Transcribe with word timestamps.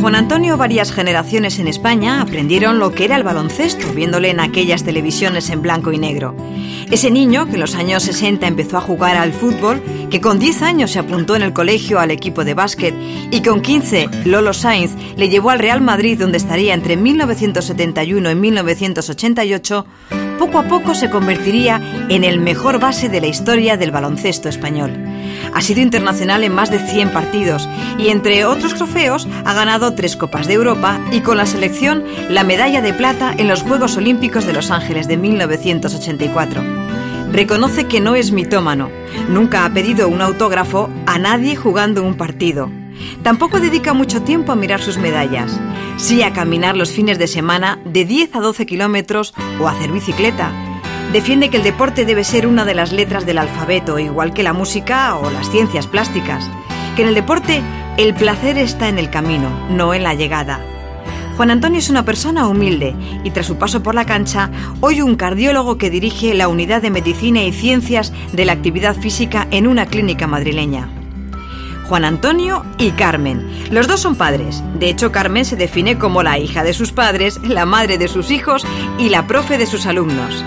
Juan 0.00 0.14
Antonio, 0.14 0.56
varias 0.56 0.92
generaciones 0.92 1.58
en 1.58 1.68
España 1.68 2.22
aprendieron 2.22 2.78
lo 2.78 2.92
que 2.92 3.04
era 3.04 3.16
el 3.16 3.22
baloncesto, 3.22 3.92
viéndole 3.92 4.30
en 4.30 4.40
aquellas 4.40 4.82
televisiones 4.82 5.50
en 5.50 5.60
blanco 5.60 5.92
y 5.92 5.98
negro. 5.98 6.34
Ese 6.90 7.10
niño 7.10 7.44
que 7.46 7.54
en 7.54 7.60
los 7.60 7.74
años 7.74 8.04
60 8.04 8.46
empezó 8.46 8.78
a 8.78 8.80
jugar 8.80 9.18
al 9.18 9.34
fútbol, 9.34 9.82
que 10.10 10.22
con 10.22 10.38
10 10.38 10.62
años 10.62 10.92
se 10.92 11.00
apuntó 11.00 11.36
en 11.36 11.42
el 11.42 11.52
colegio 11.52 12.00
al 12.00 12.10
equipo 12.10 12.44
de 12.44 12.54
básquet 12.54 12.94
y 13.30 13.42
con 13.42 13.60
15 13.60 14.08
Lolo 14.24 14.54
Sainz 14.54 14.92
le 15.16 15.28
llevó 15.28 15.50
al 15.50 15.58
Real 15.58 15.82
Madrid 15.82 16.18
donde 16.18 16.38
estaría 16.38 16.72
entre 16.72 16.96
1971 16.96 18.30
y 18.30 18.34
1988, 18.34 19.86
poco 20.40 20.58
a 20.58 20.62
poco 20.62 20.94
se 20.94 21.10
convertiría 21.10 21.82
en 22.08 22.24
el 22.24 22.40
mejor 22.40 22.80
base 22.80 23.10
de 23.10 23.20
la 23.20 23.26
historia 23.26 23.76
del 23.76 23.90
baloncesto 23.90 24.48
español. 24.48 24.90
Ha 25.52 25.60
sido 25.60 25.82
internacional 25.82 26.44
en 26.44 26.54
más 26.54 26.70
de 26.70 26.78
100 26.78 27.10
partidos 27.10 27.68
y 27.98 28.08
entre 28.08 28.46
otros 28.46 28.74
trofeos 28.74 29.28
ha 29.44 29.52
ganado 29.52 29.94
tres 29.94 30.16
Copas 30.16 30.46
de 30.46 30.54
Europa 30.54 30.98
y 31.12 31.20
con 31.20 31.36
la 31.36 31.44
selección 31.44 32.04
la 32.30 32.42
medalla 32.42 32.80
de 32.80 32.94
plata 32.94 33.34
en 33.36 33.48
los 33.48 33.60
Juegos 33.60 33.98
Olímpicos 33.98 34.46
de 34.46 34.54
Los 34.54 34.70
Ángeles 34.70 35.08
de 35.08 35.18
1984. 35.18 36.62
Reconoce 37.32 37.84
que 37.84 38.00
no 38.00 38.14
es 38.14 38.32
mitómano. 38.32 38.88
Nunca 39.28 39.66
ha 39.66 39.74
pedido 39.74 40.08
un 40.08 40.22
autógrafo 40.22 40.88
a 41.04 41.18
nadie 41.18 41.54
jugando 41.54 42.02
un 42.02 42.14
partido. 42.14 42.79
Tampoco 43.22 43.60
dedica 43.60 43.92
mucho 43.92 44.22
tiempo 44.22 44.52
a 44.52 44.56
mirar 44.56 44.80
sus 44.80 44.98
medallas. 44.98 45.58
Sí 45.96 46.22
a 46.22 46.32
caminar 46.32 46.76
los 46.76 46.90
fines 46.90 47.18
de 47.18 47.26
semana 47.26 47.78
de 47.84 48.04
10 48.04 48.34
a 48.36 48.40
12 48.40 48.66
kilómetros 48.66 49.34
o 49.60 49.68
a 49.68 49.72
hacer 49.72 49.92
bicicleta. 49.92 50.52
Defiende 51.12 51.50
que 51.50 51.56
el 51.56 51.64
deporte 51.64 52.04
debe 52.04 52.22
ser 52.24 52.46
una 52.46 52.64
de 52.64 52.74
las 52.74 52.92
letras 52.92 53.26
del 53.26 53.38
alfabeto, 53.38 53.98
igual 53.98 54.32
que 54.32 54.44
la 54.44 54.52
música 54.52 55.16
o 55.16 55.30
las 55.30 55.50
ciencias 55.50 55.86
plásticas. 55.86 56.48
Que 56.94 57.02
en 57.02 57.08
el 57.08 57.14
deporte 57.14 57.62
el 57.96 58.14
placer 58.14 58.56
está 58.58 58.88
en 58.88 58.98
el 58.98 59.10
camino, 59.10 59.50
no 59.70 59.92
en 59.92 60.04
la 60.04 60.14
llegada. 60.14 60.60
Juan 61.36 61.50
Antonio 61.50 61.78
es 61.78 61.88
una 61.88 62.04
persona 62.04 62.46
humilde 62.46 62.94
y 63.24 63.30
tras 63.30 63.46
su 63.46 63.56
paso 63.56 63.82
por 63.82 63.94
la 63.94 64.04
cancha, 64.04 64.50
hoy 64.80 65.00
un 65.00 65.16
cardiólogo 65.16 65.78
que 65.78 65.88
dirige 65.88 66.34
la 66.34 66.48
unidad 66.48 66.82
de 66.82 66.90
medicina 66.90 67.42
y 67.42 67.52
ciencias 67.52 68.12
de 68.32 68.44
la 68.44 68.52
actividad 68.52 68.94
física 68.94 69.48
en 69.50 69.66
una 69.66 69.86
clínica 69.86 70.26
madrileña. 70.26 70.99
Juan 71.90 72.04
Antonio 72.04 72.64
y 72.78 72.92
Carmen. 72.92 73.44
Los 73.72 73.88
dos 73.88 73.98
son 73.98 74.14
padres. 74.14 74.62
De 74.78 74.88
hecho, 74.88 75.10
Carmen 75.10 75.44
se 75.44 75.56
define 75.56 75.98
como 75.98 76.22
la 76.22 76.38
hija 76.38 76.62
de 76.62 76.72
sus 76.72 76.92
padres, 76.92 77.40
la 77.42 77.66
madre 77.66 77.98
de 77.98 78.06
sus 78.06 78.30
hijos 78.30 78.64
y 78.96 79.08
la 79.08 79.26
profe 79.26 79.58
de 79.58 79.66
sus 79.66 79.86
alumnos. 79.86 80.44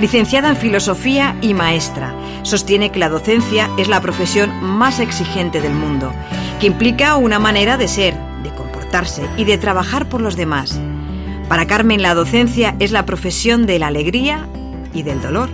Licenciada 0.00 0.48
en 0.48 0.56
filosofía 0.56 1.36
y 1.42 1.52
maestra, 1.52 2.14
sostiene 2.44 2.90
que 2.90 2.98
la 2.98 3.10
docencia 3.10 3.68
es 3.76 3.88
la 3.88 4.00
profesión 4.00 4.50
más 4.62 5.00
exigente 5.00 5.60
del 5.60 5.74
mundo, 5.74 6.14
que 6.60 6.68
implica 6.68 7.16
una 7.16 7.38
manera 7.38 7.76
de 7.76 7.86
ser, 7.86 8.14
de 8.42 8.48
comportarse 8.54 9.28
y 9.36 9.44
de 9.44 9.58
trabajar 9.58 10.08
por 10.08 10.22
los 10.22 10.34
demás. 10.34 10.80
Para 11.50 11.66
Carmen 11.66 12.00
la 12.00 12.14
docencia 12.14 12.74
es 12.78 12.90
la 12.90 13.04
profesión 13.04 13.66
de 13.66 13.78
la 13.78 13.88
alegría 13.88 14.48
y 14.94 15.02
del 15.02 15.20
dolor, 15.20 15.50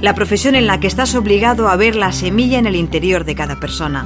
la 0.00 0.14
profesión 0.14 0.54
en 0.54 0.68
la 0.68 0.78
que 0.78 0.86
estás 0.86 1.16
obligado 1.16 1.66
a 1.66 1.74
ver 1.74 1.96
la 1.96 2.12
semilla 2.12 2.60
en 2.60 2.66
el 2.66 2.76
interior 2.76 3.24
de 3.24 3.34
cada 3.34 3.58
persona. 3.58 4.04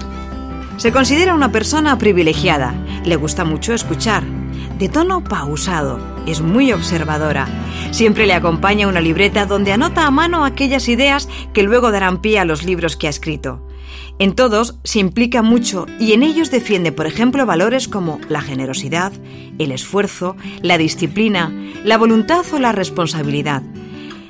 Se 0.77 0.92
considera 0.92 1.34
una 1.34 1.53
persona 1.53 1.97
privilegiada, 1.98 2.75
le 3.05 3.17
gusta 3.17 3.45
mucho 3.45 3.73
escuchar, 3.73 4.25
de 4.79 4.89
tono 4.89 5.23
pausado, 5.23 6.01
es 6.27 6.41
muy 6.41 6.73
observadora. 6.73 7.47
Siempre 7.92 8.27
le 8.27 8.34
acompaña 8.34 8.89
una 8.89 9.01
libreta 9.01 9.47
donde 9.47 9.73
anota 9.73 10.06
a 10.06 10.11
mano 10.11 10.45
aquellas 10.45 10.89
ideas 10.89 11.29
que 11.53 11.62
luego 11.62 11.92
darán 11.92 12.20
pie 12.20 12.39
a 12.39 12.45
los 12.45 12.64
libros 12.64 12.97
que 12.97 13.06
ha 13.06 13.11
escrito. 13.11 13.64
En 14.19 14.34
todos 14.34 14.79
se 14.84 14.98
implica 14.98 15.42
mucho 15.42 15.87
y 15.98 16.12
en 16.12 16.23
ellos 16.23 16.51
defiende, 16.51 16.92
por 16.92 17.07
ejemplo, 17.07 17.47
valores 17.47 17.89
como 17.89 18.20
la 18.29 18.41
generosidad, 18.41 19.12
el 19.59 19.73
esfuerzo, 19.73 20.36
la 20.62 20.79
disciplina, 20.79 21.53
la 21.84 21.98
voluntad 21.98 22.45
o 22.53 22.59
la 22.59 22.73
responsabilidad. 22.73 23.63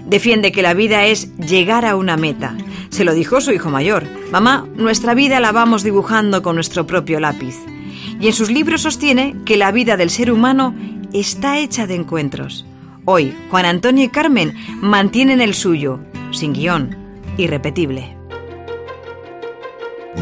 Defiende 0.06 0.52
que 0.52 0.62
la 0.62 0.74
vida 0.74 1.06
es 1.06 1.36
llegar 1.36 1.84
a 1.84 1.96
una 1.96 2.16
meta. 2.16 2.56
Se 2.92 3.04
lo 3.06 3.14
dijo 3.14 3.40
su 3.40 3.52
hijo 3.52 3.70
mayor. 3.70 4.04
Mamá, 4.30 4.66
nuestra 4.76 5.14
vida 5.14 5.40
la 5.40 5.50
vamos 5.50 5.82
dibujando 5.82 6.42
con 6.42 6.56
nuestro 6.56 6.86
propio 6.86 7.20
lápiz. 7.20 7.56
Y 8.20 8.26
en 8.26 8.34
sus 8.34 8.50
libros 8.50 8.82
sostiene 8.82 9.34
que 9.46 9.56
la 9.56 9.72
vida 9.72 9.96
del 9.96 10.10
ser 10.10 10.30
humano 10.30 10.74
está 11.14 11.58
hecha 11.58 11.86
de 11.86 11.94
encuentros. 11.94 12.66
Hoy, 13.06 13.34
Juan 13.50 13.64
Antonio 13.64 14.04
y 14.04 14.08
Carmen 14.08 14.54
mantienen 14.82 15.40
el 15.40 15.54
suyo, 15.54 16.00
sin 16.32 16.52
guion, 16.52 16.94
irrepetible. 17.38 18.14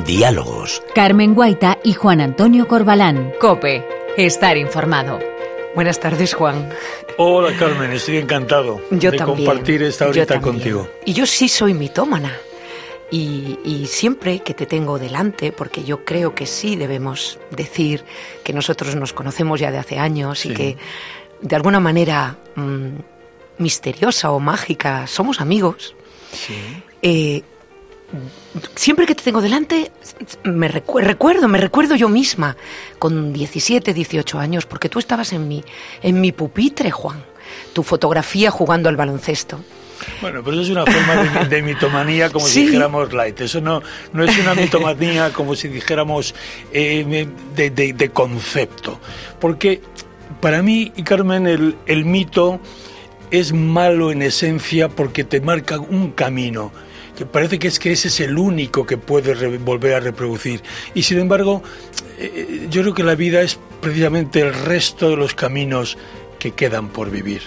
Diálogos. 0.06 0.80
Carmen 0.94 1.34
Guaita 1.34 1.78
y 1.82 1.94
Juan 1.94 2.20
Antonio 2.20 2.68
Corbalán. 2.68 3.32
Cope, 3.40 3.84
estar 4.16 4.56
informado. 4.56 5.18
Buenas 5.74 5.98
tardes, 5.98 6.34
Juan. 6.34 6.68
Hola, 7.18 7.52
Carmen, 7.58 7.90
estoy 7.90 8.18
encantado 8.18 8.80
Yo 8.92 9.10
de 9.10 9.18
también. 9.18 9.44
compartir 9.44 9.82
esta 9.82 10.06
horita 10.06 10.40
contigo. 10.40 10.88
Y 11.04 11.14
yo 11.14 11.26
sí 11.26 11.48
soy 11.48 11.74
mitómana. 11.74 12.32
Y, 13.10 13.58
y 13.64 13.86
siempre 13.86 14.38
que 14.40 14.54
te 14.54 14.66
tengo 14.66 14.98
delante, 14.98 15.50
porque 15.52 15.82
yo 15.82 16.04
creo 16.04 16.34
que 16.34 16.46
sí 16.46 16.76
debemos 16.76 17.38
decir 17.50 18.04
que 18.44 18.52
nosotros 18.52 18.94
nos 18.94 19.12
conocemos 19.12 19.58
ya 19.58 19.72
de 19.72 19.78
hace 19.78 19.98
años 19.98 20.46
y 20.46 20.54
que 20.54 20.76
de 21.42 21.56
alguna 21.56 21.80
manera 21.80 22.36
mm, 22.54 22.86
misteriosa 23.58 24.30
o 24.30 24.38
mágica 24.38 25.06
somos 25.08 25.40
amigos, 25.40 25.94
Sí. 26.32 26.54
eh, 27.02 27.42
siempre 28.76 29.06
que 29.06 29.14
te 29.16 29.24
tengo 29.24 29.40
delante, 29.40 29.90
me 30.44 30.70
recu- 30.70 31.00
recuerdo, 31.00 31.48
me 31.48 31.58
recuerdo 31.58 31.96
yo 31.96 32.08
misma, 32.08 32.56
con 33.00 33.32
17, 33.32 33.92
18 33.94 34.38
años, 34.38 34.66
porque 34.66 34.88
tú 34.88 34.98
estabas 35.00 35.32
en 35.32 35.48
mi, 35.48 35.64
en 36.02 36.20
mi 36.20 36.30
pupitre, 36.32 36.90
Juan, 36.90 37.24
tu 37.72 37.82
fotografía 37.82 38.50
jugando 38.52 38.88
al 38.88 38.96
baloncesto. 38.96 39.60
Bueno, 40.20 40.40
pero 40.42 40.52
eso 40.54 40.62
es 40.62 40.70
una 40.70 40.84
forma 40.86 41.22
de, 41.44 41.48
de 41.48 41.62
mitomanía 41.62 42.30
como 42.30 42.46
Sí. 42.46 42.52
si 42.52 42.66
dijéramos 42.66 43.12
light. 43.12 43.40
Eso 43.40 43.60
no, 43.60 43.82
no 44.12 44.24
es 44.24 44.36
una 44.38 44.54
mitomanía 44.62 45.32
como 45.32 45.54
si 45.54 45.68
dijéramos 45.68 46.34
eh, 46.72 47.28
de, 47.56 47.70
de- 47.70 47.92
de 47.92 48.08
concepto. 48.10 48.98
Porque 49.40 49.80
para 50.40 50.62
mí, 50.62 50.92
y 50.96 51.02
Carmen, 51.02 51.46
el, 51.46 51.76
el 51.86 52.04
mito 52.04 52.60
es 53.30 53.52
malo 53.52 54.10
en 54.10 54.22
esencia 54.22 54.88
porque 54.88 55.24
te 55.24 55.40
marca 55.40 55.78
un 55.78 56.12
camino 56.12 56.72
que 57.16 57.26
parece 57.26 57.58
que 57.58 57.68
es 57.68 57.78
que 57.78 57.92
ese 57.92 58.08
es 58.08 58.18
el 58.20 58.38
único 58.38 58.86
que 58.86 58.96
puede 58.96 59.34
volver 59.58 59.94
a 59.94 60.00
reproducir. 60.00 60.62
Y 60.94 61.02
sin 61.02 61.18
embargo, 61.18 61.62
eh, 62.18 62.66
yo 62.70 62.80
creo 62.80 62.94
que 62.94 63.02
la 63.02 63.14
vida 63.14 63.42
es 63.42 63.58
precisamente 63.82 64.40
el 64.40 64.54
resto 64.54 65.10
de 65.10 65.16
los 65.16 65.34
caminos 65.34 65.98
que 66.38 66.52
quedan 66.52 66.88
por 66.88 67.10
vivir. 67.10 67.42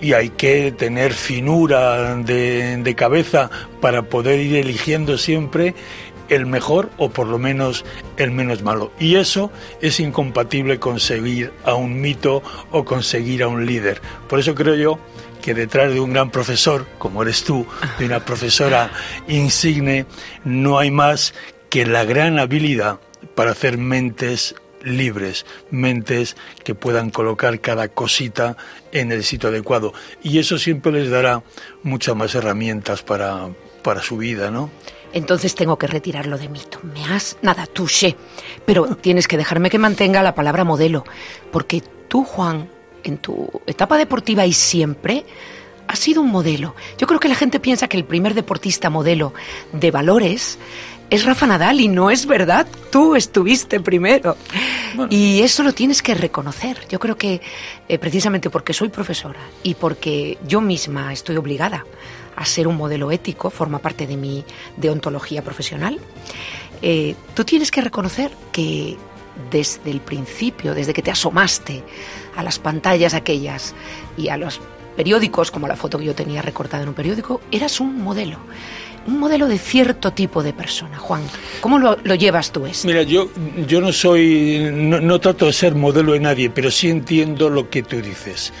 Y 0.00 0.12
hay 0.12 0.30
que 0.30 0.72
tener 0.72 1.12
finura 1.12 2.14
de, 2.16 2.94
cabeza 2.96 3.50
para 3.80 4.02
poder 4.02 4.40
ir 4.40 4.56
eligiendo 4.56 5.18
siempre 5.18 5.74
el 6.28 6.46
mejor 6.46 6.90
o 6.96 7.10
por 7.10 7.26
lo 7.26 7.38
menos 7.38 7.84
el 8.16 8.30
menos 8.30 8.62
malo. 8.62 8.92
Y 8.98 9.16
eso 9.16 9.50
es 9.80 10.00
incompatible 10.00 10.78
con 10.78 11.00
seguir 11.00 11.52
a 11.64 11.74
un 11.74 12.00
mito 12.00 12.42
o 12.70 12.84
conseguir 12.84 13.42
a 13.42 13.48
un 13.48 13.64
líder. 13.64 14.00
Por 14.28 14.40
eso 14.40 14.54
creo 14.54 14.74
yo 14.74 14.98
que 15.40 15.54
detrás 15.54 15.92
de 15.92 16.00
un 16.00 16.12
gran 16.12 16.30
profesor, 16.30 16.86
como 16.98 17.22
eres 17.22 17.44
tú, 17.44 17.66
de 17.98 18.06
una 18.06 18.24
profesora 18.24 18.90
insigne, 19.28 20.06
no 20.44 20.78
hay 20.78 20.90
más 20.90 21.34
que 21.70 21.86
la 21.86 22.04
gran 22.04 22.38
habilidad 22.38 22.98
para 23.34 23.52
hacer 23.52 23.78
mentes 23.78 24.54
libres, 24.86 25.44
mentes 25.70 26.36
que 26.64 26.74
puedan 26.74 27.10
colocar 27.10 27.60
cada 27.60 27.88
cosita 27.88 28.56
en 28.92 29.12
el 29.12 29.24
sitio 29.24 29.48
adecuado. 29.48 29.92
Y 30.22 30.38
eso 30.38 30.58
siempre 30.58 30.92
les 30.92 31.10
dará 31.10 31.42
muchas 31.82 32.16
más 32.16 32.34
herramientas 32.34 33.02
para, 33.02 33.48
para 33.82 34.02
su 34.02 34.16
vida, 34.16 34.50
¿no? 34.50 34.70
Entonces 35.12 35.54
tengo 35.54 35.78
que 35.78 35.86
retirarlo 35.86 36.38
de 36.38 36.48
mito. 36.48 36.78
Me 36.82 37.04
has 37.04 37.38
nada 37.42 37.66
touché. 37.66 38.16
Pero 38.64 38.96
tienes 39.00 39.28
que 39.28 39.36
dejarme 39.36 39.70
que 39.70 39.78
mantenga 39.78 40.22
la 40.22 40.34
palabra 40.34 40.64
modelo. 40.64 41.04
Porque 41.50 41.82
tú, 42.08 42.24
Juan, 42.24 42.68
en 43.02 43.18
tu 43.18 43.48
etapa 43.66 43.98
deportiva 43.98 44.46
y 44.46 44.52
siempre, 44.52 45.24
has 45.88 45.98
sido 45.98 46.20
un 46.20 46.30
modelo. 46.30 46.74
Yo 46.98 47.06
creo 47.06 47.20
que 47.20 47.28
la 47.28 47.34
gente 47.34 47.60
piensa 47.60 47.88
que 47.88 47.96
el 47.96 48.04
primer 48.04 48.34
deportista 48.34 48.90
modelo 48.90 49.32
de 49.72 49.90
valores 49.90 50.58
es 51.10 51.24
Rafa 51.24 51.46
Nadal 51.46 51.80
y 51.80 51.88
no 51.88 52.10
es 52.10 52.26
verdad. 52.26 52.66
Tú 52.90 53.14
estuviste 53.14 53.80
primero. 53.80 54.36
Y 55.10 55.42
eso 55.42 55.62
lo 55.62 55.72
tienes 55.72 56.02
que 56.02 56.14
reconocer. 56.14 56.78
Yo 56.88 56.98
creo 56.98 57.16
que 57.16 57.40
eh, 57.88 57.98
precisamente 57.98 58.50
porque 58.50 58.72
soy 58.72 58.88
profesora 58.88 59.40
y 59.62 59.74
porque 59.74 60.38
yo 60.46 60.60
misma 60.60 61.12
estoy 61.12 61.36
obligada 61.36 61.84
a 62.34 62.44
ser 62.44 62.66
un 62.66 62.76
modelo 62.76 63.10
ético, 63.10 63.50
forma 63.50 63.78
parte 63.78 64.06
de 64.06 64.16
mi 64.16 64.44
deontología 64.76 65.42
profesional, 65.42 65.98
eh, 66.82 67.14
tú 67.34 67.44
tienes 67.44 67.70
que 67.70 67.80
reconocer 67.80 68.30
que 68.52 68.96
desde 69.50 69.90
el 69.90 70.00
principio, 70.00 70.74
desde 70.74 70.92
que 70.92 71.02
te 71.02 71.10
asomaste 71.10 71.82
a 72.36 72.42
las 72.42 72.58
pantallas 72.58 73.14
aquellas 73.14 73.74
y 74.16 74.28
a 74.28 74.36
los 74.36 74.60
periódicos, 74.96 75.50
como 75.50 75.68
la 75.68 75.76
foto 75.76 75.98
que 75.98 76.04
yo 76.04 76.14
tenía 76.14 76.42
recortada 76.42 76.82
en 76.82 76.88
un 76.88 76.94
periódico, 76.94 77.40
eras 77.50 77.80
un 77.80 78.02
modelo. 78.02 78.38
Un 79.06 79.20
modelo 79.20 79.46
de 79.46 79.58
cierto 79.58 80.12
tipo 80.12 80.42
de 80.42 80.52
persona, 80.52 80.98
Juan. 80.98 81.22
¿Cómo 81.60 81.78
lo, 81.78 81.96
llevas 82.16 82.50
tú 82.50 82.66
eso? 82.66 82.88
Mira, 82.88 83.02
yo, 83.02 83.28
yo 83.68 83.80
no 83.80 83.92
soy, 83.92 84.68
no 84.72 85.20
trato 85.20 85.46
de 85.46 85.52
ser 85.52 85.76
modelo 85.76 86.14
de 86.14 86.20
nadie, 86.20 86.50
pero 86.50 86.72
sí 86.72 86.90
entiendo 86.90 87.48
lo 87.48 87.70
que 87.70 87.84
tú 87.84 88.02
dices. 88.02 88.52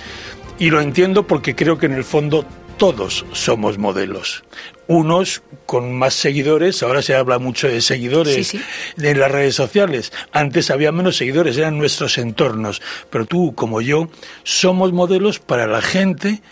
Y 0.58 0.70
lo 0.70 0.80
entiendo 0.80 1.26
porque 1.26 1.56
creo 1.56 1.78
que 1.78 1.86
en 1.86 1.92
el 1.92 2.04
fondo 2.04 2.44
todos 2.76 3.24
somos 3.32 3.78
modelos. 3.78 4.44
Unos 4.86 5.42
con 5.64 5.92
más 5.96 6.14
seguidores, 6.14 6.82
ahora 6.82 7.02
se 7.02 7.14
habla 7.14 7.38
mucho 7.38 7.68
de 7.68 7.80
seguidores 7.80 8.54
en 8.96 9.20
las 9.20 9.30
redes 9.30 9.54
sociales. 9.54 10.12
Antes 10.32 10.70
había 10.70 10.92
menos 10.92 11.16
seguidores, 11.16 11.56
eran 11.56 11.78
nuestros 11.78 12.18
entornos. 12.18 12.82
Pero 13.10 13.26
tú, 13.26 13.54
como 13.54 13.80
yo, 13.80 14.08
somos 14.44 14.92
modelos 14.92 15.38
para 15.38 15.66
la 15.66 15.82
gente 15.82 16.42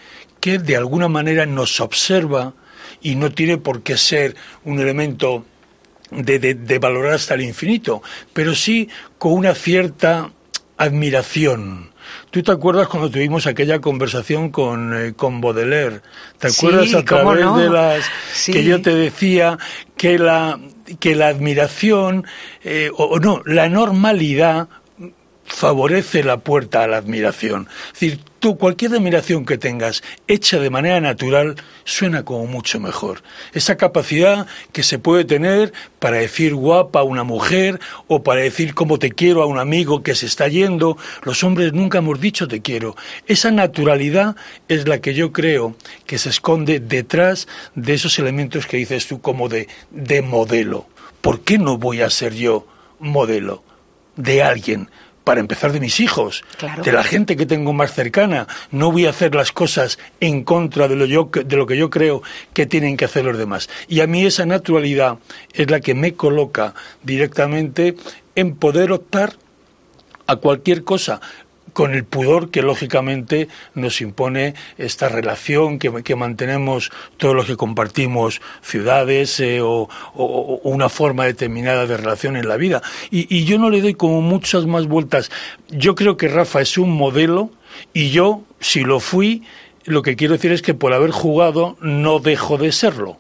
que 0.41 0.59
de 0.59 0.77
alguna 0.77 1.09
manera 1.09 1.47
nos 1.47 1.81
observa 1.81 2.55
y 3.01 3.15
no 3.15 3.31
tiene 3.31 3.59
por 3.59 3.83
qué 3.83 3.97
ser 3.97 4.35
un 4.65 4.81
elemento 4.81 5.45
de, 6.11 6.39
de 6.39 6.79
valorar 6.79 7.15
hasta 7.15 7.35
el 7.35 7.43
infinito, 7.43 8.03
pero 8.33 8.55
sí 8.55 8.89
con 9.19 9.33
una 9.33 9.55
cierta 9.55 10.33
admiración 10.77 11.94
¿Tú 12.35 12.43
te 12.43 12.51
acuerdas 12.51 12.89
cuando 12.89 13.09
tuvimos 13.09 13.47
aquella 13.47 13.81
conversación 13.81 14.51
con, 14.51 14.93
eh, 14.93 15.13
con 15.15 15.41
Baudelaire? 15.41 16.01
¿Te 16.37 16.49
acuerdas 16.49 16.93
a 16.93 17.05
través 17.05 17.55
de 17.55 17.71
las 17.71 18.11
que 18.47 18.65
yo 18.65 18.83
te 18.83 18.93
decía 18.93 19.57
que 19.97 20.19
la, 20.19 20.59
que 20.99 21.15
la 21.15 21.29
admiración, 21.29 22.27
eh, 22.65 22.91
o, 22.97 23.21
no, 23.21 23.41
la 23.47 23.69
normalidad 23.69 24.67
favorece 25.45 26.23
la 26.25 26.39
puerta 26.39 26.83
a 26.83 26.87
la 26.87 26.97
admiración. 26.97 27.69
Es 27.89 28.01
decir, 28.01 28.21
tú 28.39 28.57
cualquier 28.59 28.93
admiración 28.93 29.45
que 29.47 29.59
tengas 29.59 30.03
hecha 30.27 30.59
de 30.59 30.71
manera 30.71 31.01
natural 31.01 31.57
suena 31.85 32.25
como 32.25 32.47
mucho 32.47 32.81
mejor. 32.81 33.23
Esa 33.53 33.77
capacidad 33.77 34.47
que 34.73 34.83
se 34.83 34.99
puede 34.99 35.25
tener 35.25 35.73
para 35.99 36.19
decir 36.19 36.55
guapa 36.55 37.01
a 37.01 37.05
una 37.05 37.25
mujer 37.25 37.81
o 38.07 38.23
para 38.23 38.43
decir 38.43 38.75
cómo 38.75 38.99
te 38.99 39.13
quiero 39.13 39.43
a 39.43 39.47
un 39.47 39.59
amigo 39.59 40.03
que 40.03 40.15
se 40.15 40.27
está 40.27 40.49
yendo, 40.49 40.97
los 41.23 41.43
hombres 41.45 41.73
nunca 41.73 41.99
hemos 41.99 42.21
dicho 42.21 42.49
te 42.49 42.61
quiero. 42.61 42.97
Esa 43.27 43.51
naturalidad 43.51 44.37
es 44.69 44.89
la 44.89 45.01
que 45.01 45.15
yo 45.15 45.33
creo 45.33 45.77
que 46.07 46.19
se 46.19 46.31
esconde 46.31 46.81
detrás 46.81 47.49
de 47.75 47.95
esos 47.95 48.19
elementos 48.19 48.67
que 48.67 48.77
dices 48.77 49.07
tú 49.07 49.21
como 49.21 49.49
de, 49.49 49.69
de 49.91 50.23
modelo. 50.23 50.87
¿Por 51.21 51.41
qué 51.41 51.59
no 51.59 51.79
voy 51.79 52.03
a 52.03 52.11
ser 52.11 52.35
yo 52.35 52.67
modelo 52.99 53.63
de 54.17 54.43
alguien? 54.43 54.91
Para 55.25 55.41
empezar 55.41 55.73
de 55.73 55.81
mis 55.81 56.01
hijos, 56.01 56.45
de 56.85 56.93
la 56.93 57.03
gente 57.03 57.37
que 57.37 57.47
tengo 57.47 57.73
más 57.73 57.93
cercana. 57.95 58.47
No 58.71 58.93
voy 58.93 59.07
a 59.07 59.11
hacer 59.11 59.35
las 59.35 59.53
cosas 59.53 59.99
en 60.21 60.45
contra 60.45 60.87
de 60.87 60.97
lo, 60.97 61.07
yo, 61.07 61.31
de 61.33 61.57
lo 61.57 61.67
que 61.67 61.77
yo 61.77 61.91
creo 61.91 62.23
que 62.53 62.67
tienen 62.67 62.97
que 62.97 63.07
hacer 63.07 63.25
los 63.25 63.39
demás. 63.39 63.69
Y 63.89 64.01
a 64.01 64.07
mí 64.07 64.25
esa 64.25 64.45
naturalidad 64.47 65.19
es 65.55 65.71
la 65.71 65.81
que 65.81 65.95
me 65.95 66.15
coloca 66.15 66.75
directamente 67.03 67.97
en 68.35 68.55
poder 68.55 68.93
optar 68.93 69.35
a 70.27 70.37
cualquier 70.37 70.85
cosa 70.85 71.21
con 71.75 71.93
el 71.93 72.05
pudor 72.05 72.51
que 72.51 72.63
lógicamente 72.63 73.49
nos 73.75 74.01
impone 74.01 74.55
esta 74.79 75.09
relación 75.09 75.79
que, 75.79 76.15
mantenemos 76.17 76.91
todos 77.19 77.35
los 77.35 77.47
que 77.47 77.57
compartimos 77.57 78.41
ciudades 78.63 79.39
eh, 79.41 79.61
o, 79.61 79.89
una 80.63 80.89
forma 80.89 81.25
determinada 81.25 81.87
de 81.87 81.97
relación 81.97 82.37
en 82.37 82.49
la 82.49 82.57
vida. 82.57 82.81
Y, 83.11 83.45
yo 83.45 83.59
no 83.59 83.69
le 83.69 83.83
doy 83.83 83.95
como 83.95 84.23
muchas 84.23 84.65
más 84.67 84.87
vueltas. 84.87 85.31
Yo 85.69 85.95
creo 85.95 86.17
que 86.17 86.29
Rafa 86.29 86.63
es 86.63 86.79
un 86.79 86.91
modelo 86.91 87.51
y 87.93 88.11
yo, 88.11 88.43
si 88.61 88.85
lo 88.85 89.01
fui, 89.01 89.43
lo 89.85 90.03
que 90.03 90.17
quiero 90.17 90.35
decir 90.35 90.53
es 90.53 90.63
que 90.63 90.75
por 90.75 90.93
haber 90.93 91.11
jugado 91.11 91.77
no 91.81 92.21
dejo 92.21 92.57
de 92.57 92.73
serlo. 92.73 93.19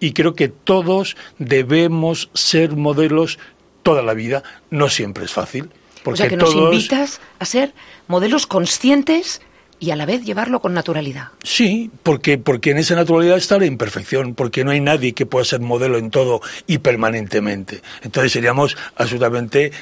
Y 0.00 0.12
creo 0.12 0.34
que 0.34 0.48
todos 0.48 1.16
debemos 1.38 2.28
ser 2.34 2.72
modelos 2.72 3.38
toda 3.84 4.02
la 4.02 4.14
vida. 4.14 4.42
No 4.70 4.88
siempre 4.88 5.24
es 5.24 5.32
fácil 5.32 5.70
o 6.04 6.16
sea 6.16 6.28
que 6.28 6.36
nos 6.36 6.54
invitas 6.54 7.20
a 7.38 7.44
ser 7.44 7.72
modelos 8.08 8.46
conscientes 8.46 9.40
y 9.82 9.90
a 9.90 9.96
la 9.96 10.06
vez 10.06 10.24
llevarlo 10.24 10.60
con 10.60 10.74
naturalidad. 10.74 11.30
Sí, 11.42 11.90
porque, 12.04 12.38
porque 12.38 12.70
en 12.70 12.78
esa 12.78 12.94
naturalidad 12.94 13.36
está 13.36 13.58
la 13.58 13.66
imperfección, 13.66 14.34
porque 14.36 14.62
no 14.62 14.70
hay 14.70 14.80
nadie 14.80 15.12
que 15.12 15.26
pueda 15.26 15.44
ser 15.44 15.58
modelo 15.58 15.98
en 15.98 16.10
todo 16.10 16.40
y 16.68 16.78
permanentemente. 16.78 17.82
Entonces 18.02 18.30
seríamos 18.30 18.76
absolutamente 18.94 19.72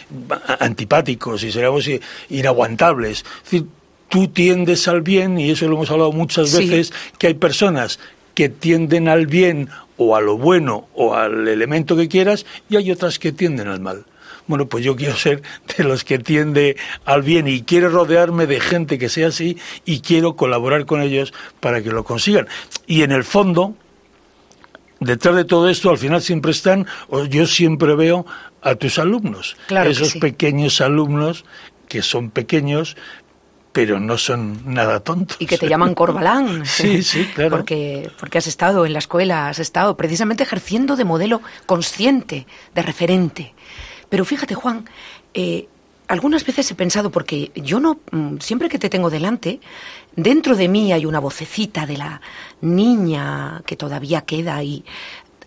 antipáticos 0.59 1.43
y 1.43 1.53
seríamos 1.53 1.87
inaguantables. 2.31 3.27
Es 3.45 3.51
decir, 3.51 3.67
tú 4.09 4.29
tiendes 4.29 4.89
al 4.89 5.03
bien, 5.03 5.39
y 5.39 5.51
eso 5.51 5.69
lo 5.69 5.77
hemos 5.77 5.91
hablado 5.91 6.13
muchas 6.13 6.57
veces, 6.57 6.95
que 7.19 7.27
hay 7.27 7.35
personas 7.35 7.99
que 8.35 8.49
tienden 8.49 9.07
al 9.07 9.27
bien 9.27 9.69
o 9.99 10.17
a 10.17 10.23
lo 10.23 10.39
bueno 10.39 10.89
o 10.95 11.15
al 11.15 11.47
elemento 11.47 11.95
que 11.95 12.09
quieras, 12.09 12.47
y 12.71 12.77
hay 12.77 12.91
otras 12.91 13.19
que 13.19 13.33
tienden 13.33 13.69
al 13.69 13.81
mal. 13.81 14.07
Bueno, 14.51 14.67
pues 14.67 14.85
yo 14.85 14.97
quiero 14.97 15.15
ser 15.15 15.43
de 15.77 15.85
los 15.85 16.03
que 16.03 16.19
tiende 16.19 16.77
al 17.05 17.23
bien 17.23 17.47
y 17.47 17.63
quiero 17.63 17.89
rodearme 17.89 18.49
de 18.49 18.59
gente 18.59 18.99
que 18.99 19.09
sea 19.09 19.29
así 19.29 19.57
y 19.85 20.01
quiero 20.01 20.35
colaborar 20.35 20.87
con 20.87 21.03
ellos 21.03 21.33
para 21.61 21.81
que 21.85 21.91
lo 21.91 22.03
consigan. 22.03 22.49
Y 22.85 23.03
en 23.03 23.13
el 23.13 23.23
fondo, 23.23 23.77
detrás 24.99 25.37
de 25.37 25.45
todo 25.45 25.69
esto, 25.69 25.89
al 25.89 25.99
final 25.99 26.21
siempre 26.21 26.51
están, 26.51 26.89
o 27.11 27.27
yo 27.27 27.47
siempre 27.47 27.95
veo 27.95 28.27
a 28.61 28.75
tus 28.75 28.99
alumnos, 28.99 29.57
esos 29.87 30.17
pequeños 30.17 30.81
alumnos 30.81 31.45
que 31.87 32.03
son 32.03 32.31
pequeños, 32.31 32.97
pero 33.71 34.01
no 34.01 34.19
son 34.19 34.63
nada 34.65 34.99
tontos. 34.99 35.37
Y 35.39 35.47
que 35.47 35.59
te 35.59 35.69
llaman 35.69 35.95
Corbalán. 35.95 36.67
sí, 36.67 37.05
sí, 37.05 37.25
claro. 37.37 37.51
Porque, 37.51 38.11
porque 38.19 38.39
has 38.39 38.49
estado 38.49 38.85
en 38.85 38.95
la 38.95 38.99
escuela, 38.99 39.49
has 39.49 39.61
estado 39.61 39.97
precisamente 39.97 40.43
ejerciendo 40.43 40.97
de 40.97 41.05
modelo 41.05 41.41
consciente, 41.67 42.49
de 42.75 42.83
referente. 42.83 43.55
Pero 44.11 44.25
fíjate, 44.27 44.55
Juan, 44.55 44.85
eh, 45.33 45.67
algunas 46.09 46.45
veces 46.45 46.71
he 46.71 46.75
pensado, 46.75 47.11
porque 47.11 47.53
yo 47.55 47.81
no, 47.81 48.01
mm, 48.11 48.39
siempre 48.41 48.69
que 48.69 48.79
te 48.79 48.91
tengo 48.91 49.09
delante, 49.09 49.61
dentro 50.17 50.57
de 50.57 50.69
mí 50.69 50.93
hay 50.93 51.07
una 51.07 51.21
vocecita 51.21 51.87
de 51.87 51.97
la 51.97 52.21
niña 52.61 53.63
que 53.65 53.77
todavía 53.77 54.23
queda 54.23 54.63
y 54.63 54.85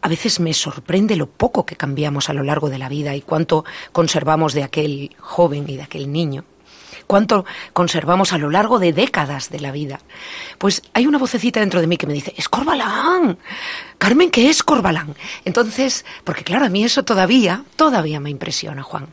a 0.02 0.08
veces 0.08 0.40
me 0.40 0.54
sorprende 0.54 1.16
lo 1.16 1.28
poco 1.28 1.66
que 1.66 1.76
cambiamos 1.76 2.30
a 2.30 2.34
lo 2.34 2.44
largo 2.44 2.70
de 2.70 2.78
la 2.78 2.90
vida 2.90 3.16
y 3.16 3.22
cuánto 3.22 3.66
conservamos 3.92 4.54
de 4.54 4.64
aquel 4.64 5.16
joven 5.20 5.66
y 5.68 5.76
de 5.76 5.84
aquel 5.84 6.12
niño 6.12 6.46
cuánto 7.08 7.46
conservamos 7.74 8.34
a 8.34 8.38
lo 8.38 8.50
largo 8.50 8.80
de 8.80 8.94
décadas 8.94 9.50
de 9.50 9.60
la 9.60 9.72
vida. 9.72 10.00
Pues 10.58 10.82
hay 10.94 11.08
una 11.08 11.18
vocecita 11.18 11.60
dentro 11.60 11.82
de 11.82 11.88
mí 11.88 11.98
que 11.98 12.08
me 12.08 12.14
dice, 12.14 12.34
es 12.38 12.50
Corbalán. 12.50 13.38
Carmen, 13.98 14.32
¿qué 14.32 14.50
es 14.50 14.64
Corbalán? 14.64 15.16
Entonces, 15.46 16.06
porque 16.24 16.44
claro, 16.44 16.66
a 16.66 16.70
mí 16.70 16.84
eso 16.84 17.04
todavía, 17.04 17.64
todavía 17.76 18.20
me 18.20 18.30
impresiona, 18.30 18.84
Juan. 18.84 19.08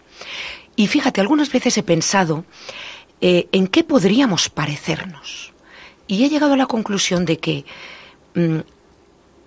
Y 0.76 0.86
fíjate, 0.86 1.20
algunas 1.20 1.52
veces 1.52 1.76
he 1.78 1.82
pensado 1.82 2.44
eh, 3.20 3.48
en 3.52 3.66
qué 3.66 3.84
podríamos 3.84 4.48
parecernos. 4.48 5.52
Y 6.06 6.24
he 6.24 6.28
llegado 6.28 6.54
a 6.54 6.56
la 6.56 6.66
conclusión 6.66 7.24
de 7.24 7.38
que 7.38 7.64
mm, 8.34 8.58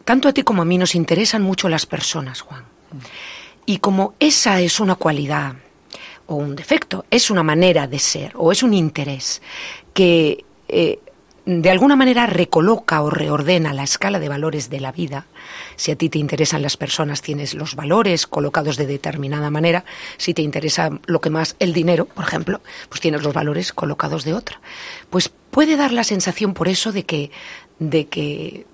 tanto 0.06 0.28
a 0.28 0.34
ti 0.34 0.44
como 0.44 0.62
a 0.62 0.66
mí 0.66 0.78
nos 0.78 0.96
interesan 0.96 1.42
mucho 1.42 1.70
las 1.70 1.86
personas, 1.86 2.42
Juan. 2.42 2.64
Y 3.66 3.78
como 3.78 4.14
esa 4.20 4.60
es 4.62 4.80
una 4.80 4.96
cualidad 4.96 5.56
o 6.28 6.36
un 6.36 6.56
defecto, 6.56 7.06
es 7.10 7.30
una 7.30 7.44
manera 7.44 7.88
de 7.88 8.00
ser 8.00 8.32
o 8.36 8.52
es 8.52 8.64
un 8.64 8.74
interés 8.74 9.42
que 9.94 10.46
eh, 10.68 11.00
de 11.46 11.70
alguna 11.70 11.96
manera 11.96 12.26
recoloca 12.26 13.02
o 13.02 13.10
reordena 13.10 13.74
la 13.74 13.84
escala 13.84 14.20
de 14.20 14.30
valores 14.30 14.70
de 14.70 14.80
la 14.80 14.92
vida. 14.94 15.26
Si 15.76 15.92
a 15.92 15.96
ti 15.98 16.10
te 16.10 16.18
interesan 16.18 16.62
las 16.62 16.78
personas, 16.78 17.22
tienes 17.22 17.54
los 17.54 17.76
valores 17.76 18.28
colocados 18.28 18.78
de 18.78 18.86
determinada 18.86 19.50
manera. 19.50 19.84
Si 20.18 20.34
te 20.34 20.42
interesa 20.42 20.90
lo 21.06 21.20
que 21.20 21.30
más, 21.30 21.56
el 21.60 21.74
dinero, 21.74 22.06
por 22.06 22.24
ejemplo, 22.24 22.62
pues 22.88 23.02
tienes 23.02 23.24
los 23.24 23.34
valores 23.34 23.74
colocados 23.74 24.24
de 24.24 24.34
otra. 24.34 24.62
Pues 25.10 25.30
puede 25.52 25.76
dar 25.76 25.92
la 25.92 26.06
sensación 26.06 26.54
por 26.54 26.70
eso 26.70 26.94
de 26.94 27.04
que, 27.04 27.32
de 27.80 28.08
que 28.08 28.66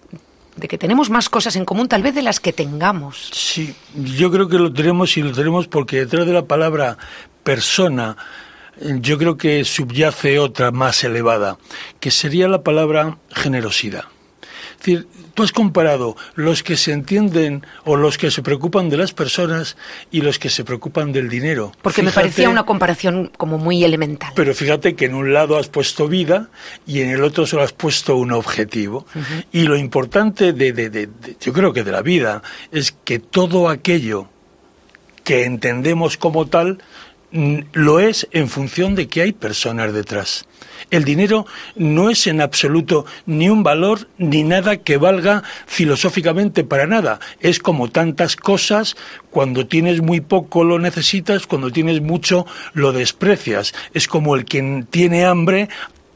de 0.59 0.67
que 0.67 0.77
tenemos 0.77 1.09
más 1.09 1.29
cosas 1.29 1.55
en 1.55 1.65
común 1.65 1.87
tal 1.87 2.03
vez 2.03 2.13
de 2.13 2.21
las 2.21 2.39
que 2.39 2.53
tengamos. 2.53 3.29
Sí, 3.31 3.73
yo 3.95 4.29
creo 4.29 4.47
que 4.49 4.57
lo 4.57 4.71
tenemos 4.71 5.15
y 5.17 5.21
lo 5.21 5.31
tenemos 5.31 5.67
porque 5.67 5.99
detrás 5.99 6.25
de 6.25 6.33
la 6.33 6.45
palabra 6.45 6.97
persona 7.43 8.17
yo 8.81 9.17
creo 9.17 9.37
que 9.37 9.63
subyace 9.65 10.39
otra 10.39 10.71
más 10.71 11.03
elevada, 11.03 11.57
que 11.99 12.11
sería 12.11 12.47
la 12.47 12.63
palabra 12.63 13.17
generosidad. 13.31 14.05
Es 14.71 14.85
decir, 14.85 15.07
tú 15.33 15.43
has 15.43 15.51
comparado 15.51 16.15
los 16.35 16.63
que 16.63 16.77
se 16.77 16.93
entienden 16.93 17.65
o 17.83 17.97
los 17.97 18.17
que 18.17 18.31
se 18.31 18.41
preocupan 18.41 18.87
de 18.87 18.95
las 18.95 19.11
personas 19.11 19.75
y 20.09 20.21
los 20.21 20.39
que 20.39 20.49
se 20.49 20.63
preocupan 20.63 21.11
del 21.11 21.27
dinero. 21.27 21.73
Porque 21.81 22.01
me 22.01 22.11
parecía 22.11 22.49
una 22.49 22.63
comparación 22.63 23.29
como 23.35 23.57
muy 23.57 23.83
elemental. 23.83 24.31
Pero 24.35 24.53
fíjate 24.53 24.95
que 24.95 25.05
en 25.05 25.15
un 25.15 25.33
lado 25.33 25.57
has 25.57 25.67
puesto 25.67 26.07
vida 26.07 26.49
y 26.87 27.01
en 27.01 27.09
el 27.09 27.23
otro 27.23 27.45
solo 27.45 27.63
has 27.63 27.73
puesto 27.73 28.15
un 28.15 28.31
objetivo. 28.31 29.05
Y 29.51 29.63
lo 29.63 29.75
importante 29.75 30.53
de, 30.53 30.71
de, 30.71 31.09
yo 31.41 31.51
creo 31.51 31.73
que 31.73 31.83
de 31.83 31.91
la 31.91 32.01
vida, 32.01 32.41
es 32.71 32.93
que 33.03 33.19
todo 33.19 33.67
aquello 33.67 34.29
que 35.25 35.43
entendemos 35.43 36.15
como 36.15 36.47
tal 36.47 36.81
lo 37.31 37.99
es 37.99 38.27
en 38.31 38.49
función 38.49 38.95
de 38.95 39.07
que 39.07 39.21
hay 39.21 39.33
personas 39.33 39.93
detrás. 39.93 40.45
El 40.89 41.03
dinero 41.03 41.45
no 41.75 42.09
es 42.09 42.25
en 42.25 42.41
absoluto 42.41 43.05
ni 43.25 43.49
un 43.49 43.61
valor 43.61 44.07
ni 44.17 44.43
nada 44.43 44.77
que 44.77 44.97
valga 44.97 45.43
filosóficamente 45.67 46.63
para 46.63 46.87
nada. 46.87 47.19
Es 47.39 47.59
como 47.59 47.89
tantas 47.89 48.35
cosas, 48.35 48.95
cuando 49.29 49.67
tienes 49.67 50.01
muy 50.01 50.21
poco 50.21 50.63
lo 50.63 50.79
necesitas, 50.79 51.45
cuando 51.45 51.71
tienes 51.71 52.01
mucho 52.01 52.47
lo 52.73 52.91
desprecias. 52.91 53.73
Es 53.93 54.07
como 54.07 54.35
el 54.35 54.45
quien 54.45 54.87
tiene 54.89 55.25
hambre 55.25 55.69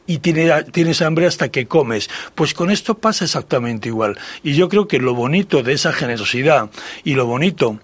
y 0.07 0.17
tienes 0.17 1.01
hambre 1.01 1.27
hasta 1.27 1.49
que 1.49 1.67
comes. 1.67 2.09
Pues 2.33 2.53
con 2.53 2.71
esto 2.71 2.97
pasa 2.97 3.25
exactamente 3.25 3.89
igual. 3.89 4.17
Y 4.41 4.53
yo 4.55 4.69
creo 4.69 4.87
que 4.87 4.99
lo 4.99 5.13
bonito 5.13 5.61
de 5.61 5.73
esa 5.73 5.93
generosidad 5.93 6.71
y 7.03 7.13
lo 7.13 7.27
bonito 7.27 7.79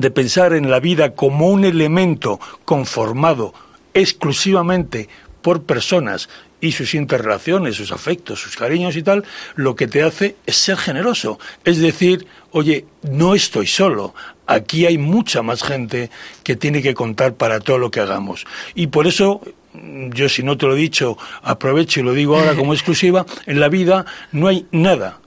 de 0.00 0.10
pensar 0.10 0.52
en 0.52 0.70
la 0.70 0.80
vida 0.80 1.14
como 1.14 1.48
un 1.48 1.64
elemento 1.64 2.40
conformado 2.64 3.54
exclusivamente 3.94 5.08
por 5.42 5.62
personas 5.62 6.28
y 6.60 6.72
sus 6.72 6.94
interrelaciones, 6.94 7.76
sus 7.76 7.92
afectos, 7.92 8.40
sus 8.40 8.56
cariños 8.56 8.96
y 8.96 9.02
tal, 9.02 9.24
lo 9.54 9.76
que 9.76 9.86
te 9.86 10.02
hace 10.02 10.36
es 10.46 10.56
ser 10.56 10.76
generoso. 10.76 11.38
Es 11.64 11.78
decir, 11.78 12.26
oye, 12.50 12.86
no 13.02 13.34
estoy 13.34 13.66
solo, 13.66 14.14
aquí 14.46 14.86
hay 14.86 14.98
mucha 14.98 15.42
más 15.42 15.62
gente 15.62 16.10
que 16.42 16.56
tiene 16.56 16.82
que 16.82 16.94
contar 16.94 17.34
para 17.34 17.60
todo 17.60 17.78
lo 17.78 17.90
que 17.90 18.00
hagamos. 18.00 18.46
Y 18.74 18.88
por 18.88 19.06
eso, 19.06 19.40
yo 19.74 20.28
si 20.28 20.42
no 20.42 20.56
te 20.56 20.66
lo 20.66 20.74
he 20.74 20.80
dicho, 20.80 21.18
aprovecho 21.42 22.00
y 22.00 22.02
lo 22.02 22.12
digo 22.12 22.36
ahora 22.36 22.54
como 22.54 22.74
exclusiva, 22.74 23.26
en 23.46 23.60
la 23.60 23.68
vida 23.68 24.06
no 24.32 24.48
hay 24.48 24.66
nada, 24.72 25.20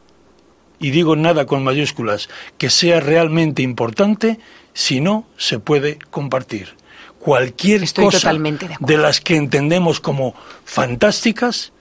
y 0.79 0.91
digo 0.91 1.15
nada 1.15 1.45
con 1.45 1.63
mayúsculas, 1.63 2.29
que 2.57 2.69
sea 2.69 2.99
realmente 2.99 3.61
importante 3.61 4.39
si 4.79 5.01
no 5.01 5.25
se 5.35 5.59
puede 5.59 5.99
compartir 6.09 6.77
cualquier 7.19 7.81
cosa 7.93 8.31
de, 8.79 8.97
las 8.97 9.19
que 9.19 9.35
entendemos 9.35 9.99
como 9.99 10.33
fantásticas, 10.63 11.73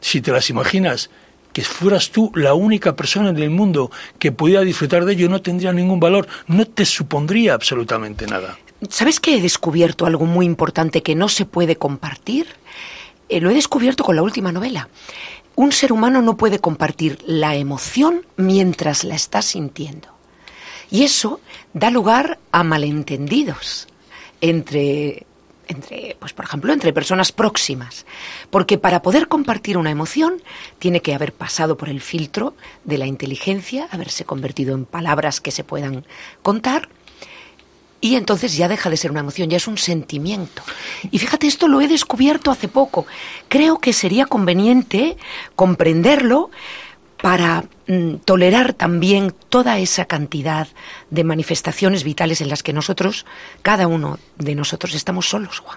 si 0.00 0.22
te 0.22 0.32
las 0.32 0.48
imaginas, 0.48 1.10
que 1.52 1.60
fueras 1.60 2.10
tú 2.12 2.32
la 2.34 2.54
única 2.54 2.96
persona 2.96 3.28
en 3.28 3.36
el 3.36 3.50
mundo 3.50 3.90
que 4.18 4.32
pudiera 4.32 4.62
disfrutar 4.62 5.04
de 5.04 5.12
ello, 5.12 5.28
no 5.28 5.42
tendría 5.42 5.74
ningún 5.74 6.00
valor, 6.00 6.28
no 6.46 6.64
te 6.64 6.86
supondría 6.86 7.52
absolutamente 7.52 8.26
nada. 8.26 8.56
¿Sabes 8.88 9.20
que 9.20 9.36
he 9.36 9.42
descubierto 9.42 10.06
algo 10.06 10.24
muy 10.24 10.46
importante 10.46 11.02
que 11.02 11.14
no 11.14 11.28
se 11.28 11.44
puede 11.44 11.76
compartir? 11.76 12.46
Eh, 13.28 13.42
lo 13.42 13.50
he 13.50 13.54
descubierto 13.54 14.02
con 14.02 14.16
la 14.16 14.22
última 14.22 14.50
novela. 14.50 14.88
Un 15.56 15.72
ser 15.72 15.92
humano 15.92 16.22
no 16.22 16.38
puede 16.38 16.58
compartir 16.58 17.18
la 17.26 17.54
emoción 17.54 18.24
mientras 18.38 19.04
la 19.04 19.14
está 19.14 19.42
sintiendo. 19.42 20.15
Y 20.90 21.04
eso 21.04 21.40
da 21.72 21.90
lugar 21.90 22.38
a 22.52 22.62
malentendidos 22.62 23.88
entre 24.40 25.26
entre, 25.68 26.16
pues 26.18 26.32
por 26.32 26.44
ejemplo, 26.44 26.72
entre 26.72 26.92
personas 26.92 27.32
próximas. 27.32 28.06
Porque 28.50 28.78
para 28.78 29.02
poder 29.02 29.28
compartir 29.28 29.76
una 29.78 29.90
emoción 29.90 30.42
tiene 30.78 31.00
que 31.00 31.14
haber 31.14 31.32
pasado 31.32 31.76
por 31.76 31.88
el 31.88 32.00
filtro 32.00 32.54
de 32.84 32.98
la 32.98 33.06
inteligencia, 33.06 33.88
haberse 33.90 34.24
convertido 34.24 34.74
en 34.74 34.84
palabras 34.84 35.40
que 35.40 35.50
se 35.50 35.64
puedan 35.64 36.04
contar. 36.42 36.88
Y 38.00 38.14
entonces 38.14 38.56
ya 38.56 38.68
deja 38.68 38.90
de 38.90 38.96
ser 38.96 39.10
una 39.10 39.20
emoción, 39.20 39.50
ya 39.50 39.56
es 39.56 39.66
un 39.66 39.78
sentimiento. 39.78 40.62
Y 41.10 41.18
fíjate, 41.18 41.46
esto 41.46 41.66
lo 41.66 41.80
he 41.80 41.88
descubierto 41.88 42.50
hace 42.50 42.68
poco. 42.68 43.06
Creo 43.48 43.78
que 43.78 43.92
sería 43.92 44.26
conveniente 44.26 45.16
comprenderlo 45.56 46.50
para 47.26 47.64
mm, 47.88 48.18
tolerar 48.24 48.72
también 48.72 49.34
toda 49.48 49.80
esa 49.80 50.04
cantidad 50.04 50.68
de 51.10 51.24
manifestaciones 51.24 52.04
vitales 52.04 52.40
en 52.40 52.48
las 52.48 52.62
que 52.62 52.72
nosotros, 52.72 53.26
cada 53.62 53.88
uno 53.88 54.20
de 54.38 54.54
nosotros, 54.54 54.94
estamos 54.94 55.28
solos, 55.28 55.58
Juan. 55.58 55.76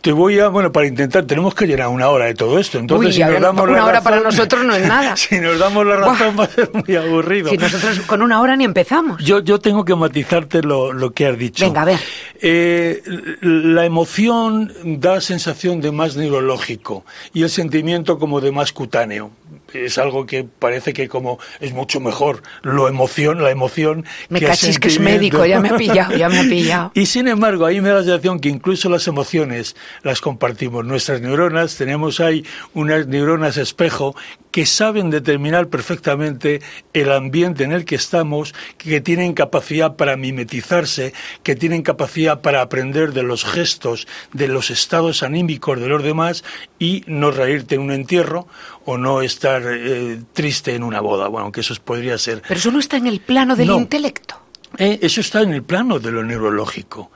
Te 0.00 0.12
voy 0.12 0.38
a, 0.38 0.48
bueno, 0.48 0.72
para 0.72 0.86
intentar, 0.86 1.26
tenemos 1.26 1.54
que 1.54 1.66
llenar 1.66 1.88
una 1.88 2.08
hora 2.08 2.24
de 2.24 2.32
todo 2.32 2.58
esto. 2.58 2.78
Entonces, 2.78 3.14
si 3.14 3.22
nos 3.22 3.38
damos 3.38 3.68
una 3.68 3.84
hora 3.84 4.00
para 4.02 4.20
nosotros 4.20 4.64
no 4.64 4.74
es 4.74 4.88
nada. 4.88 5.14
si 5.14 5.38
nos 5.38 5.58
damos 5.58 5.84
la 5.84 5.96
razón 5.96 6.40
va 6.40 6.44
a 6.44 6.48
ser 6.48 6.70
muy 6.72 6.96
aburrido. 6.96 7.50
Si 7.50 7.58
nosotros 7.58 8.00
con 8.06 8.22
una 8.22 8.40
hora 8.40 8.56
ni 8.56 8.64
empezamos. 8.64 9.22
Yo, 9.22 9.40
yo 9.40 9.58
tengo 9.58 9.84
que 9.84 9.94
matizarte 9.94 10.62
lo, 10.62 10.94
lo 10.94 11.10
que 11.10 11.26
has 11.26 11.36
dicho. 11.36 11.66
Venga, 11.66 11.82
a 11.82 11.84
ver. 11.84 12.00
Eh, 12.40 13.02
la 13.42 13.84
emoción 13.84 14.72
da 14.82 15.20
sensación 15.20 15.82
de 15.82 15.92
más 15.92 16.16
neurológico 16.16 17.04
y 17.34 17.42
el 17.42 17.50
sentimiento 17.50 18.18
como 18.18 18.40
de 18.40 18.52
más 18.52 18.72
cutáneo 18.72 19.32
es 19.74 19.98
algo 19.98 20.26
que 20.26 20.44
parece 20.44 20.92
que 20.92 21.08
como 21.08 21.38
es 21.60 21.72
mucho 21.72 22.00
mejor 22.00 22.42
lo 22.62 22.88
emoción, 22.88 23.42
la 23.42 23.50
emoción. 23.50 24.04
Me 24.28 24.40
cachis 24.40 24.78
que 24.78 24.88
es 24.88 25.00
médico, 25.00 25.44
ya 25.44 25.60
me 25.60 25.70
ha 25.70 25.76
pillado, 25.76 26.16
ya 26.16 26.28
me 26.28 26.40
ha 26.40 26.42
pillado. 26.42 26.92
Y 27.00 27.06
sin 27.06 27.28
embargo, 27.28 27.66
ahí 27.66 27.80
me 27.80 27.88
da 27.88 27.96
la 27.96 28.02
sensación 28.02 28.40
que 28.40 28.48
incluso 28.48 28.88
las 28.88 29.06
emociones 29.06 29.76
las 30.02 30.20
compartimos. 30.20 30.84
Nuestras 30.84 31.20
neuronas, 31.20 31.76
tenemos 31.76 32.20
ahí 32.20 32.44
unas 32.74 33.06
neuronas 33.06 33.56
espejo 33.56 34.14
que 34.50 34.66
saben 34.66 35.10
determinar 35.10 35.68
perfectamente 35.68 36.60
el 36.92 37.12
ambiente 37.12 37.64
en 37.64 37.72
el 37.72 37.84
que 37.84 37.94
estamos, 37.94 38.54
que 38.78 39.00
tienen 39.00 39.32
capacidad 39.32 39.96
para 39.96 40.16
mimetizarse, 40.16 41.12
que 41.42 41.54
tienen 41.54 41.82
capacidad 41.82 42.40
para 42.40 42.62
aprender 42.62 43.12
de 43.12 43.22
los 43.22 43.44
gestos, 43.44 44.08
de 44.32 44.48
los 44.48 44.70
estados 44.70 45.22
anímicos 45.22 45.80
de 45.80 45.88
los 45.88 46.02
demás 46.02 46.44
y 46.78 47.04
no 47.06 47.30
reírte 47.30 47.76
en 47.76 47.82
un 47.82 47.92
entierro 47.92 48.46
o 48.84 48.98
no 48.98 49.22
estar 49.22 49.62
eh, 49.66 50.20
triste 50.32 50.74
en 50.74 50.82
una 50.82 51.00
boda. 51.00 51.28
Bueno, 51.28 51.52
que 51.52 51.60
eso 51.60 51.74
podría 51.84 52.18
ser. 52.18 52.42
Pero 52.46 52.58
eso 52.58 52.70
no 52.70 52.78
está 52.78 52.96
en 52.96 53.06
el 53.06 53.20
plano 53.20 53.56
del 53.56 53.70
intelecto. 53.70 54.36
Eh, 54.78 55.00
eso 55.02 55.20
está 55.20 55.42
en 55.42 55.52
el 55.52 55.62
plano 55.62 55.98
de 55.98 56.12
lo 56.12 56.22
neurológico. 56.22 57.10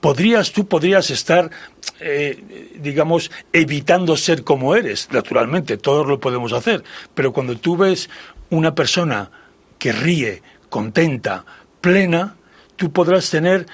Podrías, 0.00 0.52
tú 0.52 0.66
podrías 0.66 1.10
estar, 1.10 1.50
eh, 1.98 2.72
digamos, 2.80 3.30
evitando 3.52 4.16
ser 4.16 4.44
como 4.44 4.76
eres, 4.76 5.08
naturalmente, 5.10 5.76
todos 5.76 6.06
lo 6.06 6.20
podemos 6.20 6.52
hacer, 6.52 6.84
pero 7.14 7.32
cuando 7.32 7.56
tú 7.56 7.76
ves 7.76 8.08
una 8.50 8.74
persona 8.74 9.30
que 9.78 9.92
ríe, 9.92 10.42
contenta, 10.68 11.44
plena, 11.80 12.36
tú 12.76 12.92
podrás 12.92 13.28
tener 13.30 13.66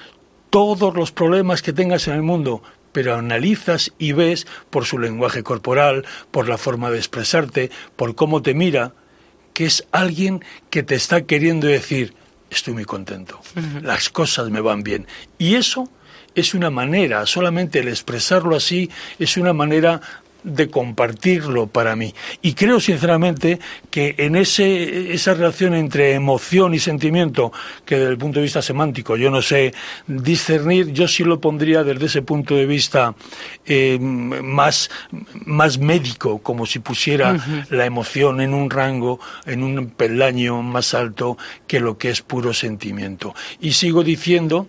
todos 0.51 0.95
los 0.95 1.13
problemas 1.13 1.61
que 1.61 1.73
tengas 1.73 2.09
en 2.09 2.15
el 2.15 2.23
mundo, 2.23 2.63
pero 2.97 3.15
analizas 3.15 3.93
y 3.99 4.13
ves 4.13 4.47
por 4.71 4.87
su 4.87 4.99
lenguaje 4.99 5.43
corporal, 5.43 6.07
por 6.31 6.49
la 6.49 6.57
forma 6.57 6.91
de 6.91 6.97
expresarte, 6.97 7.71
por 7.95 8.15
cómo 8.15 8.41
te 8.41 8.55
mira, 8.55 8.95
que 9.53 9.67
es 9.67 9.87
alguien 9.93 10.43
que 10.71 10.83
te 10.83 10.95
está 10.95 11.27
queriendo 11.27 11.67
decir, 11.67 12.15
estoy 12.49 12.73
muy 12.73 12.87
contento, 12.87 13.39
las 13.83 14.09
cosas 14.09 14.49
me 14.49 14.63
van 14.63 14.83
bien. 14.83 15.07
Y 15.37 15.57
eso 15.57 15.91
es 16.35 16.55
una 16.55 16.71
manera, 16.71 17.27
solamente 17.27 17.81
el 17.81 17.89
expresarlo 17.89 18.57
así 18.57 18.91
es 19.19 19.37
una 19.37 19.53
manera 19.53 20.01
de 20.47 20.71
compartirlo 20.71 21.67
para 21.67 21.97
mí. 21.97 22.15
Y 22.41 22.55
creo 22.55 22.79
sinceramente 22.79 23.59
que 23.91 24.15
en 24.17 24.37
ese, 24.37 25.13
esa 25.13 25.35
relación 25.35 25.75
entre 25.75 26.15
emoción 26.15 26.73
y 26.73 26.79
sentimiento, 26.79 27.53
que 27.85 27.97
desde 27.97 28.13
el 28.13 28.17
punto 28.17 28.39
de 28.39 28.45
vista 28.45 28.63
semántico 28.63 29.17
yo 29.17 29.29
no 29.29 29.43
sé 29.43 29.75
discernir, 30.07 30.93
yo 30.93 31.09
sí 31.09 31.25
lo 31.25 31.41
pondría 31.41 31.83
desde 31.83 32.07
ese 32.07 32.23
punto 32.23 32.55
de 32.55 32.65
vista 32.65 33.17
eh, 33.67 33.99
más, 34.01 34.89
más 35.45 35.79
médico, 35.79 36.39
como 36.39 36.65
si 36.65 36.79
pusiera 36.79 37.37
la 37.71 37.85
emoción 37.85 38.41
en 38.41 38.55
un 38.55 38.71
rango, 38.71 39.19
en 39.47 39.65
un 39.65 39.91
peldaño 39.91 40.63
más 40.63 40.95
alto 40.95 41.37
que 41.67 41.81
lo 41.81 41.99
que 41.99 42.11
es 42.11 42.23
puro 42.23 42.55
sentimiento. 42.55 43.35
Y 43.61 43.73
sigo 43.73 44.05
diciendo 44.05 44.69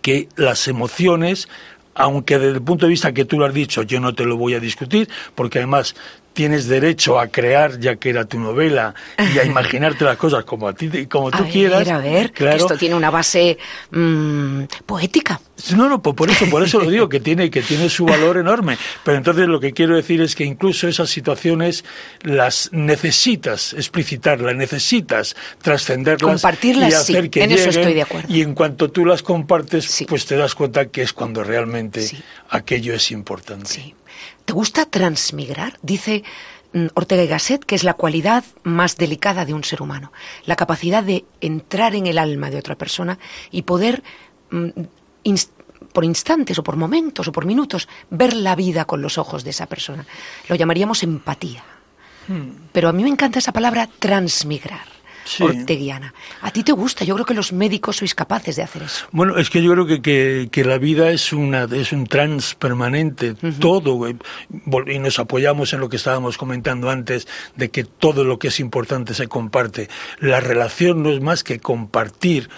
que 0.00 0.28
las 0.36 0.66
emociones 0.68 1.48
aunque 1.98 2.38
desde 2.38 2.54
el 2.54 2.62
punto 2.62 2.86
de 2.86 2.90
vista 2.90 3.12
que 3.12 3.24
tú 3.24 3.38
lo 3.38 3.44
has 3.44 3.52
dicho, 3.52 3.82
yo 3.82 4.00
no 4.00 4.14
te 4.14 4.24
lo 4.24 4.36
voy 4.36 4.54
a 4.54 4.60
discutir, 4.60 5.08
porque 5.34 5.58
además 5.58 5.96
tienes 6.32 6.68
derecho 6.68 7.18
a 7.18 7.28
crear, 7.28 7.80
ya 7.80 7.96
que 7.96 8.10
era 8.10 8.24
tu 8.24 8.38
novela, 8.38 8.94
y 9.34 9.38
a 9.38 9.44
imaginarte 9.46 10.04
las 10.04 10.16
cosas 10.16 10.44
como 10.44 10.68
a 10.68 10.72
ti, 10.72 11.06
como 11.06 11.30
tú 11.30 11.44
quieras. 11.50 11.88
A 11.88 11.98
ver, 11.98 12.32
claro. 12.32 12.56
esto 12.56 12.76
tiene 12.76 12.94
una 12.94 13.10
base 13.10 13.58
mm, 13.90 14.64
poética. 14.86 15.40
No, 15.74 15.88
no, 15.88 16.00
por 16.00 16.30
eso, 16.30 16.48
por 16.48 16.62
eso 16.62 16.78
lo 16.78 16.90
digo, 16.90 17.08
que 17.10 17.20
tiene, 17.20 17.50
que 17.50 17.62
tiene 17.62 17.88
su 17.88 18.04
valor 18.04 18.38
enorme. 18.38 18.78
Pero 19.04 19.18
entonces 19.18 19.48
lo 19.48 19.58
que 19.58 19.72
quiero 19.72 19.96
decir 19.96 20.20
es 20.20 20.34
que 20.34 20.44
incluso 20.44 20.86
esas 20.86 21.10
situaciones 21.10 21.84
las 22.22 22.70
necesitas 22.72 23.72
explicitar, 23.72 24.40
las 24.40 24.54
necesitas 24.54 25.36
trascenderlas 25.60 26.22
Compartirlas, 26.22 26.90
y 26.90 26.94
hacer 26.94 27.30
que 27.30 27.42
en 27.42 27.52
eso 27.52 27.70
estoy 27.70 27.94
de 27.94 28.02
acuerdo. 28.02 28.32
Y 28.32 28.42
en 28.42 28.54
cuanto 28.54 28.90
tú 28.90 29.04
las 29.04 29.22
compartes, 29.22 30.04
pues 30.08 30.26
te 30.26 30.36
das 30.36 30.54
cuenta 30.54 30.86
que 30.86 31.02
es 31.02 31.12
cuando 31.12 31.42
realmente 31.42 32.08
aquello 32.50 32.94
es 32.94 33.10
importante. 33.10 33.68
Sí. 33.68 33.94
¿Te 34.48 34.54
gusta 34.54 34.86
transmigrar? 34.86 35.78
Dice 35.82 36.24
mm, 36.72 36.86
Ortega 36.94 37.22
y 37.22 37.26
Gasset 37.26 37.66
que 37.66 37.74
es 37.74 37.84
la 37.84 37.92
cualidad 37.92 38.42
más 38.62 38.96
delicada 38.96 39.44
de 39.44 39.52
un 39.52 39.62
ser 39.62 39.82
humano, 39.82 40.10
la 40.46 40.56
capacidad 40.56 41.04
de 41.04 41.26
entrar 41.42 41.94
en 41.94 42.06
el 42.06 42.16
alma 42.16 42.48
de 42.48 42.56
otra 42.56 42.74
persona 42.74 43.18
y 43.50 43.60
poder 43.60 44.02
mm, 44.50 44.68
por 45.92 46.06
instantes 46.06 46.58
o 46.58 46.62
por 46.62 46.76
momentos 46.76 47.28
o 47.28 47.32
por 47.32 47.44
minutos 47.44 47.90
ver 48.08 48.32
la 48.32 48.56
vida 48.56 48.86
con 48.86 49.02
los 49.02 49.18
ojos 49.18 49.44
de 49.44 49.50
esa 49.50 49.66
persona. 49.66 50.06
Lo 50.48 50.56
llamaríamos 50.56 51.02
empatía. 51.02 51.62
Hmm. 52.26 52.70
Pero 52.72 52.88
a 52.88 52.94
mí 52.94 53.02
me 53.02 53.10
encanta 53.10 53.40
esa 53.40 53.52
palabra 53.52 53.86
transmigrar. 53.98 54.97
Orteguiana. 55.40 56.14
¿A 56.42 56.50
ti 56.50 56.62
te 56.62 56.72
gusta? 56.72 57.04
Yo 57.04 57.14
creo 57.14 57.26
que 57.26 57.34
los 57.34 57.52
médicos 57.52 57.96
sois 57.96 58.14
capaces 58.14 58.56
de 58.56 58.62
hacer 58.62 58.82
eso. 58.82 59.06
Bueno, 59.12 59.36
es 59.36 59.50
que 59.50 59.62
yo 59.62 59.72
creo 59.72 59.86
que, 59.86 60.48
que, 60.50 60.64
la 60.64 60.78
vida 60.78 61.10
es, 61.10 61.32
una, 61.32 61.64
es 61.64 61.92
un 61.92 62.06
trans 62.06 62.54
permanente, 62.54 63.34
todo, 63.58 64.08
y 64.08 64.98
nos 64.98 65.18
apoyamos 65.18 65.72
en 65.72 65.80
lo 65.80 65.88
que 65.88 65.96
estábamos 65.96 66.38
comentando 66.38 66.90
antes, 66.90 67.26
de 67.56 67.70
que 67.70 67.84
todo 67.84 68.24
lo 68.24 68.38
que 68.38 68.48
es 68.48 68.60
importante 68.60 69.14
se 69.14 69.28
comparte. 69.28 69.88
La 70.20 70.40
relación 70.40 71.02
no 71.02 71.10
es 71.10 71.20
más 71.20 71.44
que 71.44 71.60
compartir 71.60 72.48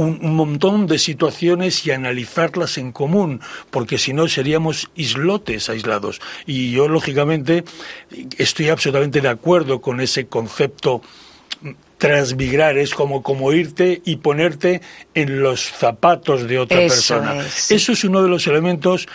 un, 0.00 0.34
montón 0.34 0.86
de 0.86 0.98
situaciones 0.98 1.86
y 1.86 1.90
analizarlas 1.90 2.78
en 2.78 2.92
común, 2.92 3.40
porque 3.70 3.98
si 3.98 4.12
no 4.12 4.28
seríamos 4.28 4.90
islotes 4.94 5.68
aislados. 5.68 6.20
Y 6.46 6.72
yo, 6.72 6.88
lógicamente, 6.88 7.64
estoy 8.38 8.68
absolutamente 8.68 9.20
de 9.20 9.28
acuerdo 9.28 9.80
con 9.80 10.00
ese 10.00 10.26
concepto 10.26 11.02
transmigrar, 12.00 12.78
es 12.78 12.94
como, 12.94 13.22
como 13.22 13.52
irte 13.52 14.00
y 14.04 14.16
ponerte 14.16 14.80
en 15.14 15.42
los 15.42 15.60
zapatos 15.60 16.48
de 16.48 16.58
otra 16.58 16.78
persona. 16.78 17.44
Eso 17.68 17.92
es 17.92 18.04
uno 18.04 18.22
de 18.22 18.28
los 18.28 18.46
elementos 18.46 19.06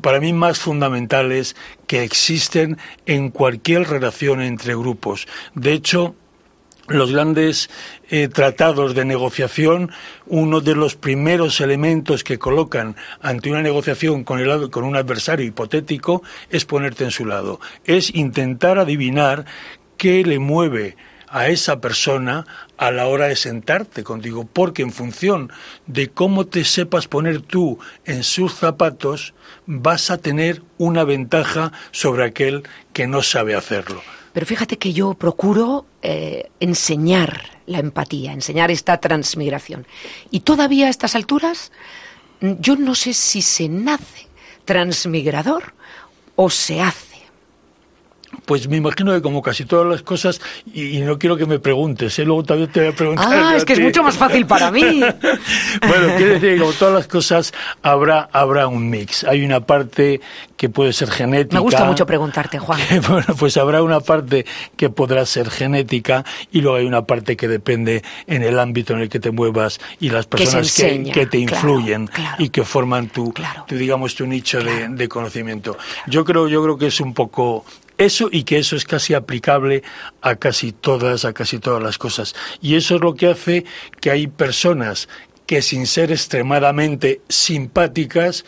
para 0.00 0.20
mí 0.20 0.32
más 0.32 0.58
fundamentales 0.58 1.56
que 1.88 2.04
existen 2.04 2.78
en 3.06 3.30
cualquier 3.30 3.88
relación 3.88 4.40
entre 4.40 4.76
grupos. 4.76 5.26
De 5.54 5.72
hecho, 5.72 6.14
los 6.86 7.10
grandes 7.10 7.70
eh, 8.08 8.28
tratados 8.28 8.94
de 8.94 9.04
negociación, 9.04 9.90
uno 10.26 10.60
de 10.60 10.76
los 10.76 10.94
primeros 10.94 11.60
elementos 11.60 12.22
que 12.22 12.38
colocan 12.38 12.94
ante 13.20 13.50
una 13.50 13.62
negociación 13.62 14.22
con, 14.22 14.38
el, 14.38 14.70
con 14.70 14.84
un 14.84 14.94
adversario 14.94 15.44
hipotético 15.44 16.22
es 16.50 16.64
ponerte 16.64 17.02
en 17.02 17.10
su 17.10 17.26
lado, 17.26 17.58
es 17.84 18.14
intentar 18.14 18.78
adivinar 18.78 19.44
qué 19.96 20.24
le 20.24 20.38
mueve 20.38 20.96
a 21.30 21.48
esa 21.48 21.80
persona 21.80 22.46
a 22.76 22.90
la 22.90 23.06
hora 23.06 23.26
de 23.28 23.36
sentarte 23.36 24.04
contigo, 24.04 24.48
porque 24.50 24.82
en 24.82 24.92
función 24.92 25.52
de 25.86 26.08
cómo 26.08 26.46
te 26.46 26.64
sepas 26.64 27.08
poner 27.08 27.40
tú 27.40 27.78
en 28.04 28.24
sus 28.24 28.54
zapatos, 28.54 29.34
vas 29.66 30.10
a 30.10 30.18
tener 30.18 30.62
una 30.78 31.04
ventaja 31.04 31.72
sobre 31.90 32.24
aquel 32.24 32.62
que 32.92 33.06
no 33.06 33.22
sabe 33.22 33.54
hacerlo. 33.54 34.00
Pero 34.32 34.46
fíjate 34.46 34.78
que 34.78 34.92
yo 34.92 35.14
procuro 35.14 35.86
eh, 36.02 36.50
enseñar 36.60 37.58
la 37.66 37.78
empatía, 37.78 38.32
enseñar 38.32 38.70
esta 38.70 38.98
transmigración. 38.98 39.86
Y 40.30 40.40
todavía 40.40 40.86
a 40.86 40.90
estas 40.90 41.14
alturas, 41.14 41.72
yo 42.40 42.76
no 42.76 42.94
sé 42.94 43.14
si 43.14 43.42
se 43.42 43.68
nace 43.68 44.28
transmigrador 44.64 45.74
o 46.36 46.50
se 46.50 46.80
hace. 46.80 47.07
Pues 48.48 48.66
me 48.66 48.78
imagino 48.78 49.12
que 49.12 49.20
como 49.20 49.42
casi 49.42 49.66
todas 49.66 49.86
las 49.86 50.00
cosas, 50.00 50.40
y, 50.72 51.00
no 51.00 51.18
quiero 51.18 51.36
que 51.36 51.44
me 51.44 51.58
preguntes, 51.58 52.18
¿eh? 52.18 52.24
luego 52.24 52.44
también 52.44 52.72
te 52.72 52.80
voy 52.80 52.88
a 52.88 52.92
preguntar. 52.92 53.26
Ah, 53.30 53.54
es 53.54 53.62
que 53.66 53.74
es 53.74 53.78
mucho 53.78 54.02
más 54.02 54.16
fácil 54.16 54.46
para 54.46 54.70
mí. 54.70 54.80
bueno, 55.86 56.06
quiere 56.16 56.32
decir 56.32 56.54
que 56.54 56.58
como 56.58 56.72
todas 56.72 56.94
las 56.94 57.06
cosas 57.06 57.52
habrá, 57.82 58.30
habrá 58.32 58.66
un 58.66 58.88
mix. 58.88 59.24
Hay 59.24 59.44
una 59.44 59.60
parte 59.60 60.22
que 60.56 60.70
puede 60.70 60.94
ser 60.94 61.10
genética. 61.10 61.56
Me 61.56 61.60
gusta 61.60 61.84
mucho 61.84 62.06
preguntarte, 62.06 62.58
Juan. 62.58 62.80
bueno, 63.10 63.26
pues 63.38 63.58
habrá 63.58 63.82
una 63.82 64.00
parte 64.00 64.46
que 64.78 64.88
podrá 64.88 65.26
ser 65.26 65.50
genética 65.50 66.24
y 66.50 66.62
luego 66.62 66.78
hay 66.78 66.86
una 66.86 67.04
parte 67.04 67.36
que 67.36 67.48
depende 67.48 68.02
en 68.26 68.42
el 68.42 68.58
ámbito 68.58 68.94
en 68.94 69.00
el 69.00 69.10
que 69.10 69.20
te 69.20 69.30
muevas 69.30 69.78
y 70.00 70.08
las 70.08 70.24
personas 70.24 70.74
que, 70.74 71.26
te 71.26 71.36
influyen 71.38 72.08
y 72.38 72.48
que 72.48 72.64
forman 72.64 73.08
tu, 73.08 73.34
digamos, 73.68 74.14
tu 74.14 74.26
nicho 74.26 74.58
de, 74.62 74.88
de, 74.88 75.06
conocimiento. 75.06 75.76
Yo 76.06 76.24
creo, 76.24 76.48
yo 76.48 76.62
creo 76.62 76.78
que 76.78 76.86
es 76.86 76.98
un 76.98 77.12
poco 77.12 77.66
eso 77.98 78.28
y 78.30 78.44
que 78.44 78.58
eso 78.58 78.76
es 78.76 78.84
casi 78.84 79.14
aplicable 79.14 79.82
a 80.22 80.36
casi 80.36 80.72
todas, 80.72 81.24
a 81.24 81.32
casi 81.32 81.58
todas 81.58 81.82
las 81.82 81.98
cosas. 81.98 82.34
Y 82.62 82.76
eso 82.76 82.96
es 82.96 83.00
lo 83.00 83.14
que 83.14 83.28
hace 83.28 83.64
que 84.00 84.10
hay 84.10 84.28
personas 84.28 85.08
que 85.46 85.62
sin 85.62 85.86
ser 85.86 86.12
extremadamente 86.12 87.22
simpáticas, 87.28 88.44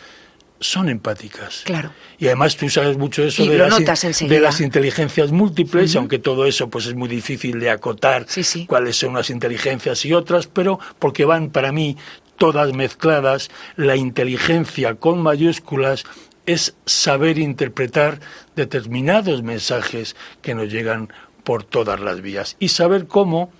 son 0.61 0.89
empáticas. 0.89 1.63
Claro. 1.65 1.91
Y 2.19 2.27
además 2.27 2.55
tú 2.55 2.69
sabes 2.69 2.95
mucho 2.95 3.23
eso 3.23 3.43
de, 3.45 3.57
las, 3.57 4.61
inteligencias 4.61 5.31
múltiples, 5.31 5.95
aunque 5.95 6.19
todo 6.19 6.45
eso 6.45 6.69
pues 6.69 6.85
es 6.85 6.93
muy 6.93 7.09
difícil 7.09 7.59
de 7.59 7.71
acotar 7.71 8.27
cuáles 8.67 8.95
son 8.95 9.15
las 9.15 9.31
inteligencias 9.31 10.05
y 10.05 10.13
otras, 10.13 10.45
pero 10.45 10.79
porque 10.99 11.25
van 11.25 11.49
para 11.49 11.71
mí 11.71 11.97
todas 12.37 12.73
mezcladas, 12.73 13.49
la 13.75 13.95
inteligencia 13.95 14.95
con 14.95 15.21
mayúsculas 15.21 16.05
es 16.45 16.75
saber 16.85 17.37
interpretar 17.37 18.19
determinados 18.55 19.43
mensajes 19.43 20.15
que 20.41 20.55
nos 20.55 20.71
llegan 20.71 21.09
por 21.43 21.63
todas 21.63 21.99
las 21.99 22.21
vías 22.21 22.55
y 22.59 22.69
saber 22.69 23.07
cómo 23.07 23.51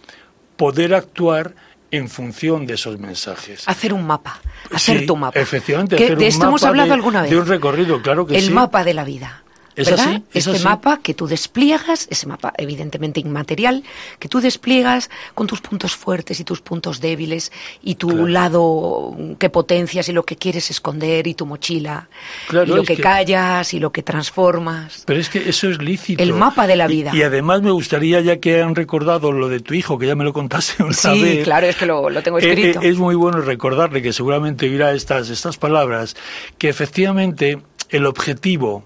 poder 0.57 0.93
actuar 0.93 1.55
en 1.91 2.07
función 2.07 2.65
de 2.65 2.75
esos 2.75 2.99
mensajes. 2.99 3.67
Hacer 3.67 3.93
un 3.93 4.07
mapa, 4.07 4.39
hacer 4.71 5.05
tu 5.05 5.15
mapa. 5.15 5.39
Efectivamente, 5.39 5.95
hacer 5.95 6.17
de 6.17 6.27
esto 6.27 6.47
hemos 6.47 6.63
hablado 6.63 6.93
alguna 6.93 7.21
vez. 7.21 7.31
De 7.31 7.37
un 7.37 7.45
recorrido, 7.45 8.01
claro 8.01 8.25
que 8.25 8.39
sí. 8.39 8.47
El 8.47 8.53
mapa 8.53 8.83
de 8.83 8.93
la 8.93 9.03
vida. 9.03 9.43
¿Es 9.75 9.91
Así, 9.91 10.23
este 10.33 10.59
mapa 10.59 10.99
que 11.01 11.13
tú 11.13 11.27
despliegas, 11.27 12.07
ese 12.09 12.27
mapa 12.27 12.53
evidentemente 12.57 13.19
inmaterial, 13.19 13.83
que 14.19 14.27
tú 14.27 14.41
despliegas 14.41 15.09
con 15.33 15.47
tus 15.47 15.61
puntos 15.61 15.95
fuertes 15.95 16.39
y 16.39 16.43
tus 16.43 16.61
puntos 16.61 16.99
débiles 16.99 17.51
y 17.81 17.95
tu 17.95 18.27
lado 18.27 19.15
que 19.39 19.49
potencias 19.49 20.09
y 20.09 20.13
lo 20.13 20.23
que 20.23 20.35
quieres 20.35 20.69
esconder 20.69 21.27
y 21.27 21.33
tu 21.33 21.45
mochila 21.45 22.09
y 22.49 22.65
lo 22.65 22.83
que, 22.83 22.97
callas 22.97 23.73
y 23.73 23.79
lo 23.79 23.91
que 23.91 24.03
transformas. 24.03 25.03
Pero 25.05 25.19
es 25.19 25.29
que 25.29 25.49
eso 25.49 25.69
es 25.69 25.81
lícito. 25.81 26.21
El 26.21 26.33
mapa 26.33 26.67
de 26.67 26.75
la 26.75 26.87
vida. 26.87 27.11
Y, 27.13 27.23
además 27.23 27.61
me 27.61 27.71
gustaría, 27.71 28.21
ya 28.21 28.39
que 28.39 28.61
han 28.61 28.75
recordado 28.75 29.31
lo 29.31 29.47
de 29.47 29.59
tu 29.59 29.73
hijo, 29.73 29.97
que 29.97 30.07
ya 30.07 30.15
me 30.15 30.23
lo 30.23 30.33
contaste 30.33 30.83
una 30.83 30.93
sí, 30.93 31.21
vez. 31.21 31.37
Sí, 31.37 31.43
claro, 31.43 31.67
es 31.67 31.75
que 31.75 31.85
lo, 31.85 32.09
tengo 32.21 32.39
eh, 32.39 32.49
escrito. 32.49 32.81
Eh, 32.81 32.89
es 32.89 32.97
muy 32.97 33.15
bueno 33.15 33.41
recordarle 33.41 34.01
que 34.01 34.13
seguramente 34.13 34.67
oirá 34.67 34.93
estas, 34.93 35.29
estas 35.29 35.57
palabras, 35.57 36.15
que 36.57 36.69
efectivamente 36.69 37.59
el 37.89 38.05
objetivo 38.05 38.83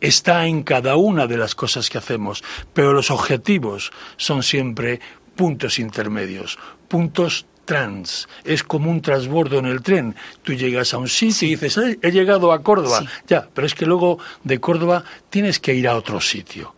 está 0.00 0.46
en 0.46 0.62
cada 0.62 0.96
una 0.96 1.26
de 1.26 1.36
las 1.36 1.54
cosas 1.54 1.90
que 1.90 1.98
hacemos, 1.98 2.42
pero 2.72 2.92
los 2.92 3.10
objetivos 3.10 3.90
son 4.16 4.42
siempre 4.42 5.00
puntos 5.34 5.78
intermedios, 5.78 6.58
puntos 6.88 7.46
trans. 7.64 8.28
Es 8.44 8.62
como 8.62 8.90
un 8.90 9.02
transbordo 9.02 9.58
en 9.58 9.66
el 9.66 9.82
tren. 9.82 10.14
Tú 10.42 10.54
llegas 10.54 10.94
a 10.94 10.98
un 10.98 11.08
sitio 11.08 11.48
y 11.48 11.56
dices, 11.56 11.98
he 12.00 12.10
llegado 12.12 12.52
a 12.52 12.62
Córdoba. 12.62 13.04
Ya, 13.26 13.48
pero 13.52 13.66
es 13.66 13.74
que 13.74 13.84
luego 13.84 14.18
de 14.44 14.60
Córdoba 14.60 15.04
tienes 15.28 15.58
que 15.58 15.74
ir 15.74 15.88
a 15.88 15.96
otro 15.96 16.20
sitio 16.20 16.74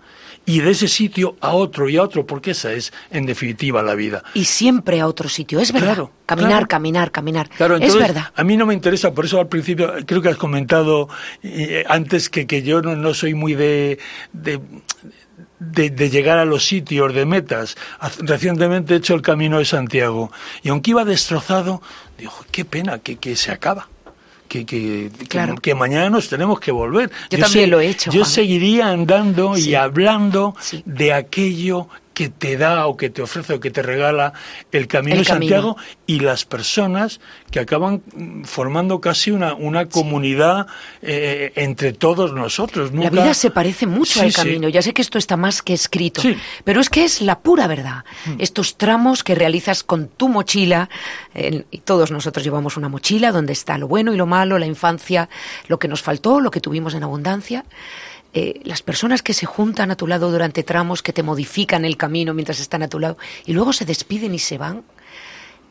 y 0.48 0.60
de 0.60 0.70
ese 0.70 0.88
sitio 0.88 1.36
a 1.42 1.52
otro 1.52 1.90
y 1.90 1.98
a 1.98 2.02
otro, 2.02 2.24
porque 2.24 2.52
esa 2.52 2.72
es, 2.72 2.90
en 3.10 3.26
definitiva, 3.26 3.82
la 3.82 3.94
vida. 3.94 4.22
Y 4.32 4.46
siempre 4.46 4.98
a 4.98 5.06
otro 5.06 5.28
sitio, 5.28 5.60
es 5.60 5.72
verdad. 5.72 5.88
Claro, 5.88 6.10
caminar, 6.24 6.66
caminar, 6.66 7.10
caminar. 7.12 7.50
Claro, 7.50 7.76
es 7.76 7.94
verdad. 7.94 8.32
A 8.34 8.44
mí 8.44 8.56
no 8.56 8.64
me 8.64 8.72
interesa, 8.72 9.12
por 9.12 9.26
eso 9.26 9.38
al 9.40 9.48
principio 9.48 9.92
creo 10.06 10.22
que 10.22 10.30
has 10.30 10.38
comentado 10.38 11.10
eh, 11.42 11.84
antes 11.86 12.30
que, 12.30 12.46
que 12.46 12.62
yo 12.62 12.80
no, 12.80 12.96
no 12.96 13.12
soy 13.12 13.34
muy 13.34 13.54
de, 13.54 13.98
de 14.32 14.58
de, 15.58 16.08
llegar 16.08 16.38
a 16.38 16.46
los 16.46 16.64
sitios, 16.64 17.12
de 17.12 17.26
metas. 17.26 17.76
Recientemente 18.20 18.94
he 18.94 18.96
hecho 18.98 19.14
el 19.14 19.22
camino 19.22 19.58
de 19.58 19.66
Santiago 19.66 20.32
y 20.62 20.70
aunque 20.70 20.92
iba 20.92 21.04
destrozado, 21.04 21.82
digo, 22.16 22.32
qué 22.52 22.64
pena 22.64 23.00
que, 23.00 23.16
que 23.16 23.36
se 23.36 23.50
acaba 23.50 23.88
que, 24.48 24.66
que, 24.66 25.10
que, 25.62 25.74
mañana 25.74 26.10
nos 26.10 26.28
tenemos 26.28 26.58
que 26.58 26.72
volver. 26.72 27.10
Yo, 27.30 27.38
también 27.38 27.70
lo 27.70 27.80
he 27.80 27.88
hecho. 27.88 28.10
Yo 28.10 28.24
seguiría 28.24 28.88
andando 28.88 29.56
y 29.56 29.74
hablando 29.74 30.56
de 30.84 31.12
aquello 31.12 31.88
que 32.18 32.30
te 32.30 32.56
da 32.56 32.88
o 32.88 32.96
que 32.96 33.10
te 33.10 33.22
ofrece 33.22 33.54
o 33.54 33.60
que 33.60 33.70
te 33.70 33.80
regala 33.80 34.32
el 34.72 34.88
Camino 34.88 35.18
de 35.18 35.24
Santiago 35.24 35.76
y 36.04 36.18
las 36.18 36.44
personas 36.44 37.20
que 37.52 37.60
acaban 37.60 38.02
formando 38.42 39.00
casi 39.00 39.30
una, 39.30 39.54
una 39.54 39.86
comunidad 39.86 40.66
eh, 41.00 41.52
entre 41.54 41.92
todos 41.92 42.32
nosotros. 42.32 42.92
La 42.92 43.08
vida 43.08 43.34
se 43.34 43.52
parece 43.52 43.86
mucho 43.86 44.20
al 44.20 44.32
camino. 44.32 44.68
Ya 44.68 44.82
sé 44.82 44.92
que 44.92 45.00
esto 45.00 45.16
está 45.16 45.36
más 45.36 45.62
que 45.62 45.74
escrito, 45.74 46.20
pero 46.64 46.80
es 46.80 46.90
que 46.90 47.04
es 47.04 47.20
la 47.20 47.38
pura 47.38 47.68
verdad. 47.68 48.04
Mm. 48.26 48.40
Estos 48.40 48.76
tramos 48.76 49.22
que 49.22 49.36
realizas 49.36 49.84
con 49.84 50.08
tu 50.08 50.28
mochila, 50.28 50.90
y 51.36 51.78
todos 51.78 52.10
nosotros 52.10 52.42
llevamos 52.42 52.76
una 52.76 52.88
mochila 52.88 53.30
donde 53.30 53.52
está 53.52 53.78
lo 53.78 53.86
bueno 53.86 54.12
y 54.12 54.16
lo 54.16 54.26
malo, 54.26 54.58
la 54.58 54.66
infancia, 54.66 55.28
lo 55.68 55.78
que 55.78 55.86
nos 55.86 56.02
faltó, 56.02 56.40
lo 56.40 56.50
que 56.50 56.60
tuvimos 56.60 56.94
en 56.94 57.04
abundancia. 57.04 57.64
Eh, 58.34 58.60
las 58.64 58.82
personas 58.82 59.22
que 59.22 59.32
se 59.32 59.46
juntan 59.46 59.90
a 59.90 59.96
tu 59.96 60.06
lado 60.06 60.30
durante 60.30 60.62
tramos, 60.62 61.02
que 61.02 61.12
te 61.12 61.22
modifican 61.22 61.84
el 61.84 61.96
camino 61.96 62.34
mientras 62.34 62.60
están 62.60 62.82
a 62.82 62.88
tu 62.88 62.98
lado 62.98 63.16
y 63.46 63.54
luego 63.54 63.72
se 63.72 63.86
despiden 63.86 64.34
y 64.34 64.38
se 64.38 64.58
van. 64.58 64.82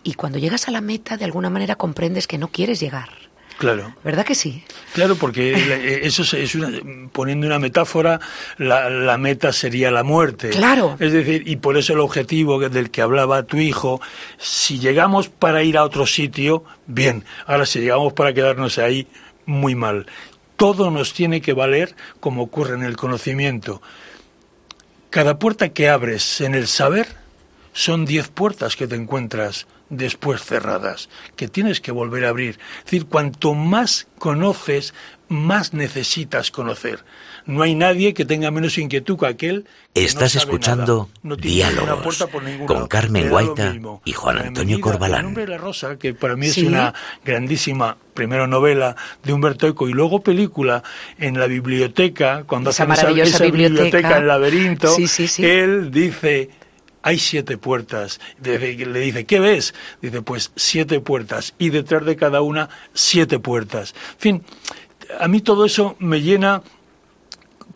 Y 0.04 0.14
cuando 0.14 0.40
llegas 0.40 0.68
a 0.68 0.72
la 0.72 0.82
meta, 0.82 1.18
de 1.18 1.26
alguna 1.26 1.50
manera 1.50 1.76
comprendes 1.76 2.28
que 2.28 2.38
no 2.38 2.48
quieres 2.48 2.80
llegar. 2.80 3.10
Claro. 3.58 3.96
¿Verdad 4.04 4.26
que 4.26 4.36
sí? 4.36 4.64
Claro, 4.94 5.16
porque 5.16 5.54
eh, 5.56 6.00
eso 6.04 6.24
es 6.36 6.56
una, 6.56 6.70
poniendo 7.12 7.46
una 7.48 7.60
metáfora, 7.60 8.20
la, 8.58 8.90
la, 8.90 9.18
meta 9.18 9.52
sería 9.52 9.92
la 9.92 10.04
muerte. 10.04 10.50
Claro. 10.50 10.96
Es 11.00 11.12
decir, 11.12 11.44
y 11.46 11.58
por 11.58 11.78
eso 11.78 11.94
el 11.94 12.00
objetivo 12.00 12.60
del 12.70 12.92
que 12.92 13.02
hablaba 13.02 13.44
tu 13.44 13.58
hijo, 13.58 14.00
si 14.38 14.80
llegamos 14.80 15.30
para 15.30 15.64
ir 15.64 15.78
a 15.78 15.84
otro 15.84 16.06
sitio, 16.06 16.64
bien. 16.86 17.24
Ahora, 17.46 17.66
si 17.66 17.80
llegamos 17.80 18.14
para 18.14 18.34
quedarnos 18.34 18.78
ahí, 18.78 19.08
muy 19.46 19.76
mal 19.76 20.06
todo 20.58 20.92
nos 20.92 21.14
tiene 21.14 21.40
que 21.42 21.54
valer 21.54 21.96
como 22.20 22.44
ocurre 22.44 22.76
en 22.76 22.84
el 22.84 22.98
conocimiento. 22.98 23.82
Cada 25.10 25.40
puerta 25.40 25.70
que 25.70 25.88
abres 25.88 26.42
en 26.42 26.54
el 26.54 26.68
saber 26.68 27.08
son 27.74 28.06
diez 28.06 28.28
puertas 28.28 28.76
que 28.76 28.88
te 28.88 28.96
encuentras 28.96 29.68
después 29.90 30.44
cerradas, 30.44 31.10
que 31.36 31.48
tienes 31.48 31.80
que 31.80 31.92
volver 31.92 32.26
a 32.26 32.30
abrir. 32.30 32.60
Es 32.80 32.86
decir, 32.86 33.06
cuanto 33.06 33.54
más 33.54 34.08
conoces, 34.18 34.94
más 35.30 35.74
necesitas 35.74 36.52
conocer. 36.52 37.06
No 37.48 37.64
hay 37.64 37.76
nadie 37.76 38.14
que 38.14 38.26
tenga 38.26 38.52
menos 38.52 38.78
inquietud 38.78 39.18
que 39.18 39.26
aquel. 39.26 39.66
Que 39.94 40.04
Estás 40.04 40.36
no 40.36 40.42
escuchando 40.42 40.98
nada. 40.98 41.20
No 41.24 41.36
Diálogos 41.38 42.28
con. 42.68 42.88
Carmen 42.88 43.30
Guaita 43.30 43.76
y 44.06 44.12
Juan 44.12 44.38
Antonio 44.40 44.78
medida- 44.78 44.82
Corbalán. 44.92 45.20
El 45.20 45.26
nombre 45.26 45.46
de 45.46 45.52
la 45.52 45.58
rosa, 45.58 45.98
que 45.98 46.14
para 46.14 46.36
mí 46.36 46.48
Sí. 46.50 46.62
es 46.62 46.68
una 46.68 46.94
grandísima, 47.26 47.98
primero 48.14 48.48
novela 48.48 48.96
de 49.24 49.34
Humberto 49.34 49.66
Eco 49.68 49.88
y 49.90 49.94
luego 49.94 50.22
película 50.22 50.84
en 51.18 51.40
la 51.40 51.48
biblioteca, 51.48 52.44
cuando 52.46 52.70
Esa 52.70 52.84
hacen 52.84 52.94
esa, 52.94 53.02
maravillosa 53.04 53.36
esa 53.38 53.44
biblioteca, 53.46 53.84
biblioteca. 53.86 54.18
el 54.18 54.28
laberinto, 54.28 54.94
Sí, 54.94 55.08
sí, 55.08 55.28
sí. 55.28 55.46
él 55.46 55.90
dice 55.92 56.50
hay 57.04 57.20
siete 57.20 57.58
puertas. 57.58 58.20
Le 58.44 58.58
dice, 59.00 59.26
¿qué 59.26 59.40
ves? 59.40 59.74
Dice, 60.02 60.22
pues 60.22 60.52
siete 60.58 61.00
puertas. 61.00 61.54
Y 61.58 61.70
detrás 61.70 62.04
de 62.06 62.18
cada 62.18 62.42
una, 62.42 62.68
siete 62.94 63.40
puertas. 63.40 63.96
En 64.16 64.20
fin, 64.20 64.44
a 65.18 65.30
mí 65.30 65.40
todo 65.40 65.64
eso 65.64 65.96
me 66.00 66.22
llena 66.22 66.64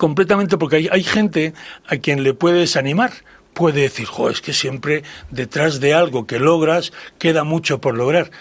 completamente 0.02 0.58
porque 0.58 0.78
hay, 0.78 0.90
hay 0.92 1.04
gente 1.04 1.54
a 1.86 1.98
quien 1.98 2.24
le 2.24 2.34
puede 2.34 2.62
desanimar. 2.62 3.12
Puede 3.54 3.82
decir, 3.82 4.08
jo, 4.08 4.32
es 4.32 4.42
que 4.42 4.52
siempre 4.52 5.04
detrás 5.30 5.80
de 5.80 5.94
algo 5.94 6.26
que 6.26 6.40
logras 6.40 6.92
queda 7.20 7.44
mucho 7.44 7.80
por 7.80 7.96
lograr. 7.96 8.32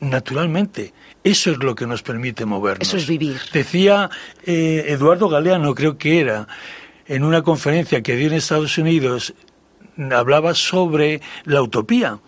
Naturalmente, 0.00 0.92
eso 1.24 1.50
es 1.50 1.62
lo 1.62 1.74
que 1.74 1.86
nos 1.86 2.02
permite 2.02 2.44
movernos. 2.44 2.86
Eso 2.86 2.98
es 2.98 3.06
vivir. 3.06 3.40
Decía 3.54 4.10
eh, 4.44 4.84
Eduardo 4.88 5.30
Galeano, 5.30 5.74
creo 5.74 5.96
que 5.96 6.20
era, 6.20 6.46
en 7.06 7.24
una 7.24 7.40
conferencia 7.40 8.02
que 8.02 8.14
dio 8.14 8.26
en 8.26 8.34
Estados 8.34 8.76
Unidos, 8.76 9.32
hablaba 10.10 10.52
sobre 10.52 11.22
la 11.44 11.62
utopía 11.62 12.18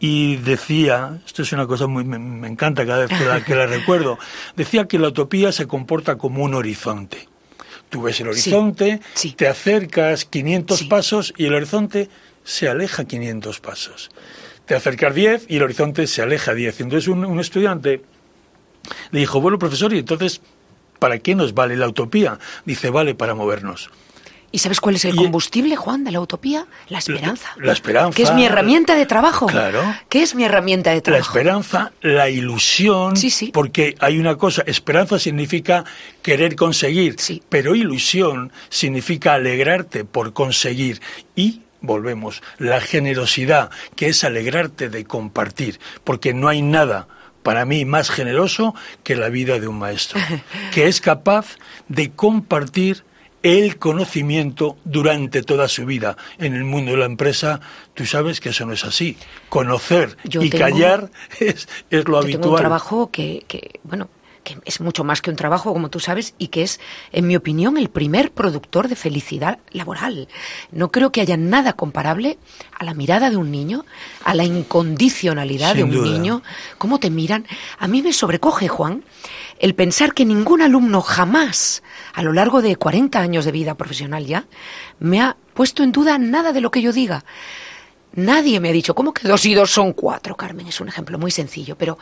y 0.00 0.36
decía, 0.36 1.20
esto 1.26 1.42
es 1.42 1.52
una 1.52 1.66
cosa 1.66 1.86
muy, 1.86 2.04
me, 2.04 2.18
me 2.18 2.48
encanta 2.48 2.86
cada 2.86 3.04
vez 3.04 3.18
que 3.18 3.26
la, 3.26 3.44
que 3.44 3.54
la 3.54 3.66
recuerdo, 3.66 4.18
decía 4.56 4.88
que 4.88 4.98
la 4.98 5.08
utopía 5.08 5.52
se 5.52 5.66
comporta 5.66 6.16
como 6.16 6.42
un 6.42 6.54
horizonte. 6.54 7.31
Tú 7.92 8.00
ves 8.00 8.18
el 8.20 8.28
horizonte, 8.28 9.00
sí. 9.12 9.32
te 9.32 9.46
acercas 9.48 10.24
500 10.24 10.78
Sí. 10.78 10.84
pasos 10.86 11.34
y 11.36 11.44
el 11.44 11.52
horizonte 11.54 12.08
se 12.42 12.66
aleja 12.66 13.04
500 13.04 13.60
pasos. 13.60 14.10
Te 14.64 14.74
acercas 14.74 15.14
10 15.14 15.44
y 15.48 15.56
el 15.56 15.62
horizonte 15.64 16.06
se 16.06 16.22
aleja 16.22 16.54
10. 16.54 16.80
Entonces 16.80 17.06
un, 17.08 17.22
un 17.26 17.38
estudiante 17.38 18.02
le 19.10 19.20
dijo, 19.20 19.42
bueno, 19.42 19.58
profesor, 19.58 19.92
¿y 19.92 19.98
entonces 19.98 20.40
para 20.98 21.18
qué 21.18 21.34
nos 21.34 21.52
vale 21.52 21.76
la 21.76 21.86
utopía? 21.86 22.38
Dice, 22.64 22.88
vale 22.88 23.14
para 23.14 23.34
movernos. 23.34 23.90
¿Y 24.54 24.58
sabes 24.58 24.80
cuál 24.80 24.96
es 24.96 25.04
el 25.06 25.16
combustible, 25.16 25.76
Juan, 25.76 26.04
de 26.04 26.10
la 26.12 26.20
utopía? 26.20 26.66
La 26.88 26.98
esperanza. 26.98 27.48
La- 27.56 27.66
la 27.66 27.72
esperanza. 27.72 28.14
Que 28.14 28.22
es 28.22 28.34
mi 28.34 28.44
herramienta 28.44 28.94
de 28.94 29.06
trabajo. 29.06 29.46
Claro. 29.46 29.82
¿Qué 30.10 30.22
es 30.22 30.34
mi 30.34 30.44
herramienta 30.44 30.90
de 30.90 30.96
La 30.96 31.02
trabajo? 31.02 31.30
esperanza, 31.30 31.92
la 32.02 32.28
ilusión, 32.28 33.16
Sí, 33.16 33.30
sí. 33.30 33.50
porque 33.52 33.94
hay 33.98 34.18
una 34.18 34.36
cosa, 34.36 34.62
esperanza 34.66 35.18
significa 35.18 35.84
querer 36.20 36.54
conseguir, 36.54 37.16
Sí. 37.18 37.42
pero 37.48 37.74
ilusión 37.74 38.52
significa 38.68 39.34
alegrarte 39.34 40.04
por 40.04 40.34
conseguir 40.34 41.00
y 41.34 41.62
volvemos, 41.80 42.42
la 42.58 42.80
generosidad, 42.80 43.70
que 43.96 44.08
es 44.08 44.22
alegrarte 44.22 44.88
de 44.90 45.04
compartir, 45.04 45.80
porque 46.04 46.34
no 46.34 46.48
hay 46.48 46.60
nada 46.62 47.08
para 47.42 47.64
mí 47.64 47.84
más 47.84 48.10
generoso 48.10 48.74
que 49.02 49.16
la 49.16 49.30
vida 49.30 49.58
de 49.58 49.66
un 49.66 49.78
maestro, 49.78 50.20
que 50.74 50.86
es 50.88 51.00
capaz 51.00 51.56
de 51.88 52.10
compartir 52.12 53.02
el 53.42 53.78
conocimiento 53.78 54.76
durante 54.84 55.42
toda 55.42 55.68
su 55.68 55.84
vida. 55.86 56.16
En 56.38 56.54
el 56.54 56.64
mundo 56.64 56.92
de 56.92 56.98
la 56.98 57.06
empresa, 57.06 57.60
tú 57.94 58.06
sabes 58.06 58.40
que 58.40 58.50
eso 58.50 58.64
no 58.66 58.72
es 58.72 58.84
así. 58.84 59.16
Conocer 59.48 60.16
Yo 60.24 60.42
y 60.42 60.50
tengo- 60.50 60.64
callar 60.64 61.10
es, 61.40 61.68
es 61.90 62.04
lo 62.06 62.12
Yo 62.12 62.18
habitual. 62.18 62.40
tengo 62.42 62.54
un 62.54 62.60
trabajo 62.60 63.10
que, 63.10 63.44
que, 63.48 63.80
bueno, 63.82 64.08
que 64.44 64.58
es 64.64 64.80
mucho 64.80 65.04
más 65.04 65.22
que 65.22 65.30
un 65.30 65.36
trabajo, 65.36 65.72
como 65.72 65.88
tú 65.88 66.00
sabes, 66.00 66.34
y 66.36 66.48
que 66.48 66.62
es, 66.64 66.80
en 67.12 67.28
mi 67.28 67.36
opinión, 67.36 67.76
el 67.78 67.88
primer 67.90 68.32
productor 68.32 68.88
de 68.88 68.96
felicidad 68.96 69.60
laboral. 69.70 70.26
No 70.72 70.90
creo 70.90 71.12
que 71.12 71.20
haya 71.20 71.36
nada 71.36 71.74
comparable 71.74 72.38
a 72.76 72.84
la 72.84 72.92
mirada 72.92 73.30
de 73.30 73.36
un 73.36 73.52
niño, 73.52 73.84
a 74.24 74.34
la 74.34 74.42
incondicionalidad 74.42 75.76
de 75.76 75.84
un 75.84 75.92
duda. 75.92 76.10
niño, 76.10 76.42
cómo 76.78 76.98
te 76.98 77.08
miran. 77.10 77.46
A 77.78 77.86
mí 77.86 78.02
me 78.02 78.12
sobrecoge, 78.12 78.66
Juan, 78.66 79.04
el 79.62 79.76
pensar 79.76 80.12
que 80.12 80.24
ningún 80.24 80.60
alumno 80.60 81.00
jamás, 81.00 81.84
a 82.12 82.22
lo 82.22 82.32
largo 82.32 82.62
de 82.62 82.74
40 82.74 83.20
años 83.20 83.44
de 83.44 83.52
vida 83.52 83.76
profesional 83.76 84.26
ya, 84.26 84.44
me 84.98 85.20
ha 85.20 85.36
puesto 85.54 85.84
en 85.84 85.92
duda 85.92 86.18
nada 86.18 86.52
de 86.52 86.60
lo 86.60 86.72
que 86.72 86.82
yo 86.82 86.92
diga. 86.92 87.24
Nadie 88.14 88.58
me 88.58 88.70
ha 88.70 88.72
dicho, 88.72 88.92
¿cómo 88.96 89.14
que 89.14 89.28
dos 89.28 89.46
y 89.46 89.54
dos 89.54 89.70
son 89.70 89.92
cuatro? 89.92 90.36
Carmen 90.36 90.66
es 90.66 90.80
un 90.80 90.88
ejemplo 90.88 91.16
muy 91.16 91.30
sencillo, 91.30 91.78
pero 91.78 91.96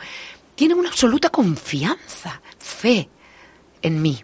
tienen 0.55 0.79
una 0.79 0.89
absoluta 0.89 1.29
confianza, 1.29 2.41
fe 2.57 3.07
en 3.83 4.01
mí. 4.01 4.23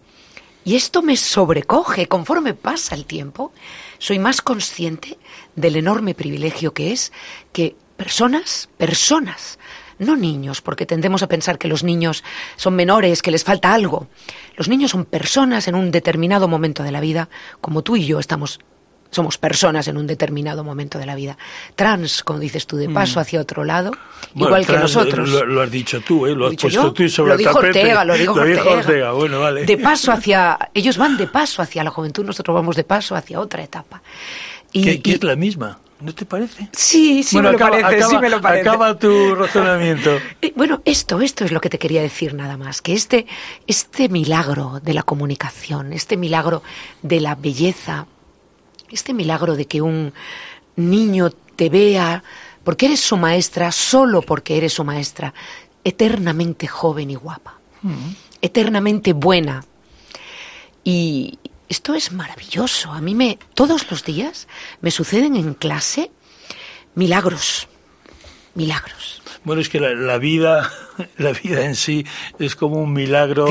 Y 0.65 0.75
esto 0.75 1.03
me 1.03 1.15
sobrecoge. 1.15 2.07
Conforme 2.07 2.55
pasa 2.55 2.95
el 2.95 3.05
tiempo, 3.05 3.53
soy 3.99 4.17
más 4.17 4.41
consciente 4.41 5.19
del 5.55 5.75
enorme 5.75 6.15
privilegio 6.15 6.73
que 6.73 6.91
es 6.91 7.13
que 7.53 7.75
personas, 7.97 8.67
personas, 8.77 9.59
no 9.99 10.15
niños, 10.15 10.61
porque 10.61 10.85
tendemos 10.85 11.23
a 11.23 11.27
pensar 11.27 11.57
que 11.57 11.67
los 11.67 11.83
niños 11.83 12.23
son 12.55 12.75
menores, 12.75 13.21
que 13.21 13.31
les 13.31 13.43
falta 13.43 13.73
algo. 13.73 14.07
Los 14.55 14.67
niños 14.67 14.91
son 14.91 15.05
personas 15.05 15.67
en 15.67 15.75
un 15.75 15.91
determinado 15.91 16.47
momento 16.47 16.83
de 16.83 16.91
la 16.91 16.99
vida, 17.01 17.29
como 17.61 17.81
tú 17.83 17.95
y 17.95 18.05
yo 18.05 18.19
estamos 18.19 18.59
somos 19.09 19.37
personas 19.37 19.87
en 19.87 19.95
un 19.95 20.05
determinado 20.05 20.65
momento 20.65 20.99
de 20.99 21.05
la 21.05 21.15
vida. 21.15 21.37
Trans, 21.75 22.23
como 22.23 22.39
dices 22.39 22.67
tú, 22.67 22.75
de 22.75 22.89
paso 22.89 23.21
hacia 23.21 23.39
otro 23.39 23.63
lado, 23.63 23.91
Bueno, 24.33 24.49
igual 24.49 24.65
que 24.67 24.73
nosotros. 24.73 25.29
Lo, 25.29 25.45
lo 25.45 25.61
has 25.61 25.71
dicho 25.71 26.01
tú, 26.01 26.27
¿eh? 26.27 26.35
Lo 26.35 26.47
has 26.47 26.55
puesto 26.55 26.67
yo? 26.67 26.91
tú 26.91 27.07
sobre 27.07 27.31
lo 27.31 27.37
dijo 27.37 27.53
tapete. 27.53 27.79
Ortega, 27.79 28.03
lo 28.03 28.13
dijo 28.15 28.33
Ortega. 28.33 29.11
Bueno, 29.13 29.39
vale. 29.39 29.63
De 29.65 29.77
paso 29.77 30.11
hacia, 30.11 30.59
ellos 30.73 30.97
van 30.97 31.15
de 31.15 31.25
paso 31.27 31.61
hacia 31.61 31.85
la 31.85 31.89
juventud, 31.89 32.25
nosotros 32.25 32.53
vamos 32.53 32.75
de 32.75 32.83
paso 32.83 33.15
hacia 33.15 33.39
otra 33.39 33.63
etapa. 33.63 34.01
Y, 34.73 34.83
que, 34.83 35.01
que 35.01 35.11
y- 35.11 35.13
es 35.13 35.23
la 35.23 35.37
misma, 35.37 35.79
¿no 35.99 36.13
te 36.13 36.25
parece? 36.25 36.69
Sí, 36.73 37.23
sí 37.23 37.35
bueno, 37.35 37.49
me 37.49 37.55
acaba, 37.55 37.75
lo 37.77 37.81
parece, 37.81 38.01
sí 38.01 38.07
acaba- 38.07 38.21
me 38.21 38.29
lo 38.29 38.41
parece. 38.41 38.69
acaba 38.69 38.99
tu 38.99 39.35
razonamiento. 39.35 40.19
Bueno, 40.55 40.81
esto, 40.85 41.19
esto 41.21 41.43
es 41.45 41.51
lo 41.51 41.59
que 41.61 41.69
te 41.69 41.79
quería 41.79 42.01
decir 42.01 42.33
nada 42.33 42.57
más, 42.57 42.81
que 42.81 42.93
este, 42.93 43.25
este 43.67 44.07
milagro 44.09 44.79
de 44.83 44.93
la 44.93 45.03
comunicación, 45.03 45.93
este 45.93 46.17
milagro 46.17 46.61
de 47.01 47.19
la 47.21 47.35
belleza, 47.35 48.05
este 48.89 49.13
milagro 49.13 49.55
de 49.55 49.65
que 49.65 49.81
un 49.81 50.13
niño 50.75 51.29
te 51.55 51.69
vea 51.69 52.23
porque 52.63 52.85
eres 52.87 52.99
su 52.99 53.17
maestra, 53.17 53.71
solo 53.71 54.21
porque 54.21 54.57
eres 54.57 54.73
su 54.73 54.83
maestra, 54.83 55.33
eternamente 55.83 56.67
joven 56.67 57.09
y 57.11 57.15
guapa, 57.15 57.55
eternamente 58.41 59.13
buena. 59.13 59.63
Y 60.83 61.39
esto 61.69 61.93
es 61.93 62.11
maravilloso. 62.11 62.91
A 62.91 63.01
mí 63.01 63.15
me, 63.15 63.39
todos 63.53 63.89
los 63.91 64.03
días 64.03 64.47
me 64.81 64.91
suceden 64.91 65.35
en 65.35 65.53
clase 65.53 66.11
milagros, 66.95 67.67
milagros. 68.55 69.21
Bueno, 69.43 69.61
es 69.61 69.69
que 69.69 69.79
la, 69.79 69.93
la 69.93 70.17
vida, 70.17 70.71
la 71.17 71.31
vida 71.31 71.63
en 71.65 71.75
sí 71.75 72.05
es 72.39 72.55
como 72.55 72.81
un 72.81 72.93
milagro 72.93 73.47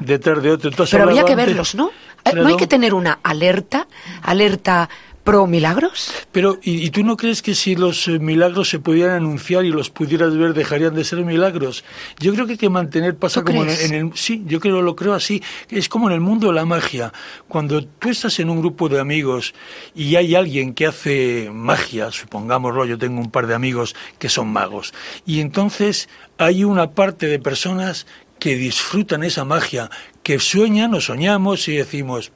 detrás 0.00 0.42
de 0.42 0.52
otro. 0.52 0.70
Pero 0.90 1.04
habría 1.04 1.24
que 1.24 1.34
verlos, 1.34 1.74
¿no? 1.74 1.90
¿No 2.34 2.46
hay 2.46 2.56
que 2.56 2.68
tener 2.68 2.94
una 2.94 3.18
alerta, 3.22 3.88
alerta 4.22 4.88
pro 5.24 5.46
milagros? 5.46 6.12
Pero, 6.32 6.58
¿y, 6.62 6.84
y 6.84 6.90
tú 6.90 7.04
no 7.04 7.16
crees 7.16 7.42
que 7.42 7.54
si 7.54 7.76
los 7.76 8.08
eh, 8.08 8.18
milagros 8.18 8.68
se 8.68 8.78
pudieran 8.80 9.16
anunciar 9.16 9.64
y 9.64 9.70
los 9.70 9.88
pudieras 9.90 10.36
ver, 10.36 10.52
dejarían 10.54 10.94
de 10.94 11.04
ser 11.04 11.24
milagros? 11.24 11.84
Yo 12.18 12.32
creo 12.34 12.46
que 12.46 12.52
hay 12.52 12.58
que 12.58 12.68
mantener, 12.68 13.16
pasa 13.16 13.40
¿Tú 13.40 13.46
como 13.46 13.62
en 13.62 13.70
el, 13.70 13.80
en 13.80 13.94
el- 13.94 14.10
Sí, 14.16 14.42
yo 14.46 14.58
creo, 14.60 14.82
lo 14.82 14.96
creo 14.96 15.14
así. 15.14 15.42
Es 15.68 15.88
como 15.88 16.08
en 16.08 16.14
el 16.14 16.20
mundo 16.20 16.48
de 16.48 16.54
la 16.54 16.64
magia. 16.64 17.12
Cuando 17.48 17.84
tú 17.84 18.10
estás 18.10 18.38
en 18.40 18.50
un 18.50 18.60
grupo 18.60 18.88
de 18.88 18.98
amigos 19.00 19.54
y 19.94 20.16
hay 20.16 20.34
alguien 20.34 20.74
que 20.74 20.86
hace 20.86 21.50
magia, 21.52 22.10
supongámoslo, 22.10 22.84
yo 22.84 22.98
tengo 22.98 23.20
un 23.20 23.30
par 23.30 23.46
de 23.46 23.54
amigos 23.54 23.94
que 24.18 24.28
son 24.28 24.48
magos, 24.52 24.92
y 25.24 25.40
entonces 25.40 26.08
hay 26.38 26.64
una 26.64 26.90
parte 26.90 27.26
de 27.26 27.38
personas 27.38 28.06
que 28.40 28.56
disfrutan 28.56 29.22
esa 29.22 29.44
magia, 29.44 29.88
que 30.24 30.40
sueñan 30.40 30.94
o 30.94 31.00
soñamos 31.00 31.68
y 31.68 31.76
decimos, 31.76 32.32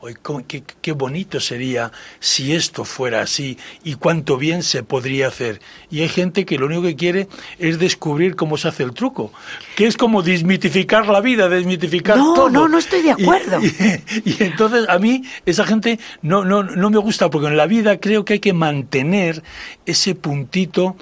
Hoy, 0.00 0.14
qué, 0.46 0.62
qué 0.80 0.92
bonito 0.92 1.40
sería 1.40 1.90
si 2.20 2.52
esto 2.54 2.84
fuera 2.84 3.20
así 3.22 3.58
y 3.82 3.94
cuánto 3.96 4.36
bien 4.36 4.62
se 4.62 4.84
podría 4.84 5.26
hacer. 5.26 5.60
Y 5.90 6.02
hay 6.02 6.08
gente 6.08 6.44
que 6.46 6.56
lo 6.56 6.66
único 6.66 6.82
que 6.82 6.94
quiere 6.94 7.28
es 7.58 7.80
descubrir 7.80 8.36
cómo 8.36 8.56
se 8.56 8.68
hace 8.68 8.84
el 8.84 8.92
truco, 8.92 9.32
que 9.76 9.86
es 9.88 9.96
como 9.96 10.22
desmitificar 10.22 11.08
la 11.08 11.20
vida, 11.20 11.48
desmitificar 11.48 12.16
No, 12.16 12.32
todo. 12.34 12.48
no, 12.50 12.68
no 12.68 12.78
estoy 12.78 13.02
de 13.02 13.08
Y- 13.08 13.22
acuerdo. 13.22 13.58
Y, 14.24 14.30
y 14.30 14.36
entonces 14.40 14.88
a 14.88 14.98
mí 15.00 15.22
esa 15.46 15.64
gente 15.64 15.98
no, 16.22 16.44
no, 16.44 16.62
no 16.62 16.90
me 16.90 16.98
gusta 16.98 17.28
porque 17.28 17.48
en 17.48 17.56
la 17.56 17.66
vida 17.66 17.98
creo 17.98 18.24
que 18.24 18.34
hay 18.34 18.40
que 18.40 18.52
mantener 18.52 19.42
ese 19.84 20.14
puntito 20.14 20.96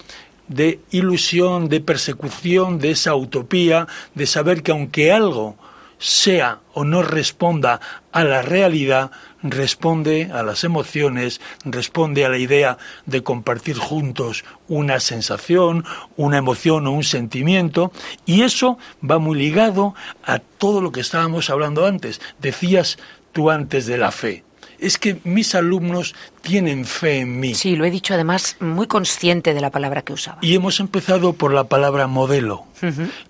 de 0.48 0.80
ilusión, 0.90 1.68
de 1.68 1.80
persecución, 1.80 2.78
de 2.78 2.92
esa 2.92 3.14
utopía, 3.14 3.87
de 4.14 4.26
saber 4.26 4.62
que 4.62 4.70
aunque 4.72 5.12
algo 5.12 5.56
sea 5.98 6.61
o 6.74 6.85
no 6.85 7.02
responda 7.02 7.80
a 8.12 8.24
la 8.24 8.42
realidad, 8.42 9.11
responde 9.42 10.30
a 10.32 10.42
las 10.42 10.64
emociones, 10.64 11.40
responde 11.64 12.24
a 12.24 12.28
la 12.28 12.38
idea 12.38 12.78
de 13.06 13.22
compartir 13.22 13.78
juntos 13.78 14.44
una 14.68 15.00
sensación, 15.00 15.85
una 16.16 16.38
emoción 16.38 16.87
o 16.87 16.92
un 16.92 17.04
sentimiento, 17.04 17.92
y 18.24 18.42
eso 18.42 18.78
va 19.09 19.18
muy 19.18 19.38
ligado 19.38 19.94
a 20.24 20.38
todo 20.38 20.80
lo 20.80 20.92
que 20.92 21.00
estábamos 21.00 21.50
hablando 21.50 21.87
antes. 21.87 22.20
Decías 22.40 22.98
tú 23.32 23.50
antes 23.50 23.87
de 23.87 23.98
la 23.98 24.12
fe. 24.12 24.44
Es 24.78 24.98
que 24.98 25.20
mis 25.24 25.54
alumnos 25.54 26.14
tienen 26.46 26.85
fe 26.85 27.18
en 27.18 27.40
mí. 27.40 27.54
Sí, 27.56 27.74
lo 27.74 27.85
he 27.85 27.90
dicho 27.90 28.14
además 28.14 28.56
muy 28.61 28.87
consciente 28.87 29.52
de 29.52 29.61
la 29.61 29.70
palabra 29.70 30.02
que 30.02 30.12
usaba. 30.12 30.38
Y 30.42 30.54
hemos 30.54 30.78
empezado 30.78 31.32
por 31.32 31.52
la 31.52 31.64
palabra 31.64 32.06
modelo. 32.06 32.64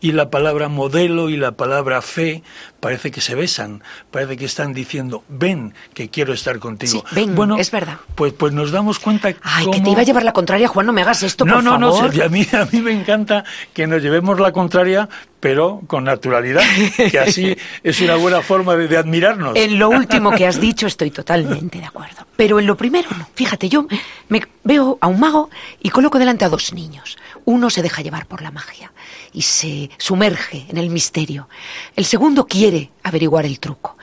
Y 0.00 0.12
la 0.12 0.29
palabra 0.29 0.68
modelo 0.68 1.31
y 1.31 1.37
la 1.37 1.52
palabra 1.52 2.02
fe 2.02 2.42
parece 2.81 3.12
que 3.12 3.20
se 3.20 3.37
besan, 3.37 3.83
parece 4.11 4.37
que 4.37 4.44
están 4.44 4.74
diciendo, 4.74 5.22
ven, 5.29 5.72
que 5.94 6.11
quiero 6.11 6.33
estar 6.33 6.59
contigo. 6.59 7.05
Sí, 7.09 7.14
ven, 7.14 7.35
bueno, 7.37 7.57
es 7.57 7.70
verdad. 7.70 7.98
Pues, 8.16 8.33
pues 8.33 8.52
nos 8.52 8.72
damos 8.72 8.98
cuenta 8.98 9.33
Ay, 9.42 9.70
que 9.70 9.81
te 9.81 9.90
iba 9.90 10.00
a 10.00 10.05
llevar 10.05 10.24
la 10.24 10.33
contraria, 10.33 10.66
Juan, 10.66 10.87
no 10.87 10.92
me 10.92 11.02
hagas 11.02 11.22
esto, 11.22 11.44
no, 11.44 11.55
por 11.55 11.64
no, 11.64 11.70
favor. 11.70 12.12
No, 12.12 12.18
no, 12.18 12.24
a 12.24 12.29
mí, 12.29 12.46
a 12.52 12.64
mí 12.64 12.81
me 12.83 12.92
encanta 12.92 13.44
que 13.72 13.87
nos 13.87 14.02
llevemos 14.02 14.40
la 14.40 14.50
contraria, 14.50 15.09
pero 15.38 15.83
con 15.87 16.05
naturalidad, 16.05 16.64
que 16.96 17.18
así 17.18 17.57
es 17.85 18.00
una 18.00 18.16
buena 18.16 18.42
forma 18.42 18.74
de, 18.74 18.88
de 18.88 18.96
admirarnos. 18.96 19.57
En 19.57 19.79
lo 19.79 19.88
último 19.90 20.33
que 20.33 20.46
has 20.46 20.61
dicho 20.61 20.88
estoy 20.88 21.12
totalmente 21.12 21.79
de 21.79 21.85
acuerdo. 21.85 22.26
Pero 22.37 22.59
en 22.59 22.66
lo 22.66 22.76
primero 22.76 23.06
Fíjate, 23.35 23.69
yo 23.69 23.87
me 24.29 24.42
veo 24.64 24.99
a 25.01 25.07
un 25.07 25.21
mago 25.21 25.51
y 25.81 25.90
coloco 25.90 26.19
delante 26.19 26.45
a 26.45 26.49
dos 26.49 26.73
niños. 26.73 27.16
Uno 27.45 27.71
se 27.71 27.83
deja 27.83 28.03
llevar 28.03 28.27
por 28.27 28.42
la 28.42 28.51
magia 28.51 28.92
y 29.33 29.42
se 29.42 29.90
sumerge 29.99 30.66
en 30.69 30.79
el 30.79 30.90
misterio. 30.90 31.49
El 31.95 32.05
segundo 32.05 32.47
quiere 32.47 32.90
averiguar 33.03 33.45
el 33.45 33.61
truco. 33.61 33.97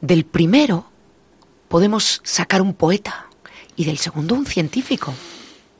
Del 0.00 0.24
primero 0.24 0.86
podemos 1.68 2.20
sacar 2.24 2.62
un 2.62 2.74
poeta 2.74 3.26
y 3.76 3.84
del 3.84 3.98
segundo 3.98 4.34
un 4.34 4.46
científico. 4.46 5.14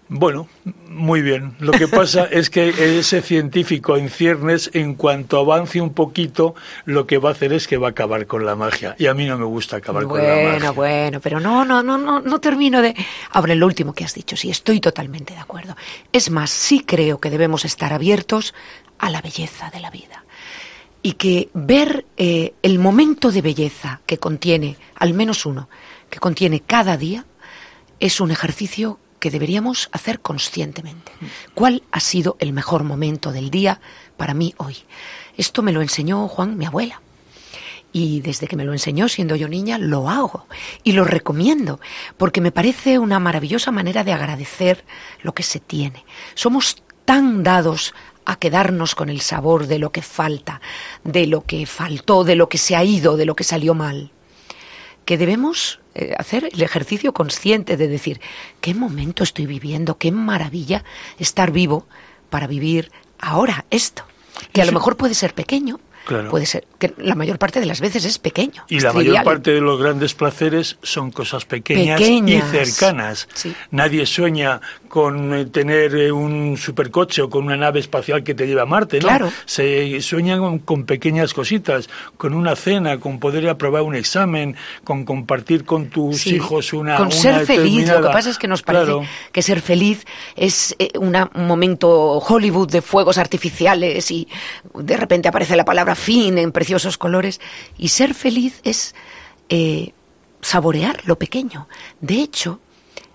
Bueno, 0.08 0.48
muy 0.88 1.22
bien. 1.22 1.56
Lo 1.60 1.72
que 1.72 1.88
pasa 1.88 2.24
es 2.30 2.50
que 2.50 2.98
ese 2.98 3.22
científico 3.22 3.96
en 3.96 4.10
ciernes, 4.10 4.70
en 4.74 4.94
cuanto 4.94 5.38
avance 5.38 5.80
un 5.80 5.94
poquito, 5.94 6.54
lo 6.84 7.06
que 7.06 7.18
va 7.18 7.30
a 7.30 7.32
hacer 7.32 7.52
es 7.52 7.66
que 7.66 7.78
va 7.78 7.88
a 7.88 7.90
acabar 7.90 8.26
con 8.26 8.44
la 8.44 8.54
magia. 8.54 8.94
Y 8.98 9.06
a 9.06 9.14
mí 9.14 9.26
no 9.26 9.38
me 9.38 9.46
gusta 9.46 9.76
acabar 9.76 10.04
bueno, 10.04 10.24
con 10.24 10.28
la 10.28 10.34
magia. 10.34 10.70
Bueno, 10.70 10.74
bueno, 10.74 11.20
pero 11.20 11.40
no, 11.40 11.64
no, 11.64 11.82
no, 11.82 11.96
no, 11.96 12.20
no 12.20 12.40
termino 12.40 12.82
de. 12.82 12.94
Ahora, 13.30 13.54
lo 13.54 13.66
último 13.66 13.94
que 13.94 14.04
has 14.04 14.14
dicho, 14.14 14.36
sí, 14.36 14.50
estoy 14.50 14.80
totalmente 14.80 15.34
de 15.34 15.40
acuerdo. 15.40 15.76
Es 16.12 16.30
más, 16.30 16.50
sí 16.50 16.80
creo 16.80 17.18
que 17.18 17.30
debemos 17.30 17.64
estar 17.64 17.92
abiertos 17.92 18.54
a 18.98 19.10
la 19.10 19.22
belleza 19.22 19.70
de 19.70 19.80
la 19.80 19.90
vida. 19.90 20.24
Y 21.02 21.12
que 21.12 21.50
ver 21.52 22.06
eh, 22.16 22.54
el 22.62 22.78
momento 22.78 23.30
de 23.30 23.42
belleza 23.42 24.00
que 24.06 24.18
contiene, 24.18 24.76
al 24.96 25.12
menos 25.12 25.44
uno, 25.44 25.68
que 26.08 26.18
contiene 26.18 26.60
cada 26.60 26.96
día, 26.96 27.26
es 28.00 28.20
un 28.20 28.30
ejercicio 28.30 28.98
que 29.24 29.30
deberíamos 29.30 29.88
hacer 29.90 30.20
conscientemente. 30.20 31.10
¿Cuál 31.54 31.82
ha 31.92 32.00
sido 32.00 32.36
el 32.40 32.52
mejor 32.52 32.84
momento 32.84 33.32
del 33.32 33.48
día 33.48 33.80
para 34.18 34.34
mí 34.34 34.52
hoy? 34.58 34.76
Esto 35.38 35.62
me 35.62 35.72
lo 35.72 35.80
enseñó 35.80 36.28
Juan, 36.28 36.58
mi 36.58 36.66
abuela. 36.66 37.00
Y 37.90 38.20
desde 38.20 38.46
que 38.46 38.56
me 38.56 38.66
lo 38.66 38.74
enseñó 38.74 39.08
siendo 39.08 39.34
yo 39.34 39.48
niña, 39.48 39.78
lo 39.78 40.10
hago 40.10 40.46
y 40.82 40.92
lo 40.92 41.04
recomiendo, 41.04 41.80
porque 42.18 42.42
me 42.42 42.52
parece 42.52 42.98
una 42.98 43.18
maravillosa 43.18 43.70
manera 43.70 44.04
de 44.04 44.12
agradecer 44.12 44.84
lo 45.22 45.32
que 45.32 45.42
se 45.42 45.58
tiene. 45.58 46.04
Somos 46.34 46.82
tan 47.06 47.42
dados 47.42 47.94
a 48.26 48.36
quedarnos 48.36 48.94
con 48.94 49.08
el 49.08 49.22
sabor 49.22 49.68
de 49.68 49.78
lo 49.78 49.90
que 49.90 50.02
falta, 50.02 50.60
de 51.02 51.26
lo 51.26 51.46
que 51.46 51.64
faltó, 51.64 52.24
de 52.24 52.36
lo 52.36 52.50
que 52.50 52.58
se 52.58 52.76
ha 52.76 52.84
ido, 52.84 53.16
de 53.16 53.24
lo 53.24 53.34
que 53.34 53.44
salió 53.44 53.72
mal, 53.72 54.10
que 55.06 55.16
debemos 55.16 55.80
eh, 55.94 56.14
hacer 56.18 56.48
el 56.52 56.62
ejercicio 56.62 57.12
consciente 57.12 57.76
de 57.76 57.88
decir, 57.88 58.20
qué 58.60 58.74
momento 58.74 59.22
estoy 59.24 59.46
viviendo, 59.46 59.96
qué 59.98 60.10
maravilla 60.12 60.84
estar 61.18 61.50
vivo 61.50 61.86
para 62.30 62.46
vivir 62.46 62.90
ahora 63.18 63.64
esto, 63.70 64.04
que 64.52 64.60
a 64.62 64.64
lo 64.64 64.72
mejor 64.72 64.96
puede 64.96 65.14
ser 65.14 65.34
pequeño, 65.34 65.80
Claro. 66.06 66.28
puede 66.28 66.44
ser 66.44 66.66
que 66.78 66.92
la 66.98 67.14
mayor 67.14 67.38
parte 67.38 67.60
de 67.60 67.64
las 67.66 67.80
veces 67.80 68.04
es 68.04 68.18
pequeño. 68.18 68.62
Y 68.68 68.76
es 68.76 68.82
la 68.82 68.90
trivial. 68.90 69.12
mayor 69.14 69.24
parte 69.24 69.52
de 69.52 69.60
los 69.62 69.80
grandes 69.80 70.12
placeres 70.12 70.76
son 70.82 71.10
cosas 71.10 71.46
pequeñas, 71.46 71.98
Pequeñas. 71.98 72.44
y 72.52 72.56
cercanas. 72.64 73.26
Sí. 73.32 73.54
Nadie 73.70 74.04
sueña 74.04 74.60
con 74.94 75.34
eh, 75.34 75.46
tener 75.46 75.92
eh, 75.96 76.12
un 76.12 76.56
supercoche 76.56 77.20
o 77.22 77.28
con 77.28 77.44
una 77.46 77.56
nave 77.56 77.80
espacial 77.80 78.22
que 78.22 78.32
te 78.32 78.46
lleve 78.46 78.60
a 78.60 78.64
Marte, 78.64 78.98
¿no? 79.00 79.08
Claro. 79.08 79.32
Se 79.44 80.00
sueñan 80.00 80.38
con, 80.38 80.58
con 80.60 80.84
pequeñas 80.84 81.34
cositas, 81.34 81.88
con 82.16 82.32
una 82.32 82.54
cena, 82.54 83.00
con 83.00 83.18
poder 83.18 83.48
aprobar 83.48 83.82
un 83.82 83.96
examen, 83.96 84.54
con 84.84 85.04
compartir 85.04 85.64
con 85.64 85.88
tus 85.90 86.18
Sí, 86.18 86.36
hijos 86.36 86.72
una 86.72 86.96
con 86.96 87.06
una 87.06 87.16
ser 87.16 87.44
feliz. 87.44 87.88
Lo 87.88 88.02
que 88.02 88.08
pasa 88.10 88.30
es 88.30 88.38
que 88.38 88.46
nos 88.46 88.62
parece 88.62 88.84
Claro. 88.84 89.02
que 89.32 89.42
ser 89.42 89.60
feliz 89.60 90.04
es 90.36 90.76
eh, 90.78 90.90
una- 90.96 91.28
un 91.34 91.48
momento 91.48 91.88
Hollywood 92.18 92.70
de 92.70 92.80
fuegos 92.80 93.18
artificiales 93.18 94.12
y 94.12 94.28
de 94.74 94.96
repente 94.96 95.26
aparece 95.28 95.56
la 95.56 95.64
palabra 95.64 95.96
fin 95.96 96.38
en 96.38 96.52
preciosos 96.52 96.96
colores. 96.98 97.40
Y 97.76 97.88
ser 97.88 98.14
feliz 98.14 98.60
es 98.62 98.94
eh, 99.48 99.90
saborear 100.40 101.00
lo 101.04 101.16
pequeño. 101.18 101.66
De 102.00 102.14
hecho, 102.20 102.60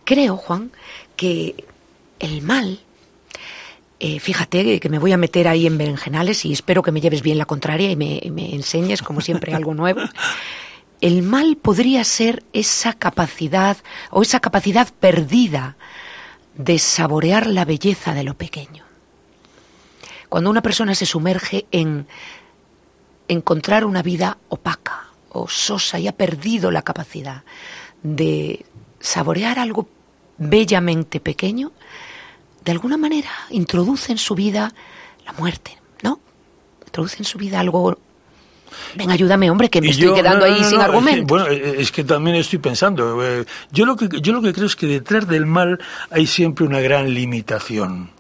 creo, 0.04 0.36
Juan, 0.36 0.72
que 1.20 1.66
el 2.20 2.42
mal 2.42 2.80
eh, 4.00 4.22
fíjate 4.22 4.80
que 4.80 4.88
me 4.88 5.00
voy 5.00 5.12
a 5.12 5.18
meter 5.18 5.50
ahí 5.50 5.68
en 5.68 5.78
berenjenales 5.78 6.46
y 6.46 6.54
espero 6.54 6.82
que 6.82 6.94
me 6.94 7.02
lleves 7.02 7.22
bien 7.22 7.38
la 7.38 7.44
contraria 7.46 7.92
y 7.92 7.98
me, 7.98 8.22
me 8.32 8.56
enseñes, 8.56 9.02
como 9.02 9.20
siempre, 9.20 9.54
algo 9.54 9.74
nuevo. 9.74 10.00
El 11.02 11.22
mal 11.22 11.58
podría 11.58 12.06
ser 12.06 12.46
esa 12.54 12.94
capacidad 12.94 13.76
o 14.12 14.22
esa 14.22 14.40
capacidad 14.40 14.88
perdida 15.02 15.76
de 16.56 16.80
saborear 16.80 17.48
la 17.48 17.66
belleza 17.66 18.14
de 18.14 18.24
lo 18.24 18.36
pequeño. 18.36 18.86
Cuando 20.30 20.50
una 20.50 20.62
persona 20.62 20.96
se 20.96 21.06
sumerge 21.06 21.66
en 21.72 22.08
encontrar 23.28 23.84
una 23.84 24.02
vida 24.02 24.38
opaca 24.48 25.10
o 25.30 25.50
sosa 25.50 26.00
y 26.00 26.08
ha 26.08 26.14
perdido 26.14 26.72
la 26.72 26.84
capacidad 26.84 27.44
de 28.04 28.66
saborear 29.02 29.60
algo 29.60 29.90
bellamente 30.40 31.20
pequeño, 31.20 31.72
de 32.66 32.72
alguna 32.72 32.98
manera 32.98 33.30
introduce 33.52 34.12
en 34.12 34.18
su 34.18 34.34
vida 34.36 34.74
la 35.26 35.34
muerte, 35.34 35.78
¿no? 36.04 36.20
Introduce 36.86 37.18
en 37.20 37.26
su 37.26 37.38
vida 37.38 37.60
algo... 37.60 37.98
Ven, 38.96 39.10
ayúdame, 39.10 39.50
hombre, 39.50 39.70
que 39.70 39.82
me 39.82 39.90
estoy 39.90 40.08
yo- 40.08 40.14
quedando 40.16 40.46
no, 40.46 40.52
no, 40.52 40.56
ahí 40.56 40.62
no, 40.62 40.70
sin 40.70 40.80
argumento. 40.80 41.12
Es 41.12 41.22
que, 41.22 41.26
bueno, 41.26 41.48
eh, 41.48 41.82
es 41.82 41.92
que 41.92 42.04
también 42.04 42.36
estoy 42.36 42.60
pensando. 42.60 43.24
eh, 43.26 43.46
yo, 43.72 43.86
lo 43.86 43.96
que, 43.96 44.08
yo 44.22 44.32
lo 44.32 44.42
que 44.42 44.54
creo 44.54 44.68
es 44.68 44.76
que 44.76 44.86
detrás 44.88 45.28
del 45.28 45.46
mal 45.48 45.80
hay 46.12 46.28
siempre 46.28 46.66
una 46.66 46.80
gran 46.80 47.14
limitación. 47.14 48.12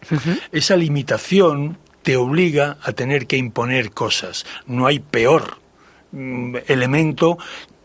Esa 0.51 0.75
limitación 0.75 1.77
te 2.01 2.17
obliga 2.17 2.77
a 2.81 2.93
tener 2.93 3.27
que 3.27 3.37
imponer 3.37 3.91
cosas. 3.91 4.45
No 4.65 4.87
hay 4.87 4.99
peor 4.99 5.59
mm, 6.11 6.55
elemento 6.67 7.37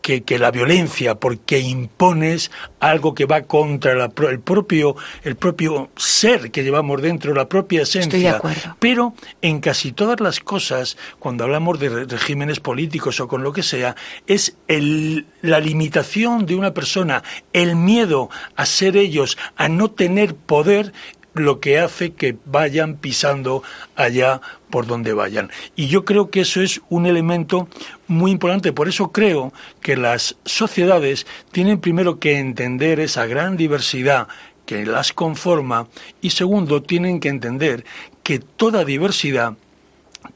que, 0.05 0.21
que 0.21 0.37
la 0.37 0.51
violencia, 0.51 1.15
porque 1.15 1.57
impones 1.59 2.51
algo 2.79 3.15
que 3.15 3.25
va 3.25 3.41
contra 3.41 3.95
la 3.95 4.11
el, 4.29 4.39
propio, 4.39 4.95
el 5.23 5.35
propio 5.35 5.89
ser 5.97 6.51
que 6.51 6.63
llevamos 6.63 7.01
dentro, 7.01 7.33
la 7.33 7.49
propia 7.49 7.81
esencia. 7.81 8.05
Estoy 8.17 8.21
de 8.21 8.29
acuerdo. 8.29 8.75
Pero 8.79 9.15
en 9.41 9.59
casi 9.61 9.93
todas 9.93 10.19
las 10.19 10.39
cosas, 10.41 10.95
cuando 11.17 11.43
hablamos 11.43 11.79
de 11.79 11.89
re- 11.89 12.05
regímenes 12.05 12.59
políticos 12.59 13.19
o 13.19 13.27
con 13.27 13.41
lo 13.41 13.51
que 13.51 13.63
sea, 13.63 13.95
es 14.27 14.55
el- 14.67 15.25
la 15.41 15.59
limitación 15.59 16.45
de 16.45 16.55
una 16.55 16.71
persona, 16.71 17.23
el 17.51 17.75
miedo 17.75 18.29
a 18.55 18.67
ser 18.67 18.97
ellos, 18.97 19.39
a 19.55 19.69
no 19.69 19.89
tener 19.89 20.35
poder, 20.35 20.93
lo 21.35 21.59
que 21.59 21.79
hace 21.79 22.13
que 22.13 22.37
vayan 22.45 22.95
pisando 22.95 23.61
allá 23.95 24.41
por 24.69 24.87
donde 24.87 25.13
vayan. 25.13 25.51
Y 25.75 25.87
yo 25.87 26.05
creo 26.05 26.29
que 26.29 26.41
eso 26.41 26.61
es 26.61 26.81
un 26.89 27.05
elemento 27.05 27.67
muy 28.07 28.31
importante. 28.31 28.73
Por 28.73 28.87
eso 28.87 29.11
creo 29.11 29.53
que 29.81 29.95
las 29.97 30.37
sociedades 30.45 31.27
tienen 31.51 31.79
primero 31.79 32.19
que 32.19 32.39
entender 32.39 32.99
esa 32.99 33.25
gran 33.25 33.57
diversidad 33.57 34.27
que 34.65 34.85
las 34.85 35.13
conforma 35.13 35.87
y 36.21 36.31
segundo 36.31 36.81
tienen 36.81 37.19
que 37.19 37.29
entender 37.29 37.85
que 38.23 38.39
toda 38.39 38.83
diversidad 38.83 39.53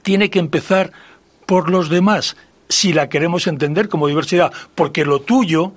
tiene 0.04 0.30
que 0.30 0.40
empezar 0.40 0.92
por 1.46 1.70
los 1.70 1.90
demás 1.90 2.36
si 2.68 2.94
la 2.94 3.10
queremos 3.10 3.48
entender 3.48 3.90
como 3.90 4.08
diversidad, 4.08 4.54
porque 4.76 5.04
lo 5.04 5.22
tuyo 5.22 5.74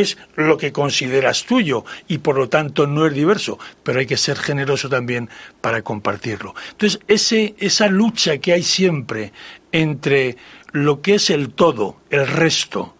es 0.00 0.16
lo 0.36 0.56
que 0.56 0.72
consideras 0.72 1.44
tuyo 1.44 1.84
y 2.08 2.18
por 2.18 2.36
lo 2.36 2.48
tanto 2.48 2.86
no 2.86 3.06
es 3.06 3.14
diverso, 3.14 3.58
pero 3.82 4.00
hay 4.00 4.06
que 4.06 4.16
ser 4.16 4.36
generoso 4.36 4.88
también 4.88 5.28
para 5.60 5.82
compartirlo. 5.82 6.54
Entonces, 6.70 7.00
esa 7.58 7.88
lucha 7.88 8.38
que 8.38 8.52
hay 8.52 8.62
siempre 8.62 9.32
entre 9.70 10.36
lo 10.72 11.02
que 11.02 11.16
es 11.16 11.30
el 11.30 11.50
todo, 11.50 12.00
el 12.10 12.26
resto, 12.26 12.96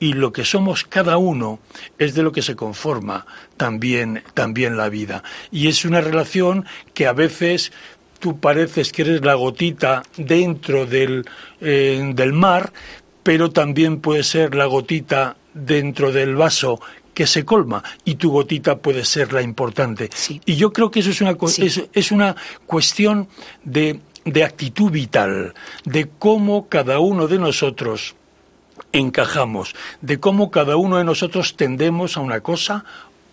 y 0.00 0.12
lo 0.12 0.32
que 0.32 0.44
somos 0.44 0.84
cada 0.84 1.16
uno 1.18 1.60
es 1.98 2.14
de 2.14 2.22
lo 2.22 2.32
que 2.32 2.42
se 2.42 2.56
conforma 2.56 3.26
también, 3.56 4.22
también 4.34 4.76
la 4.76 4.88
vida. 4.88 5.22
Y 5.50 5.68
es 5.68 5.84
una 5.84 6.00
relación 6.00 6.66
que 6.92 7.06
a 7.06 7.12
veces 7.12 7.72
tú 8.18 8.40
pareces 8.40 8.92
que 8.92 9.02
eres 9.02 9.24
la 9.24 9.34
gotita 9.34 10.02
dentro 10.16 10.84
del, 10.84 11.24
eh, 11.60 12.12
del 12.14 12.32
mar, 12.32 12.72
pero 13.22 13.50
también 13.50 14.00
puede 14.00 14.24
ser 14.24 14.54
la 14.54 14.66
gotita 14.66 15.36
dentro 15.54 16.12
del 16.12 16.34
vaso 16.34 16.80
que 17.14 17.26
se 17.26 17.44
colma 17.44 17.82
y 18.04 18.16
tu 18.16 18.30
gotita 18.30 18.78
puede 18.78 19.04
ser 19.04 19.32
la 19.32 19.40
importante. 19.40 20.10
Y 20.44 20.56
yo 20.56 20.72
creo 20.72 20.90
que 20.90 21.00
eso 21.00 21.10
es 21.10 21.20
una, 21.20 21.36
es, 21.92 22.12
una 22.12 22.36
cuestión 22.66 23.28
de, 23.62 24.00
de 24.24 24.44
actitud 24.44 24.90
vital, 24.90 25.54
de 25.84 26.10
cómo 26.18 26.68
cada 26.68 26.98
uno 26.98 27.28
de 27.28 27.38
nosotros 27.38 28.16
encajamos, 28.92 29.74
de 30.00 30.18
cómo 30.18 30.50
cada 30.50 30.76
uno 30.76 30.98
de 30.98 31.04
nosotros 31.04 31.56
tendemos 31.56 32.16
a 32.16 32.20
una 32.20 32.40
cosa 32.40 32.84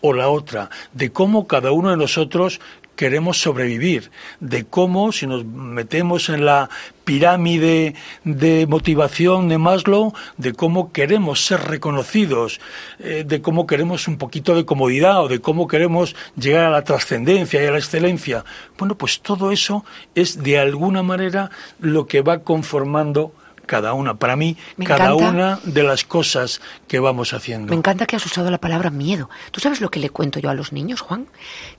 o 0.01 0.13
la 0.13 0.29
otra, 0.29 0.69
de 0.93 1.11
cómo 1.11 1.47
cada 1.47 1.71
uno 1.71 1.91
de 1.91 1.97
nosotros 1.97 2.59
queremos 2.95 3.41
sobrevivir, 3.41 4.11
de 4.39 4.65
cómo 4.65 5.11
si 5.11 5.27
nos 5.27 5.45
metemos 5.45 6.29
en 6.29 6.45
la 6.45 6.69
pirámide 7.03 7.95
de 8.23 8.67
motivación 8.67 9.49
de 9.49 9.57
Maslow, 9.57 10.13
de 10.37 10.53
cómo 10.53 10.91
queremos 10.91 11.45
ser 11.45 11.61
reconocidos, 11.61 12.59
eh, 12.99 13.23
de 13.25 13.41
cómo 13.41 13.65
queremos 13.65 14.07
un 14.07 14.17
poquito 14.17 14.55
de 14.55 14.65
comodidad 14.65 15.23
o 15.23 15.27
de 15.27 15.39
cómo 15.39 15.67
queremos 15.67 16.15
llegar 16.35 16.65
a 16.65 16.69
la 16.69 16.83
trascendencia 16.83 17.61
y 17.61 17.65
a 17.65 17.71
la 17.71 17.79
excelencia. 17.79 18.45
Bueno, 18.77 18.95
pues 18.95 19.21
todo 19.21 19.51
eso 19.51 19.83
es 20.15 20.41
de 20.41 20.59
alguna 20.59 21.03
manera 21.03 21.49
lo 21.79 22.07
que 22.07 22.21
va 22.21 22.39
conformando 22.39 23.33
cada 23.65 23.93
una, 23.93 24.15
para 24.15 24.35
mí, 24.35 24.57
cada 24.85 25.15
una 25.15 25.59
de 25.63 25.83
las 25.83 26.03
cosas 26.03 26.61
que 26.87 26.99
vamos 26.99 27.33
haciendo. 27.33 27.69
Me 27.69 27.75
encanta 27.75 28.05
que 28.05 28.15
has 28.15 28.25
usado 28.25 28.51
la 28.51 28.59
palabra 28.59 28.89
miedo. 28.89 29.29
¿Tú 29.51 29.59
sabes 29.59 29.81
lo 29.81 29.89
que 29.89 29.99
le 29.99 30.09
cuento 30.09 30.39
yo 30.39 30.49
a 30.49 30.53
los 30.53 30.71
niños, 30.71 31.01
Juan? 31.01 31.27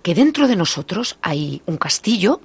Que 0.03 0.15
dentro 0.15 0.49
de 0.49 0.57
nosotros 0.57 1.17
hay 1.23 1.63
un 1.67 1.77
castillo, 1.77 2.41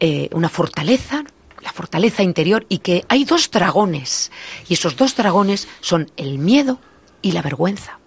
eh, 0.00 0.28
una 0.32 0.48
fortaleza, 0.48 1.24
la 1.60 1.72
fortaleza 1.72 2.22
interior, 2.22 2.66
y 2.68 2.78
que 2.78 3.04
hay 3.08 3.24
dos 3.24 3.50
dragones. 3.50 4.30
Y 4.68 4.74
esos 4.74 4.96
dos 4.96 5.16
dragones 5.16 5.68
son 5.80 6.10
el 6.16 6.38
miedo 6.38 6.78
y 7.22 7.32
la 7.32 7.42
vergüenza. 7.42 7.98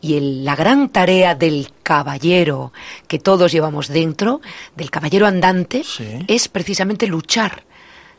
Y 0.00 0.20
la 0.44 0.54
gran 0.54 0.90
tarea 0.90 1.34
del 1.34 1.72
caballero 1.82 2.72
que 3.08 3.18
todos 3.18 3.50
llevamos 3.50 3.88
dentro, 3.88 4.40
del 4.76 4.90
caballero 4.90 5.26
andante, 5.26 5.82
es 6.28 6.48
precisamente 6.48 7.08
luchar 7.08 7.64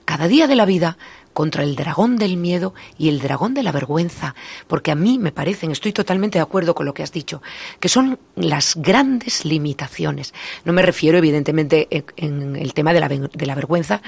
cada 0.10 0.28
día 0.28 0.48
de 0.48 0.56
la 0.56 0.66
vida 0.66 0.98
contra 1.34 1.62
el 1.62 1.76
dragón 1.76 2.18
del 2.18 2.36
miedo 2.36 2.74
y 2.98 3.10
el 3.10 3.20
dragón 3.20 3.54
de 3.54 3.62
la 3.62 3.72
vergüenza, 3.72 4.34
porque 4.66 4.90
a 4.90 4.96
mí 4.96 5.20
me 5.20 5.32
parecen, 5.32 5.70
estoy 5.70 5.94
totalmente 5.94 6.40
de 6.40 6.42
acuerdo 6.42 6.74
con 6.74 6.88
lo 6.88 6.96
que 6.96 7.04
has 7.04 7.12
dicho, 7.12 7.44
que 7.80 7.90
son 7.90 8.18
las 8.36 8.76
grandes 8.76 9.46
limitaciones. 9.46 10.34
No 10.66 10.74
me 10.74 10.82
refiero, 10.82 11.20
evidentemente, 11.20 11.88
en, 12.18 12.56
el 12.56 12.74
tema 12.74 12.92
de 12.92 13.00
la, 13.00 13.08
de 13.08 13.46
la, 13.46 13.54
vergüenza, 13.54 14.02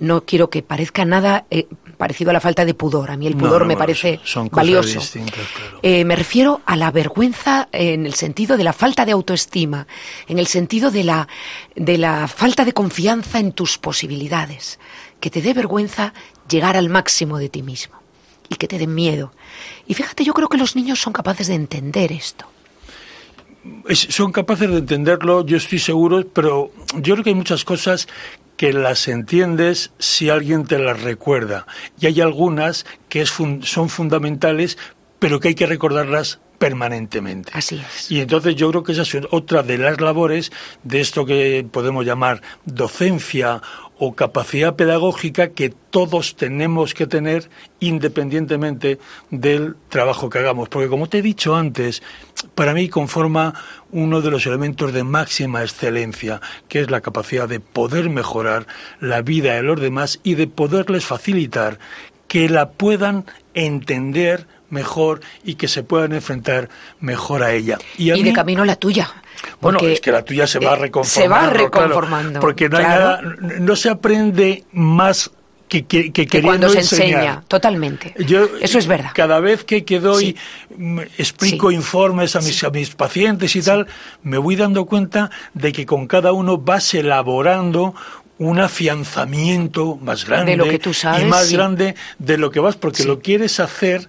no 0.00 0.24
quiero 0.24 0.50
que 0.50 0.64
parezca 0.64 1.04
nada 1.04 1.44
eh, 1.52 1.68
parecido 1.98 2.30
a 2.30 2.32
la 2.32 2.40
falta 2.40 2.64
de 2.64 2.74
pudor. 2.74 3.12
A 3.12 3.16
mí 3.16 3.28
el 3.28 3.36
pudor 3.36 3.64
me 3.64 3.76
parece 3.76 4.18
valioso. 4.50 4.98
Eh, 5.82 6.04
me 6.04 6.16
refiero 6.16 6.62
a 6.66 6.74
la 6.74 6.90
vergüenza 6.90 7.68
en 7.70 8.06
el 8.06 8.14
sentido 8.14 8.56
de 8.56 8.64
la 8.64 8.72
falta 8.72 9.06
de 9.06 9.12
autoestima, 9.12 9.86
en 10.26 10.40
el 10.40 10.48
sentido 10.48 10.90
de 10.90 11.04
la, 11.04 11.28
de 11.76 11.96
la 11.96 12.26
falta 12.26 12.64
de 12.64 12.72
confianza 12.72 13.38
en 13.38 13.52
tus 13.52 13.78
posibilidades 13.78 14.80
que 15.20 15.30
te 15.30 15.42
dé 15.42 15.54
vergüenza 15.54 16.12
llegar 16.48 16.76
al 16.76 16.88
máximo 16.88 17.38
de 17.38 17.48
ti 17.48 17.62
mismo 17.62 17.96
y 18.48 18.56
que 18.56 18.68
te 18.68 18.78
den 18.78 18.94
miedo. 18.94 19.32
Y 19.86 19.94
fíjate, 19.94 20.24
yo 20.24 20.34
creo 20.34 20.48
que 20.48 20.58
los 20.58 20.76
niños 20.76 21.00
son 21.00 21.12
capaces 21.12 21.48
de 21.48 21.54
entender 21.54 22.12
esto. 22.12 22.46
son 23.88 24.32
capaces 24.32 24.68
de 24.68 24.78
entenderlo, 24.78 25.44
yo 25.46 25.56
estoy 25.56 25.78
seguro, 25.78 26.26
pero 26.32 26.70
yo 26.96 27.14
creo 27.14 27.24
que 27.24 27.30
hay 27.30 27.36
muchas 27.36 27.64
cosas 27.64 28.08
que 28.56 28.72
las 28.72 29.08
entiendes 29.08 29.92
si 29.98 30.30
alguien 30.30 30.64
te 30.66 30.78
las 30.78 31.02
recuerda. 31.02 31.66
Y 31.98 32.06
hay 32.06 32.20
algunas 32.20 32.86
que 33.08 33.26
son 33.26 33.88
fundamentales, 33.88 34.78
pero 35.18 35.40
que 35.40 35.48
hay 35.48 35.54
que 35.54 35.66
recordarlas 35.66 36.40
permanentemente. 36.58 37.50
Así 37.54 37.76
es. 37.76 38.10
Y 38.10 38.20
entonces 38.20 38.54
yo 38.54 38.70
creo 38.70 38.82
que 38.82 38.92
esa 38.92 39.02
es 39.02 39.16
otra 39.30 39.62
de 39.62 39.78
las 39.78 40.00
labores 40.00 40.52
de 40.82 41.00
esto 41.00 41.26
que 41.26 41.66
podemos 41.70 42.06
llamar 42.06 42.42
docencia 42.64 43.60
o 44.06 44.14
capacidad 44.14 44.76
pedagógica 44.76 45.50
que 45.50 45.70
todos 45.70 46.36
tenemos 46.36 46.92
que 46.92 47.06
tener 47.06 47.48
independientemente 47.80 48.98
del 49.30 49.76
trabajo 49.88 50.28
que 50.28 50.38
hagamos. 50.38 50.68
Porque 50.68 50.88
como 50.88 51.08
te 51.08 51.18
he 51.18 51.22
dicho 51.22 51.56
antes, 51.56 52.02
para 52.54 52.74
mí 52.74 52.88
conforma 52.88 53.54
uno 53.92 54.20
de 54.20 54.30
los 54.30 54.46
elementos 54.46 54.92
de 54.92 55.04
máxima 55.04 55.62
excelencia, 55.62 56.40
que 56.68 56.80
es 56.80 56.90
la 56.90 57.00
capacidad 57.00 57.48
de 57.48 57.60
poder 57.60 58.10
mejorar 58.10 58.66
la 59.00 59.22
vida 59.22 59.54
de 59.54 59.62
los 59.62 59.80
demás 59.80 60.20
y 60.22 60.34
de 60.34 60.48
poderles 60.48 61.06
facilitar 61.06 61.78
que 62.28 62.48
la 62.48 62.72
puedan 62.72 63.24
entender 63.54 64.46
mejor 64.74 65.20
y 65.42 65.54
que 65.54 65.68
se 65.68 65.82
puedan 65.82 66.12
enfrentar 66.12 66.68
mejor 67.00 67.42
a 67.42 67.52
ella. 67.52 67.78
Y, 67.96 68.10
de 68.10 68.32
camino 68.34 68.64
la 68.64 68.76
tuya. 68.76 69.10
Bueno, 69.60 69.78
es 69.80 70.00
que 70.00 70.12
la 70.12 70.22
tuya 70.22 70.46
se 70.46 70.58
va 70.58 70.76
reconformando. 70.76 71.22
Se 71.22 71.28
va 71.28 71.50
reconformando. 71.50 72.40
porque 72.40 72.68
no, 72.68 72.76
hay 72.76 72.84
nada, 72.84 73.20
no 73.60 73.76
se 73.76 73.88
aprende 73.88 74.64
más 74.72 75.30
que, 75.68 75.86
que, 75.86 76.12
que, 76.12 76.42
cuando 76.42 76.68
se 76.68 76.80
enseña, 76.80 77.42
totalmente. 77.48 78.14
Eso 78.16 78.78
es 78.78 78.86
verdad. 78.86 79.10
Cada 79.14 79.40
vez 79.40 79.64
que, 79.64 79.84
que 79.84 79.98
doy, 79.98 80.36
mm, 80.76 81.00
explico 81.18 81.70
informes 81.70 82.36
a 82.36 82.40
mis, 82.40 82.62
a 82.62 82.70
mis 82.70 82.94
pacientes 82.94 83.56
y 83.56 83.62
tal, 83.62 83.86
me 84.22 84.38
voy 84.38 84.56
dando 84.56 84.86
cuenta 84.86 85.30
de 85.54 85.72
que 85.72 85.86
con 85.86 86.06
cada 86.06 86.32
uno 86.32 86.58
vas 86.58 86.94
elaborando 86.94 87.94
un 88.38 88.60
afianzamiento 88.60 89.96
más 89.96 90.24
grande 90.24 90.52
de 90.52 90.56
lo 90.56 90.64
que 90.64 90.78
tú 90.78 90.92
sabes, 90.92 91.22
y 91.22 91.26
más 91.26 91.52
grande 91.52 91.94
de 92.18 92.38
lo 92.38 92.50
que 92.50 92.60
vas, 92.60 92.76
porque 92.76 93.04
lo 93.04 93.20
quieres 93.20 93.60
hacer 93.60 94.08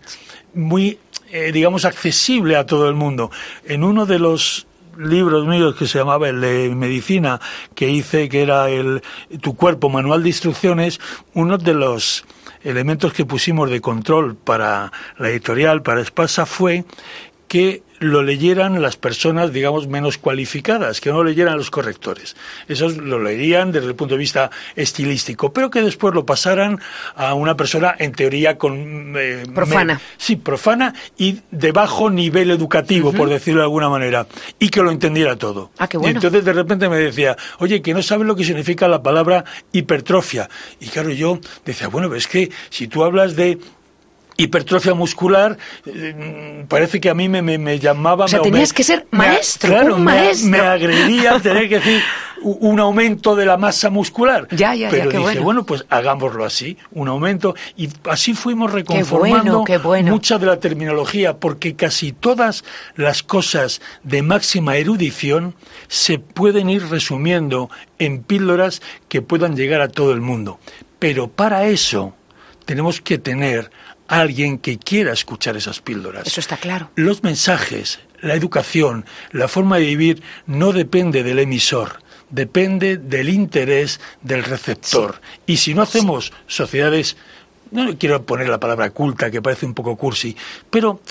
muy, 0.55 0.99
eh, 1.31 1.51
digamos, 1.51 1.85
accesible 1.85 2.55
a 2.55 2.65
todo 2.65 2.89
el 2.89 2.95
mundo. 2.95 3.31
En 3.65 3.83
uno 3.83 4.05
de 4.05 4.19
los 4.19 4.67
libros 4.97 5.45
míos 5.45 5.75
que 5.75 5.87
se 5.87 5.99
llamaba 5.99 6.29
el 6.29 6.41
de 6.41 6.73
medicina, 6.73 7.39
que 7.73 7.89
hice, 7.89 8.29
que 8.29 8.41
era 8.41 8.69
el 8.69 9.01
Tu 9.41 9.55
cuerpo, 9.55 9.89
manual 9.89 10.23
de 10.23 10.29
instrucciones, 10.29 10.99
uno 11.33 11.57
de 11.57 11.73
los 11.73 12.25
elementos 12.63 13.13
que 13.13 13.25
pusimos 13.25 13.69
de 13.69 13.81
control 13.81 14.35
para 14.35 14.91
la 15.17 15.29
editorial, 15.29 15.81
para 15.81 16.01
Espasa, 16.01 16.45
fue 16.45 16.85
que 17.47 17.83
lo 17.99 18.23
leyeran 18.23 18.81
las 18.81 18.97
personas, 18.97 19.53
digamos, 19.53 19.87
menos 19.87 20.17
cualificadas, 20.17 21.01
que 21.01 21.09
no 21.09 21.17
lo 21.17 21.25
leyeran 21.25 21.57
los 21.57 21.71
correctores. 21.71 22.35
Esos 22.67 22.97
lo 22.97 23.19
leerían 23.19 23.71
desde 23.71 23.87
el 23.87 23.95
punto 23.95 24.15
de 24.15 24.19
vista 24.19 24.51
estilístico, 24.75 25.53
pero 25.53 25.69
que 25.69 25.81
después 25.81 26.13
lo 26.13 26.25
pasaran 26.25 26.79
a 27.15 27.33
una 27.33 27.55
persona, 27.55 27.95
en 27.97 28.11
teoría, 28.11 28.57
con... 28.57 29.13
Eh, 29.17 29.43
profana. 29.53 30.01
sí, 30.17 30.35
profana 30.35 30.93
y 31.17 31.39
de 31.51 31.71
bajo 31.71 32.09
nivel 32.09 32.51
educativo, 32.51 33.13
por 33.13 33.29
decirlo 33.29 33.61
de 33.61 33.65
alguna 33.65 33.89
manera, 33.89 34.27
y 34.59 34.69
que 34.69 34.81
lo 34.81 34.91
entendiera 34.91 35.35
todo. 35.35 35.71
Ah, 35.77 35.87
qué 35.87 35.97
bueno. 35.97 36.13
Y 36.13 36.15
entonces 36.15 36.43
de 36.43 36.53
repente 36.53 36.89
me 36.89 36.97
decía, 36.97 37.35
oye, 37.59 37.81
que 37.81 37.93
no 37.93 38.01
sabes 38.01 38.27
lo 38.27 38.35
que 38.35 38.43
significa 38.43 38.87
la 38.87 39.01
palabra 39.01 39.45
hipertrofia. 39.71 40.49
Y 40.79 40.87
claro, 40.87 41.11
yo 41.11 41.39
decía, 41.65 41.87
bueno, 41.87 42.13
es 42.15 42.27
que 42.27 42.51
si 42.69 42.87
tú 42.87 43.03
hablas 43.03 43.35
de 43.35 43.57
hipertrofia 44.37 44.93
muscular, 44.93 45.57
eh, 45.85 46.65
parece 46.67 46.99
que 46.99 47.09
a 47.09 47.13
mí 47.13 47.29
me, 47.29 47.41
me, 47.41 47.79
llamaba... 47.79 48.25
O 48.25 48.27
sea, 48.27 48.41
tenías 48.41 48.73
que 48.73 48.83
ser 48.83 49.07
maestro, 49.11 49.95
un 49.95 50.03
maestro. 50.03 50.49
Me, 50.49 50.59
agredía 50.59 51.39
tener 51.39 51.69
que 51.69 51.75
decir 51.75 52.01
un 52.41 52.79
aumento 52.79 53.35
de 53.35 53.45
la 53.45 53.57
masa 53.57 53.89
muscular. 53.89 54.47
Ya, 54.55 54.73
ya, 54.73 54.89
Pero 54.89 55.11
ya, 55.11 55.19
dije, 55.19 55.39
bueno. 55.39 55.65
pues 55.65 55.85
hagámoslo 55.89 56.45
así, 56.45 56.77
un 56.91 57.07
aumento. 57.09 57.55
Y 57.75 57.89
así 58.05 58.33
fuimos 58.33 58.71
reconformando 58.71 59.65
mucha 60.03 60.37
de 60.37 60.45
la 60.45 60.59
terminología, 60.59 61.37
porque 61.37 61.75
casi 61.75 62.13
todas 62.13 62.63
las 62.95 63.21
cosas 63.21 63.81
de 64.03 64.21
máxima 64.21 64.77
erudición 64.77 65.55
se 65.87 66.19
pueden 66.19 66.69
ir 66.69 66.87
resumiendo 66.87 67.69
en 67.99 68.23
píldoras 68.23 68.81
que 69.09 69.21
puedan 69.21 69.55
llegar 69.55 69.81
a 69.81 69.89
todo 69.89 70.13
el 70.13 70.21
mundo. 70.21 70.59
Pero 70.99 71.27
para 71.27 71.65
eso 71.65 72.13
tenemos 72.65 73.01
que 73.01 73.17
tener 73.17 73.71
alguien 74.07 74.57
que 74.57 74.77
quiera 74.77 75.13
escuchar 75.13 75.57
esas 75.57 75.81
píldoras. 75.81 76.27
Eso 76.27 76.39
está 76.39 76.57
claro. 76.57 76.91
Los 76.95 77.23
mensajes, 77.23 77.99
la 78.21 78.35
educación, 78.35 79.05
la 79.31 79.47
forma 79.47 79.77
de 79.77 79.85
vivir 79.85 80.23
no 80.45 80.71
depende 80.73 81.23
del 81.23 81.39
emisor, 81.39 81.99
depende 82.29 82.97
del 82.97 83.29
interés 83.29 83.99
del 84.21 84.43
receptor. 84.43 85.21
Y 85.45 85.57
si 85.57 85.73
no 85.73 85.81
hacemos 85.81 86.33
sociedades, 86.47 87.17
no 87.71 87.97
quiero 87.97 88.25
poner 88.25 88.49
la 88.49 88.59
palabra 88.59 88.89
culta, 88.91 89.31
que 89.31 89.41
parece 89.41 89.65
un 89.65 89.73
poco 89.73 89.95
cursi, 89.95 90.35
pero 90.69 91.01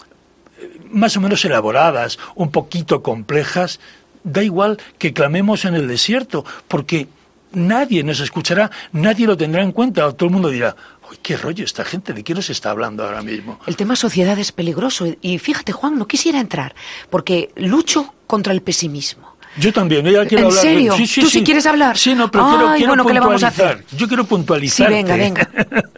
eh, 0.59 0.81
más 0.91 1.17
o 1.17 1.21
menos 1.21 1.45
elaboradas, 1.45 2.19
un 2.35 2.51
poquito 2.51 3.03
complejas, 3.03 3.81
da 4.23 4.43
igual 4.43 4.79
que 4.99 5.13
clamemos 5.13 5.65
en 5.65 5.75
el 5.75 5.87
desierto, 5.87 6.45
porque 6.69 7.09
nadie 7.53 8.03
nos 8.03 8.21
escuchará, 8.21 8.71
nadie 8.93 9.27
lo 9.27 9.37
tendrá 9.37 9.63
en 9.63 9.73
cuenta, 9.73 10.11
todo 10.13 10.29
el 10.29 10.33
mundo 10.33 10.49
dirá, 10.49 10.75
¿Qué 11.23 11.37
rollo 11.37 11.65
esta 11.65 11.85
gente? 11.85 12.13
¿De 12.13 12.23
qué 12.25 12.35
nos 12.35 12.51
está 12.51 12.71
hablando 12.71 13.05
ahora 13.05 13.23
mismo? 13.23 13.59
El 13.67 13.77
tema 13.77 13.97
sociedad 13.97 14.39
es 14.39 14.53
peligroso. 14.53 15.07
Y 15.23 15.39
fíjate, 15.39 15.73
Juan, 15.73 15.99
no 15.99 16.07
quisiera 16.07 16.41
entrar, 16.41 16.75
porque 17.11 17.51
lucho 17.57 18.15
contra 18.27 18.53
el 18.53 18.63
pesimismo. 18.63 19.35
Yo 19.57 19.73
también, 19.73 20.05
ella 20.07 20.27
quiero 20.27 20.45
¿En 20.45 20.49
hablar. 20.51 20.63
serio? 20.63 20.97
Sí, 20.97 21.07
sí, 21.07 21.21
¿Tú 21.21 21.29
sí 21.31 21.39
sí 21.39 21.45
quieres 21.45 21.65
hablar? 21.67 21.97
Sí, 21.97 22.15
no, 22.15 22.29
pero 22.31 22.45
Ay, 22.45 22.51
quiero, 22.51 22.75
quiero 22.75 22.89
bueno, 22.91 23.07
¿qué 23.07 23.15
le 23.15 23.21
vamos 23.21 23.43
a 23.45 23.51
puntualizar. 23.51 23.85
hacer? 23.87 23.99
Yo 23.99 24.09
quiero 24.09 24.25
puntualizar. 24.25 24.89
Sí, 24.89 24.93
venga, 24.93 25.17
venga. 25.17 25.49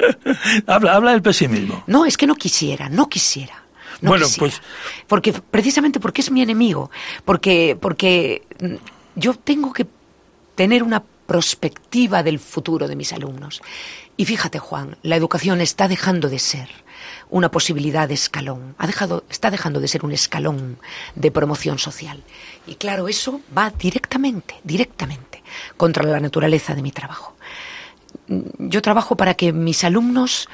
habla, 0.67 0.95
habla 0.95 1.11
del 1.13 1.23
pesimismo. 1.23 1.83
No, 1.87 2.05
es 2.05 2.17
que 2.17 2.27
no 2.27 2.35
quisiera, 2.35 2.89
no 2.91 3.09
quisiera. 3.09 3.65
no 4.03 4.11
Bueno, 4.11 4.27
quisiera. 4.27 4.41
pues- 4.41 4.61
Porque, 5.07 5.33
precisamente 5.33 6.01
porque 6.01 6.21
es 6.21 6.31
mi 6.31 6.43
enemigo. 6.43 6.91
Porque, 7.25 7.79
porque 7.81 8.43
mm, 8.61 8.75
yo 9.15 9.35
tengo 9.35 9.73
que 9.73 9.87
tener 10.55 10.83
una 10.83 11.03
perspectiva 11.27 12.23
del 12.23 12.39
futuro 12.39 12.87
de 12.87 12.95
mis 12.97 13.13
alumnos. 13.13 13.63
Y 14.17 14.25
fíjate, 14.25 14.59
Juan, 14.59 14.97
la 15.03 15.17
educación 15.17 15.61
está 15.61 15.89
dejando 15.89 16.29
de 16.29 16.39
ser 16.39 16.69
una 17.29 17.51
posibilidad 17.51 18.09
de 18.09 18.15
escalón. 18.15 18.75
Ha 18.79 18.87
dejado, 18.87 19.25
está 19.29 19.51
dejando 19.51 19.81
de 19.81 19.89
ser 19.89 20.05
un 20.05 20.13
escalón 20.13 20.79
de 21.15 21.31
promoción 21.31 21.79
social. 21.79 22.23
Y 22.67 22.77
claro, 22.77 23.09
eso 23.09 23.41
va 23.57 23.71
directamente, 23.71 24.57
directamente 24.65 25.43
contra 25.77 26.03
la 26.05 26.21
naturaleza 26.21 26.75
de 26.75 26.83
mi 26.83 26.93
trabajo. 26.93 27.37
Yo 28.59 28.83
trabajo 28.83 29.17
para 29.17 29.35
que 29.35 29.53
mis 29.53 29.85
alumnos 29.85 30.49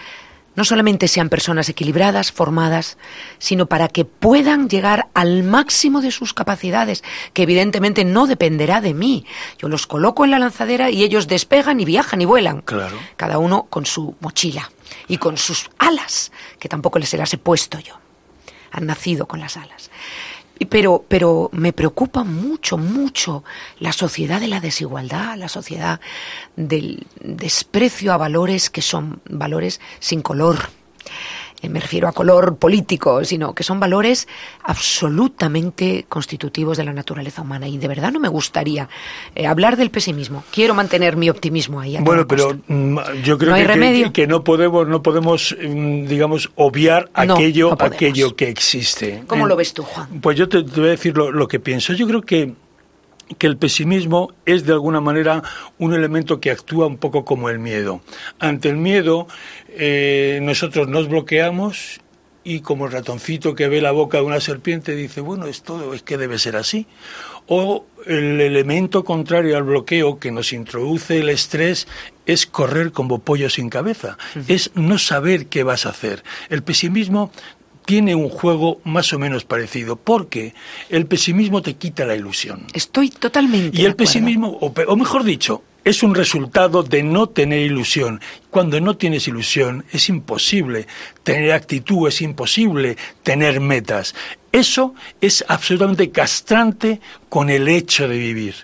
no 0.54 0.64
solamente 0.64 1.08
sean 1.08 1.28
personas 1.28 1.68
equilibradas, 1.68 2.32
formadas, 2.32 2.98
sino 3.38 3.66
para 3.66 3.88
que 3.88 4.04
puedan 4.04 4.68
llegar 4.68 5.08
al 5.14 5.42
máximo 5.42 6.00
de 6.00 6.10
sus 6.10 6.34
capacidades, 6.34 7.02
que 7.32 7.42
evidentemente 7.42 8.04
no 8.04 8.26
dependerá 8.26 8.80
de 8.80 8.94
mí. 8.94 9.24
Yo 9.58 9.68
los 9.68 9.86
coloco 9.86 10.24
en 10.24 10.30
la 10.30 10.38
lanzadera 10.38 10.90
y 10.90 11.02
ellos 11.02 11.28
despegan 11.28 11.80
y 11.80 11.84
viajan 11.84 12.20
y 12.20 12.24
vuelan. 12.24 12.60
Claro. 12.62 12.98
Cada 13.16 13.38
uno 13.38 13.64
con 13.64 13.86
su 13.86 14.14
mochila 14.20 14.70
y 15.08 15.18
con 15.18 15.36
sus 15.36 15.70
alas, 15.78 16.32
que 16.58 16.68
tampoco 16.68 16.98
les 16.98 17.12
las 17.14 17.32
he 17.32 17.38
puesto 17.38 17.78
yo. 17.78 17.98
Han 18.70 18.86
nacido 18.86 19.26
con 19.26 19.40
las 19.40 19.56
alas. 19.56 19.90
Pero, 20.66 21.04
pero 21.08 21.50
me 21.52 21.72
preocupa 21.72 22.24
mucho, 22.24 22.78
mucho 22.78 23.44
la 23.78 23.92
sociedad 23.92 24.40
de 24.40 24.48
la 24.48 24.60
desigualdad, 24.60 25.36
la 25.36 25.48
sociedad 25.48 26.00
del 26.56 27.06
desprecio 27.20 28.12
a 28.12 28.16
valores 28.16 28.70
que 28.70 28.82
son 28.82 29.20
valores 29.28 29.80
sin 30.00 30.22
color. 30.22 30.58
Eh, 31.62 31.68
Me 31.68 31.80
refiero 31.80 32.08
a 32.08 32.12
color 32.12 32.56
político, 32.56 33.24
sino 33.24 33.54
que 33.54 33.62
son 33.62 33.78
valores 33.80 34.26
absolutamente 34.64 36.04
constitutivos 36.08 36.76
de 36.76 36.84
la 36.84 36.92
naturaleza 36.92 37.42
humana. 37.42 37.68
Y 37.68 37.78
de 37.78 37.88
verdad 37.88 38.12
no 38.12 38.20
me 38.20 38.28
gustaría 38.28 38.88
eh, 39.34 39.46
hablar 39.46 39.76
del 39.76 39.90
pesimismo. 39.90 40.44
Quiero 40.52 40.74
mantener 40.74 41.16
mi 41.16 41.30
optimismo 41.30 41.80
ahí. 41.80 41.96
Bueno, 42.00 42.26
pero 42.26 42.56
mm, 42.66 42.98
yo 43.22 43.38
creo 43.38 43.50
No 43.50 43.56
que, 43.56 44.10
que- 44.12 44.26
no 44.26 44.42
podemos, 44.44 44.88
no 44.88 45.02
podemos, 45.02 45.56
mm, 45.60 46.06
digamos, 46.06 46.50
obviar 46.56 47.10
No, 47.26 47.34
aquello, 47.34 47.76
no 47.78 47.84
aquello 47.86 48.34
que 48.36 48.48
existe. 48.48 49.24
¿Cómo 49.26 49.46
lo 49.46 49.56
ves 49.56 49.72
tú, 49.72 49.82
Juan? 49.84 50.20
Pues 50.20 50.36
yo 50.36 50.48
te, 50.48 50.62
te 50.62 50.80
voy 50.80 50.88
a 50.88 50.92
decir 50.92 51.16
lo, 51.16 51.30
lo 51.30 51.48
que 51.48 51.60
pienso. 51.60 51.92
Yo 51.92 52.06
creo 52.06 52.22
que 52.22 52.54
que 53.38 53.46
el 53.46 53.56
pesimismo 53.56 54.32
es 54.46 54.64
de 54.64 54.72
alguna 54.72 55.00
manera 55.00 55.42
un 55.78 55.94
elemento 55.94 56.40
que 56.40 56.50
actúa 56.50 56.86
un 56.86 56.98
poco 56.98 57.24
como 57.24 57.48
el 57.48 57.58
miedo. 57.58 58.00
Ante 58.38 58.68
el 58.68 58.76
miedo 58.76 59.26
eh, 59.68 60.40
nosotros 60.42 60.88
nos 60.88 61.08
bloqueamos 61.08 62.00
y 62.44 62.60
como 62.60 62.86
el 62.86 62.92
ratoncito 62.92 63.54
que 63.54 63.68
ve 63.68 63.80
la 63.80 63.92
boca 63.92 64.18
de 64.18 64.24
una 64.24 64.40
serpiente 64.40 64.96
dice, 64.96 65.20
bueno, 65.20 65.46
esto 65.46 65.94
es 65.94 66.02
que 66.02 66.18
debe 66.18 66.38
ser 66.38 66.56
así. 66.56 66.86
O 67.46 67.86
el 68.06 68.40
elemento 68.40 69.04
contrario 69.04 69.56
al 69.56 69.62
bloqueo 69.64 70.18
que 70.18 70.30
nos 70.30 70.52
introduce 70.52 71.18
el 71.18 71.28
estrés 71.28 71.86
es 72.26 72.46
correr 72.46 72.92
como 72.92 73.18
pollo 73.20 73.50
sin 73.50 73.68
cabeza, 73.68 74.16
es 74.48 74.70
no 74.74 74.98
saber 74.98 75.46
qué 75.46 75.62
vas 75.62 75.86
a 75.86 75.90
hacer. 75.90 76.22
El 76.50 76.62
pesimismo 76.62 77.32
tiene 77.84 78.14
un 78.14 78.28
juego 78.28 78.80
más 78.84 79.12
o 79.12 79.18
menos 79.18 79.44
parecido, 79.44 79.96
porque 79.96 80.54
el 80.88 81.06
pesimismo 81.06 81.62
te 81.62 81.74
quita 81.74 82.04
la 82.04 82.14
ilusión. 82.14 82.66
Estoy 82.72 83.10
totalmente. 83.10 83.80
Y 83.80 83.84
el 83.84 83.94
pesimismo, 83.94 84.48
o, 84.48 84.72
o 84.86 84.96
mejor 84.96 85.24
dicho, 85.24 85.62
es 85.84 86.02
un 86.02 86.14
resultado 86.14 86.82
de 86.82 87.02
no 87.02 87.28
tener 87.28 87.60
ilusión. 87.60 88.20
Cuando 88.50 88.80
no 88.80 88.96
tienes 88.96 89.26
ilusión 89.26 89.84
es 89.92 90.08
imposible 90.08 90.86
tener 91.22 91.52
actitud, 91.52 92.08
es 92.08 92.22
imposible 92.22 92.96
tener 93.22 93.60
metas. 93.60 94.14
Eso 94.52 94.94
es 95.20 95.44
absolutamente 95.48 96.10
castrante 96.10 97.00
con 97.28 97.50
el 97.50 97.68
hecho 97.68 98.06
de 98.06 98.18
vivir. 98.18 98.54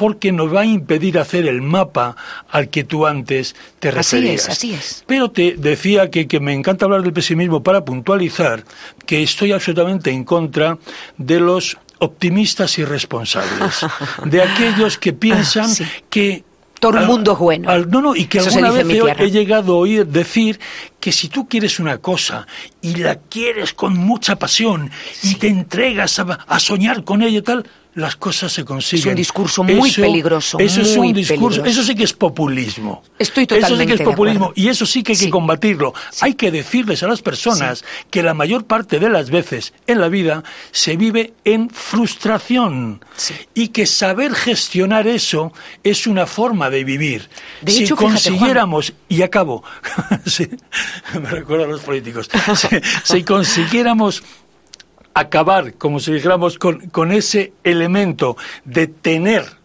Porque 0.00 0.32
nos 0.32 0.48
va 0.54 0.62
a 0.62 0.64
impedir 0.64 1.18
hacer 1.18 1.46
el 1.46 1.60
mapa 1.60 2.16
al 2.50 2.70
que 2.70 2.84
tú 2.84 3.06
antes 3.06 3.54
te 3.78 3.88
Así 3.90 4.16
referías. 4.16 4.44
es, 4.44 4.48
así 4.48 4.72
es. 4.72 5.04
Pero 5.06 5.30
te 5.30 5.56
decía 5.58 6.10
que, 6.10 6.26
que 6.26 6.40
me 6.40 6.54
encanta 6.54 6.86
hablar 6.86 7.02
del 7.02 7.12
pesimismo 7.12 7.62
para 7.62 7.84
puntualizar 7.84 8.64
que 9.04 9.22
estoy 9.22 9.52
absolutamente 9.52 10.10
en 10.10 10.24
contra 10.24 10.78
de 11.18 11.38
los 11.38 11.76
optimistas 11.98 12.78
irresponsables, 12.78 13.84
de 14.24 14.42
aquellos 14.48 14.96
que 14.96 15.12
piensan 15.12 15.68
sí. 15.68 15.84
que 16.08 16.44
Todo 16.80 16.98
el 16.98 17.06
mundo 17.06 17.32
es 17.34 17.38
bueno. 17.38 17.68
al- 17.68 17.90
no, 17.90 18.00
no, 18.00 18.16
y 18.16 18.24
que 18.24 18.38
Eso 18.38 18.48
alguna 18.48 18.70
vez 18.70 18.86
he 19.18 19.30
llegado 19.30 19.74
a 19.74 19.76
oír 19.76 20.06
decir 20.06 20.58
que 20.98 21.12
si 21.12 21.28
tú 21.28 21.46
quieres 21.46 21.78
una 21.78 21.98
cosa 21.98 22.46
y 22.80 22.94
la 22.94 23.16
quieres 23.16 23.74
con 23.74 23.98
mucha 23.98 24.36
pasión 24.36 24.90
y 25.22 25.34
te 25.34 25.48
entregas 25.48 26.18
a, 26.20 26.22
a 26.46 26.58
soñar 26.58 27.04
con 27.04 27.20
ella 27.22 27.40
y 27.40 27.42
tal, 27.42 27.66
las 27.94 28.16
cosas 28.16 28.52
se 28.52 28.64
consiguen. 28.64 29.00
Es 29.00 29.06
un 29.06 29.14
discurso 29.16 29.62
muy 29.64 29.90
peligroso, 29.92 30.58
Eso 30.58 30.80
es 30.82 30.96
un 30.96 31.12
discurso, 31.12 31.62
peligroso. 31.62 31.80
eso 31.80 31.82
sí 31.82 31.94
que 31.94 32.04
es 32.04 32.12
populismo. 32.12 33.02
Estoy 33.18 33.44
Eso 33.44 33.54
sí 33.56 33.56
que 33.56 33.60
totalmente 33.60 33.94
es 33.94 34.00
populismo 34.08 34.52
y 34.54 34.68
eso 34.68 34.86
sí 34.86 35.02
que 35.02 35.12
hay 35.12 35.16
Sí. 35.16 35.24
que 35.26 35.30
combatirlo. 35.30 35.92
Hay 36.20 36.34
que 36.34 36.50
decirles 36.50 37.02
a 37.02 37.08
las 37.08 37.20
personas 37.22 37.84
que 38.10 38.22
la 38.22 38.34
mayor 38.34 38.64
parte 38.64 38.98
de 39.00 39.08
las 39.10 39.30
veces 39.30 39.72
en 39.86 40.00
la 40.00 40.08
vida 40.08 40.44
se 40.70 40.96
vive 40.96 41.34
en 41.44 41.68
frustración 41.70 43.04
y 43.54 43.68
que 43.68 43.86
saber 43.86 44.34
gestionar 44.34 45.06
eso 45.08 45.52
es 45.82 46.06
una 46.06 46.26
forma 46.26 46.70
de 46.70 46.84
vivir. 46.84 47.28
De 47.62 47.72
si 47.72 47.84
hecho, 47.84 47.96
fíjate, 47.96 48.12
Juan. 48.12 48.12
consiguiéramos, 48.14 48.92
y 49.08 49.22
acabo, 49.22 49.62
me 51.20 51.30
recuerda 51.30 51.64
a 51.64 51.68
los 51.68 51.80
políticos, 51.80 52.28
si, 52.56 52.68
si 53.16 53.24
consiguiéramos 53.24 54.22
acabar, 55.20 55.74
como 55.74 56.00
si 56.00 56.12
dijéramos, 56.12 56.58
con, 56.58 57.12
ese 57.12 57.52
elemento 57.64 58.36
de 58.64 58.86
tener 58.86 59.60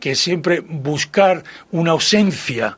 que 0.00 0.14
siempre 0.14 0.60
buscar 0.60 1.42
una 1.72 1.92
ausencia 1.92 2.76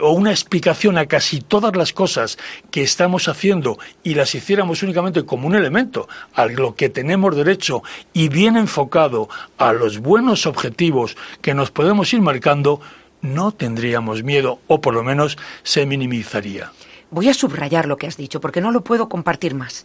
o 0.00 0.10
una 0.12 0.30
explicación 0.30 0.96
a 0.96 1.06
casi 1.06 1.40
todas 1.40 1.74
las 1.74 1.92
cosas 1.92 2.38
que 2.70 2.82
estamos 2.82 3.28
haciendo 3.28 3.78
y 4.04 4.14
las 4.14 4.34
hiciéramos 4.34 4.82
únicamente 4.82 5.24
como 5.24 5.48
un 5.48 5.56
elemento 5.56 6.08
a 6.34 6.46
lo 6.46 6.76
que 6.76 6.88
tenemos 6.88 7.34
derecho 7.34 7.82
y 8.12 8.28
bien 8.28 8.56
enfocado 8.56 9.28
a 9.58 9.72
los 9.72 9.98
buenos 9.98 10.46
objetivos 10.46 11.16
que 11.42 11.54
nos 11.54 11.72
podemos 11.72 12.12
ir 12.12 12.20
marcando, 12.20 12.80
no 13.22 13.50
tendríamos 13.52 14.22
miedo 14.22 14.60
o 14.68 14.80
por 14.80 14.94
lo 14.94 15.02
menos 15.02 15.36
se 15.64 15.84
minimizaría. 15.84 16.70
Voy 17.10 17.28
a 17.28 17.34
subrayar 17.34 17.86
lo 17.86 17.96
que 17.96 18.06
has 18.06 18.16
dicho 18.16 18.40
porque 18.40 18.60
no 18.60 18.70
lo 18.70 18.82
puedo 18.82 19.08
compartir 19.08 19.54
más. 19.54 19.84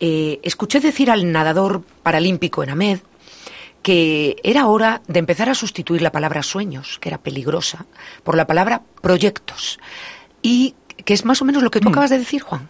Eh, 0.00 0.40
escuché 0.42 0.80
decir 0.80 1.10
al 1.10 1.30
nadador 1.32 1.82
paralímpico 2.02 2.62
en 2.62 2.70
Ahmed 2.70 3.00
que 3.82 4.36
era 4.42 4.66
hora 4.66 5.02
de 5.06 5.18
empezar 5.18 5.48
a 5.48 5.54
sustituir 5.54 6.02
la 6.02 6.12
palabra 6.12 6.42
sueños, 6.42 6.98
que 7.00 7.08
era 7.08 7.18
peligrosa, 7.18 7.86
por 8.22 8.36
la 8.36 8.46
palabra 8.46 8.82
proyectos. 9.00 9.78
Y 10.42 10.74
que 11.04 11.14
es 11.14 11.24
más 11.24 11.40
o 11.40 11.44
menos 11.44 11.62
lo 11.62 11.70
que 11.70 11.80
tú 11.80 11.88
acabas 11.88 12.10
de 12.10 12.18
decir, 12.18 12.42
Juan. 12.42 12.68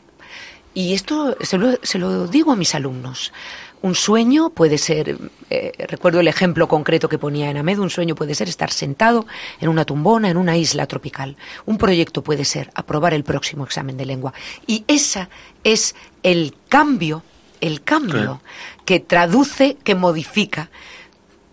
Y 0.75 0.95
esto 0.95 1.37
se 1.41 1.59
lo, 1.59 1.79
se 1.83 1.99
lo 1.99 2.27
digo 2.27 2.53
a 2.53 2.57
mis 2.57 2.75
alumnos. 2.75 3.33
Un 3.81 3.95
sueño 3.95 4.51
puede 4.51 4.77
ser, 4.77 5.17
eh, 5.51 5.73
recuerdo 5.87 6.19
el 6.19 6.27
ejemplo 6.27 6.67
concreto 6.67 7.09
que 7.09 7.19
ponía 7.19 7.49
en 7.49 7.57
Amed, 7.57 7.79
un 7.79 7.91
sueño 7.91 8.17
puede 8.17 8.35
ser 8.35 8.49
estar 8.49 8.73
sentado 8.73 9.27
en 9.61 9.69
una 9.69 9.85
tumbona 9.85 10.31
en 10.31 10.37
una 10.37 10.57
isla 10.57 10.87
tropical. 10.87 11.37
Un 11.65 11.79
proyecto 11.79 12.23
puede 12.23 12.45
ser 12.45 12.71
aprobar 12.75 13.15
el 13.15 13.23
próximo 13.23 13.65
examen 13.65 13.97
de 13.97 14.07
lengua. 14.07 14.35
Y 14.67 14.85
esa 14.89 15.29
es 15.63 15.95
el 16.25 16.55
cambio, 16.69 17.23
el 17.61 17.83
cambio 17.83 18.43
que 18.85 18.99
traduce, 18.99 19.77
que 19.85 19.95
modifica 19.95 20.71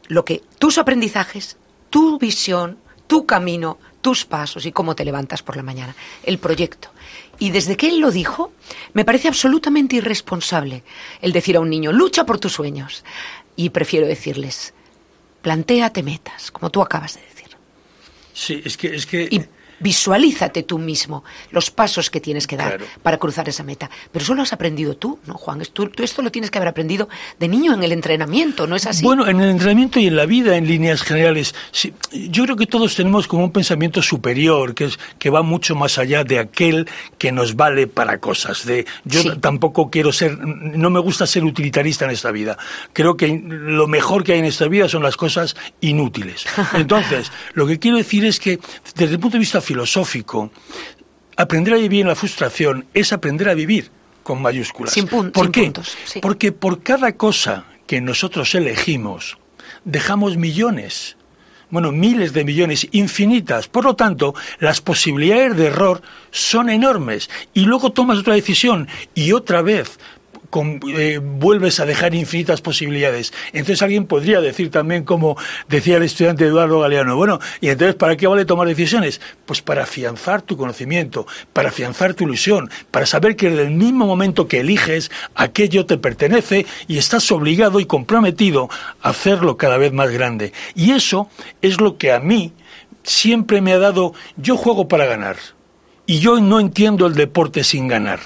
lo 0.08 0.26
que 0.26 0.42
tus 0.58 0.80
aprendizajes, 0.80 1.58
tu 1.92 2.18
visión, 2.18 2.80
tu 3.06 3.28
camino, 3.28 3.78
tus 4.02 4.26
pasos 4.26 4.66
y 4.66 4.72
cómo 4.72 4.96
te 4.96 5.06
levantas 5.06 5.44
por 5.44 5.58
la 5.58 5.64
mañana, 5.64 5.96
el 6.24 6.40
proyecto. 6.40 6.90
Y 7.40 7.52
desde 7.52 7.78
que 7.78 7.90
él 7.90 8.00
lo 8.00 8.12
dijo, 8.12 8.54
me 8.94 9.06
parece 9.06 9.28
absolutamente 9.28 9.98
irresponsable 9.98 10.84
el 11.22 11.32
decir 11.32 11.58
a 11.58 11.60
un 11.60 11.70
niño, 11.70 11.92
lucha 11.92 12.26
por 12.26 12.40
tus 12.40 12.54
sueños. 12.54 13.04
Y 13.56 13.70
prefiero 13.70 14.08
decirles, 14.08 14.74
plantéate 15.42 16.04
metas, 16.04 16.52
como 16.52 16.70
tú 16.70 16.82
acabas 16.82 17.16
de 17.16 17.22
decir. 17.22 17.58
Sí, 18.34 18.62
es 18.66 18.78
que... 18.78 18.96
Es 18.96 19.06
que 19.06 19.28
Y 19.30 19.42
visualízate 19.86 20.64
tú 20.64 20.80
mismo 20.80 21.24
los 21.52 21.70
pasos 21.70 22.10
que 22.10 22.20
tienes 22.20 22.48
que 22.48 22.58
dar 22.58 22.66
Claro. 22.78 22.86
para 23.04 23.18
cruzar 23.18 23.48
esa 23.48 23.64
meta. 23.64 23.90
Pero 24.12 24.24
eso 24.24 24.34
lo 24.34 24.42
has 24.42 24.52
aprendido 24.52 24.96
tú, 24.98 25.20
¿no, 25.28 25.36
Juan? 25.36 25.62
Tú, 25.72 25.88
tú 25.90 26.02
esto 26.04 26.24
lo 26.24 26.32
tienes 26.32 26.50
que 26.50 26.58
haber 26.58 26.70
aprendido 26.70 27.08
de 27.40 27.48
niño 27.48 27.74
en 27.76 27.84
el 27.84 27.92
entrenamiento, 27.92 28.66
¿no 28.66 28.76
es 28.76 28.88
así? 28.88 29.04
Bueno, 29.04 29.28
en 29.28 29.40
el 29.40 29.50
entrenamiento 29.50 30.00
y 30.00 30.08
en 30.08 30.16
la 30.16 30.26
vida 30.26 30.58
en 30.58 30.68
líneas 30.68 31.04
generales, 31.04 31.54
sí, 31.72 31.94
yo 32.12 32.44
creo 32.46 32.56
que 32.56 32.66
todos 32.66 32.96
tenemos 32.96 33.28
como 33.28 33.44
un 33.44 33.52
pensamiento 33.52 34.02
superior, 34.02 34.74
que, 34.74 34.86
es, 34.86 35.00
que 35.20 35.30
va 35.30 35.44
mucho 35.44 35.76
más 35.76 36.00
allá 36.00 36.24
de 36.24 36.40
aquel 36.40 36.90
que 37.20 37.32
nos 37.32 37.56
vale 37.56 37.86
para 37.86 38.18
cosas. 38.20 38.66
De, 38.66 38.86
yo 39.04 39.22
Sí. 39.22 39.30
tampoco 39.40 39.92
quiero 39.92 40.12
ser, 40.12 40.38
no 40.40 40.90
me 40.90 41.00
gusta 41.00 41.28
ser 41.28 41.44
utilitarista 41.44 42.06
en 42.06 42.12
esta 42.12 42.32
vida. 42.32 42.58
Creo 42.92 43.16
que 43.16 43.28
lo 43.48 43.88
mejor 43.88 44.24
que 44.24 44.34
hay 44.34 44.40
en 44.40 44.46
esta 44.46 44.68
vida 44.68 44.90
son 44.90 45.04
las 45.04 45.16
cosas 45.16 45.56
inútiles. 45.80 46.46
Entonces, 46.74 47.32
lo 47.54 47.68
que 47.68 47.78
quiero 47.80 47.98
decir 47.98 48.26
es 48.26 48.40
que 48.40 48.60
desde 48.96 49.14
el 49.14 49.20
punto 49.20 49.36
de 49.36 49.40
vista 49.40 49.62
filosófico, 49.62 49.75
aprender 51.38 51.74
a 51.74 51.78
vivir 51.78 52.02
en 52.02 52.08
la 52.08 52.16
frustración 52.16 52.86
es 52.94 53.14
aprender 53.14 53.50
a 53.50 53.54
vivir 53.54 53.92
con 54.24 54.42
mayúsculas. 54.42 54.94
Sin 54.94 55.08
¿Por 55.08 55.32
sin 55.34 55.52
qué? 55.52 55.64
puntos, 55.64 55.98
sí. 56.06 56.20
Porque 56.20 56.52
por 56.52 56.82
cada 56.82 57.14
cosa 57.14 57.66
que 57.88 58.02
nosotros 58.02 58.56
elegimos, 58.56 59.38
dejamos 59.84 60.38
millones, 60.38 61.18
bueno, 61.70 61.92
miles 61.92 62.34
de 62.34 62.46
millones, 62.46 62.88
infinitas. 62.92 63.68
Por 63.68 63.86
lo 63.86 63.96
tanto, 63.96 64.34
las 64.60 64.82
posibilidades 64.82 65.58
de 65.58 65.68
error 65.68 66.02
son 66.32 66.70
enormes. 66.70 67.30
Y 67.54 67.66
luego 67.66 67.92
tomas 67.92 68.20
otra 68.20 68.36
decisión 68.36 68.88
y 69.14 69.32
otra 69.32 69.62
vez 69.62 70.00
con- 70.50 70.80
eh, 70.88 71.20
vuelves 71.22 71.80
a 71.80 71.86
dejar 71.86 72.16
infinitas 72.16 72.62
posibilidades. 72.62 73.34
Entonces 73.54 73.82
alguien 73.82 74.06
podría 74.06 74.42
decir 74.42 74.72
también, 74.72 75.04
como 75.04 75.38
decía 75.68 75.98
el 75.98 76.04
estudiante 76.04 76.46
Eduardo 76.46 76.80
Galeano, 76.80 77.16
bueno, 77.16 77.40
¿y 77.62 77.70
entonces 77.70 77.96
para 77.96 78.18
qué 78.18 78.28
vale 78.28 78.46
tomar 78.46 78.68
decisiones? 78.68 79.22
Pues 79.46 79.62
para 79.62 79.84
afianzar 79.84 80.42
tu 80.42 80.58
conocimiento, 80.58 81.28
para 81.54 81.70
afianzar 81.70 82.14
tu 82.14 82.24
ilusión, 82.26 82.70
para 82.92 83.06
saber 83.06 83.36
que 83.36 83.50
desde 83.50 83.64
el 83.64 83.72
mismo 83.72 84.06
momento 84.06 84.48
que 84.48 84.60
eliges, 84.62 85.12
aquello 85.36 85.86
te 85.86 85.98
pertenece 85.98 86.66
y 86.88 86.98
estás 86.98 87.32
obligado 87.32 87.80
y 87.80 87.86
comprometido 87.86 88.70
a 89.02 89.10
hacerlo 89.10 89.58
cada 89.58 89.78
vez 89.78 89.94
más 89.94 90.10
grande. 90.12 90.54
Y 90.76 90.92
eso 90.92 91.30
es 91.62 91.80
lo 91.82 91.98
que 91.98 92.12
a 92.12 92.20
mí 92.20 92.54
siempre 93.04 93.62
me 93.62 93.72
ha 93.74 93.78
dado, 93.80 94.14
yo 94.38 94.58
juego 94.58 94.88
para 94.88 95.06
ganar. 95.06 95.38
Y 96.08 96.20
yo 96.20 96.40
no 96.40 96.60
entiendo 96.60 97.08
el 97.08 97.16
deporte 97.16 97.64
sin 97.64 97.88
ganar 97.88 98.20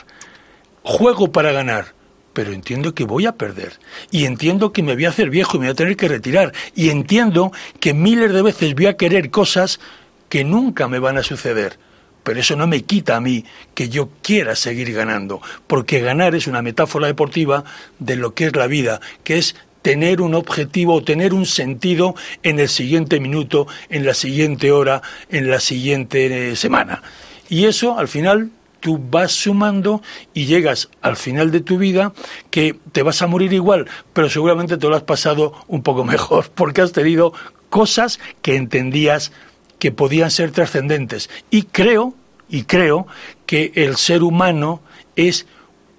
juego 0.82 1.32
para 1.32 1.52
ganar, 1.52 1.94
pero 2.40 2.54
entiendo 2.54 2.96
que 2.96 3.04
voy 3.04 3.26
a 3.26 3.34
perder. 3.34 3.74
Y 4.12 4.24
entiendo 4.24 4.72
que 4.72 4.82
me 4.82 4.94
voy 4.94 5.04
a 5.04 5.10
hacer 5.10 5.30
viejo 5.30 5.58
y 5.58 5.60
me 5.60 5.66
voy 5.66 5.74
a 5.74 5.76
tener 5.76 5.98
que 5.98 6.08
retirar. 6.08 6.54
Y 6.74 6.90
entiendo 6.90 7.52
que 7.82 7.94
miles 7.94 8.32
de 8.32 8.42
veces 8.42 8.74
voy 8.76 8.86
a 8.86 8.96
querer 8.96 9.30
cosas 9.30 9.82
que 10.30 10.46
nunca 10.46 10.88
me 10.88 11.00
van 11.00 11.18
a 11.18 11.24
suceder. 11.24 11.78
Pero 12.24 12.40
eso 12.40 12.56
no 12.56 12.66
me 12.66 12.84
quita 12.84 13.18
a 13.18 13.20
mí 13.20 13.44
que 13.76 13.90
yo 13.90 14.08
quiera 14.22 14.56
seguir 14.56 14.94
ganando, 14.94 15.42
porque 15.68 16.00
ganar 16.00 16.34
es 16.34 16.48
una 16.48 16.62
metáfora 16.62 17.08
deportiva 17.08 17.66
de 18.00 18.16
lo 18.16 18.34
que 18.34 18.46
es 18.46 18.56
la 18.56 18.68
vida, 18.68 19.02
que 19.26 19.38
es 19.38 19.58
tener 19.82 20.22
un 20.22 20.34
objetivo 20.34 20.94
o 20.94 21.04
tener 21.04 21.34
un 21.34 21.46
sentido 21.46 22.16
en 22.42 22.62
el 22.62 22.70
siguiente 22.70 23.20
minuto, 23.20 23.68
en 23.90 24.06
la 24.06 24.14
siguiente 24.14 24.72
hora, 24.72 25.02
en 25.30 25.52
la 25.52 25.60
siguiente 25.60 26.52
eh, 26.52 26.56
semana. 26.56 27.04
Y 27.50 27.66
eso, 27.66 28.00
al 28.00 28.08
final, 28.08 28.50
tú 28.80 29.00
vas 29.00 29.32
sumando 29.32 30.02
y 30.34 30.46
llegas 30.46 30.90
al 31.02 31.16
final 31.16 31.52
de 31.52 31.62
tu 31.62 31.78
vida 31.78 32.14
que 32.50 32.78
te 32.92 33.04
vas 33.04 33.22
a 33.22 33.28
morir 33.28 33.54
igual, 33.54 33.88
pero 34.14 34.30
seguramente 34.30 34.78
te 34.78 34.88
lo 34.88 34.96
has 34.96 35.04
pasado 35.04 35.54
un 35.68 35.84
poco 35.84 36.04
mejor, 36.16 36.50
porque 36.54 36.82
has 36.82 36.92
tenido 36.92 37.34
cosas 37.70 38.20
que 38.42 38.56
entendías 38.56 39.32
que 39.80 39.92
podían 39.92 40.32
ser 40.32 40.52
trascendentes. 40.52 41.30
Y 41.50 41.64
creo, 41.64 42.14
y 42.50 42.64
creo 42.64 43.08
que 43.46 43.72
el 43.76 43.96
ser 43.96 44.24
humano 44.24 44.82
es 45.16 45.46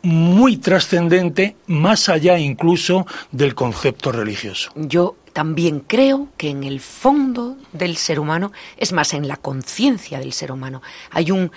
muy 0.03 0.57
trascendente, 0.57 1.57
más 1.67 2.09
allá 2.09 2.39
incluso 2.39 3.07
del 3.33 3.55
concepto 3.55 4.13
religioso. 4.13 4.71
Yo 4.75 5.17
también 5.33 5.81
creo 5.81 6.29
que 6.37 6.51
en 6.51 6.65
el 6.65 6.81
fondo 6.81 7.57
del 7.73 7.97
ser 7.97 8.19
humano, 8.19 8.53
es 8.77 8.93
más, 8.93 9.15
en 9.15 9.29
la 9.29 9.37
conciencia 9.37 10.19
del 10.19 10.33
ser 10.33 10.53
humano, 10.53 10.83
hay 11.11 11.31
un, 11.31 11.53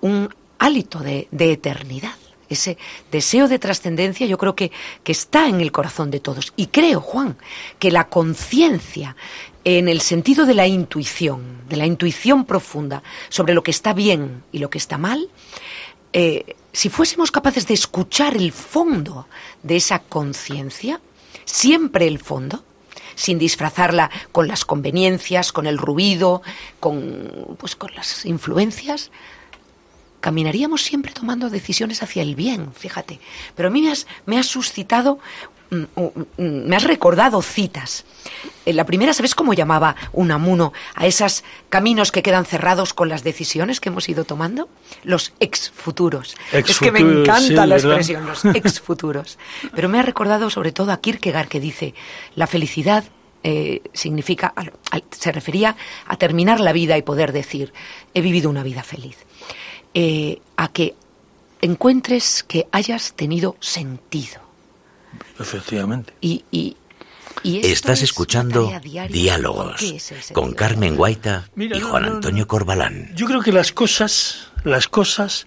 un 0.00 0.28
hálito 0.58 1.00
de, 1.00 1.28
eternidad. 1.32 2.14
Ese 2.48 2.78
deseo 3.10 3.48
de 3.48 3.58
trascendencia 3.58 4.26
yo 4.26 4.38
creo 4.38 4.54
que, 4.54 4.70
que 5.02 5.12
está 5.12 5.48
en 5.48 5.60
el 5.60 5.72
corazón 5.72 6.10
de 6.10 6.20
todos. 6.20 6.52
Y 6.56 6.68
creo, 6.68 7.00
Juan, 7.00 7.36
que 7.78 7.90
la 7.90 8.08
conciencia, 8.08 9.16
en 9.64 9.88
el 9.88 10.00
sentido 10.00 10.46
de 10.46 10.54
la 10.54 10.66
intuición, 10.68 11.62
de 11.68 11.76
la 11.76 11.86
intuición 11.86 12.44
profunda 12.44 13.02
sobre 13.28 13.54
lo 13.54 13.64
que 13.64 13.72
está 13.72 13.92
bien 13.94 14.44
y 14.52 14.58
lo 14.58 14.70
que 14.70 14.78
está 14.78 14.96
mal, 14.96 15.28
eh, 16.12 16.56
si 16.72 16.88
fuésemos 16.88 17.30
capaces 17.30 17.66
de 17.66 17.74
escuchar 17.74 18.36
el 18.36 18.52
fondo 18.52 19.26
de 19.62 19.76
esa 19.76 19.98
conciencia, 19.98 21.00
siempre 21.44 22.06
el 22.06 22.18
fondo, 22.18 22.64
sin 23.14 23.38
disfrazarla 23.38 24.10
con 24.30 24.46
las 24.46 24.64
conveniencias, 24.64 25.52
con 25.52 25.66
el 25.66 25.78
ruido, 25.78 26.42
con, 26.78 27.56
pues, 27.58 27.74
con 27.74 27.94
las 27.94 28.24
influencias, 28.26 29.10
caminaríamos 30.30 30.82
siempre 30.82 31.12
tomando 31.12 31.50
decisiones 31.50 32.02
hacia 32.02 32.20
el 32.20 32.34
bien, 32.34 32.72
fíjate. 32.74 33.20
Pero 33.54 33.68
a 33.68 33.70
mí 33.70 33.80
me 33.80 33.92
has, 33.92 34.08
me 34.26 34.36
has 34.40 34.46
suscitado, 34.46 35.20
mm, 35.70 35.84
mm, 35.96 36.66
me 36.66 36.74
has 36.74 36.82
recordado 36.82 37.40
citas. 37.42 38.04
Eh, 38.64 38.72
La 38.72 38.84
primera, 38.84 39.14
¿sabes 39.14 39.36
cómo 39.36 39.54
llamaba 39.54 39.94
Unamuno 40.12 40.72
a 40.96 41.06
esos 41.06 41.44
caminos 41.68 42.10
que 42.10 42.24
quedan 42.24 42.44
cerrados 42.44 42.92
con 42.92 43.08
las 43.08 43.22
decisiones 43.22 43.78
que 43.78 43.88
hemos 43.90 44.08
ido 44.08 44.24
tomando? 44.24 44.68
Los 45.04 45.32
ex-futuros. 45.38 46.34
Es 46.52 46.80
que 46.80 46.90
me 46.90 46.98
encanta 46.98 47.38
sí, 47.40 47.52
la 47.54 47.66
¿verdad? 47.66 47.76
expresión, 47.92 48.26
los 48.26 48.44
ex-futuros. 48.56 49.38
Pero 49.76 49.88
me 49.88 50.00
ha 50.00 50.02
recordado 50.02 50.50
sobre 50.50 50.72
todo 50.72 50.90
a 50.90 51.00
Kierkegaard 51.00 51.46
que 51.46 51.60
dice, 51.60 51.94
la 52.34 52.48
felicidad 52.48 53.04
eh, 53.44 53.80
significa, 53.92 54.52
al- 54.56 54.72
al- 54.90 55.04
se 55.16 55.30
refería 55.30 55.76
a 56.08 56.16
terminar 56.16 56.58
la 56.58 56.72
vida 56.72 56.98
y 56.98 57.02
poder 57.02 57.30
decir, 57.30 57.72
he 58.12 58.20
vivido 58.20 58.50
una 58.50 58.64
vida 58.64 58.82
feliz. 58.82 59.18
Eh, 59.98 60.40
a 60.58 60.68
que 60.68 60.94
encuentres 61.62 62.42
que 62.46 62.66
hayas 62.70 63.14
tenido 63.14 63.56
sentido. 63.60 64.42
Efectivamente. 65.40 66.12
Y, 66.20 66.44
y, 66.50 66.76
Estás 67.44 67.98
es 67.98 68.04
escuchando 68.04 68.64
tarea 68.64 68.80
diaria. 68.80 69.02
¿Por 69.06 69.12
Diálogos 69.12 69.82
es 69.82 70.32
con? 70.32 70.52
Carmen 70.52 70.96
Guaita 70.96 71.48
Mira, 71.54 71.76
y 71.76 71.80
Juan 71.80 72.02
no, 72.02 72.08
no. 72.10 72.14
Antonio 72.16 72.46
Corbalán. 72.46 73.10
Yo 73.14 73.26
creo 73.26 73.40
que 73.40 73.52
las 73.52 73.72
cosas, 73.72 74.50
las 74.64 74.88
cosas 74.88 75.46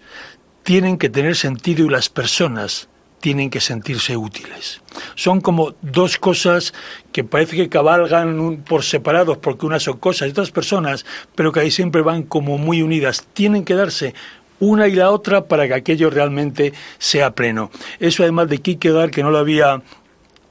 tienen 0.64 0.98
que 0.98 1.10
tener 1.10 1.36
sentido 1.36 1.86
y 1.86 1.90
las 1.90 2.10
personas 2.10 2.88
tienen 3.20 3.50
que 3.50 3.60
sentirse 3.60 4.16
útiles. 4.16 4.82
Son 5.16 5.42
como 5.42 5.74
dos 5.82 6.18
cosas 6.18 6.74
que 7.12 7.26
parece 7.26 7.58
que 7.58 7.68
cabalgan 7.68 8.40
un- 8.40 8.62
por 8.64 8.84
separados 8.86 9.38
porque 9.40 9.66
unas 9.66 9.84
son 9.84 9.98
cosas 9.98 10.30
y 10.30 10.32
otras 10.32 10.52
personas, 10.52 11.06
pero 11.36 11.52
que 11.52 11.60
ahí 11.60 11.72
siempre 11.72 12.02
van 12.02 12.24
como 12.24 12.58
muy 12.58 12.82
unidas. 12.82 13.26
Tienen 13.34 13.66
que 13.66 13.76
darse 13.76 14.14
una 14.60 14.88
y 14.88 14.94
la 14.94 15.12
otra 15.12 15.46
para 15.46 15.68
que 15.68 15.74
aquello 15.74 16.10
realmente 16.10 16.74
sea 16.98 17.32
pleno. 17.32 17.72
Eso 18.00 18.24
además 18.24 18.50
de 18.50 18.60
Kierkegaard, 18.60 19.12
que 19.12 19.24
no 19.24 19.32
lo 19.32 19.38
había 19.38 19.82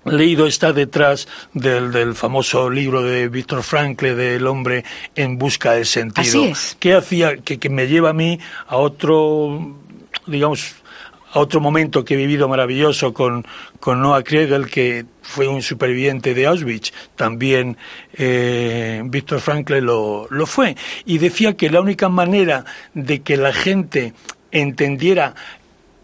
leído 0.05 0.47
está 0.47 0.73
detrás 0.73 1.29
del, 1.53 1.93
del 1.93 2.15
famoso 2.15 2.71
libro 2.71 3.03
de 3.03 3.29
Víctor 3.29 3.63
Frankl 3.63 4.15
del 4.15 4.47
hombre 4.47 4.85
en 5.15 5.39
busca 5.39 5.73
del 5.73 5.87
sentido. 5.87 6.23
Así 6.23 6.45
es. 6.45 6.77
¿Qué 6.81 6.95
hacía 6.95 7.37
que, 7.39 7.59
que 7.59 7.69
me 7.69 7.87
lleva 7.87 8.11
a 8.11 8.15
mí 8.15 8.39
a 8.67 8.77
otro, 8.77 9.77
digamos, 10.27 10.77
a 11.33 11.41
otro 11.41 11.61
momento 11.61 12.05
que 12.05 12.15
he 12.15 12.17
vivido 12.17 12.49
maravilloso 12.49 13.13
con, 13.13 13.47
con 13.81 14.01
Noah 14.01 14.23
Kriegel, 14.23 14.67
que 14.71 15.05
fue 15.23 15.47
un 15.47 15.63
superviviente 15.63 16.35
de 16.35 16.47
Auschwitz. 16.47 16.93
También 17.17 17.77
eh, 18.15 19.03
Víctor 19.05 19.41
Frankl 19.41 19.79
lo, 19.79 20.27
lo 20.31 20.47
fue. 20.47 20.77
Y 21.05 21.19
decía 21.19 21.57
que 21.57 21.71
la 21.71 21.81
única 21.81 22.09
manera 22.09 22.65
de 22.95 23.21
que 23.21 23.37
la 23.37 23.53
gente 23.53 24.15
entendiera 24.51 25.35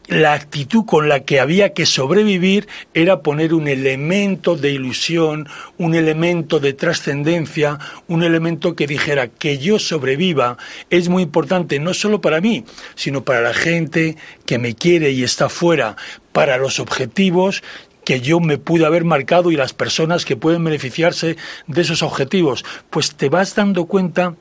la 0.08 0.34
actitud 0.34 0.84
con 0.84 1.08
la 1.08 1.20
que 1.20 1.40
había 1.40 1.72
que 1.72 1.86
sobrevivir 1.86 2.68
era 2.92 3.22
poner 3.22 3.54
un 3.54 3.68
elemento 3.68 4.56
de 4.56 4.70
ilusión, 4.70 5.48
un 5.78 5.94
elemento 5.94 6.60
de 6.60 6.74
trascendencia, 6.74 7.78
un 8.06 8.22
elemento 8.22 8.76
que 8.76 8.86
dijera 8.86 9.28
que 9.28 9.58
yo 9.58 9.78
sobreviva 9.78 10.58
es 10.90 11.08
muy 11.08 11.22
importante 11.22 11.78
no 11.78 11.94
solo 11.94 12.20
para 12.20 12.40
mí, 12.40 12.64
sino 12.94 13.24
para 13.24 13.40
la 13.40 13.54
gente 13.54 14.16
que 14.44 14.58
me 14.58 14.74
quiere 14.74 15.10
y 15.10 15.22
está 15.22 15.48
fuera, 15.48 15.96
para 16.32 16.58
los 16.58 16.80
objetivos 16.80 17.62
que 18.04 18.20
yo 18.20 18.38
me 18.38 18.58
pude 18.58 18.84
haber 18.84 19.04
marcado 19.04 19.50
y 19.50 19.56
las 19.56 19.72
personas 19.72 20.26
que 20.26 20.36
pueden 20.36 20.62
beneficiarse 20.62 21.36
de 21.66 21.80
esos 21.80 22.02
objetivos. 22.02 22.64
Pues 22.90 23.14
te 23.14 23.30
vas 23.30 23.54
dando 23.54 23.86
cuenta 23.86 24.34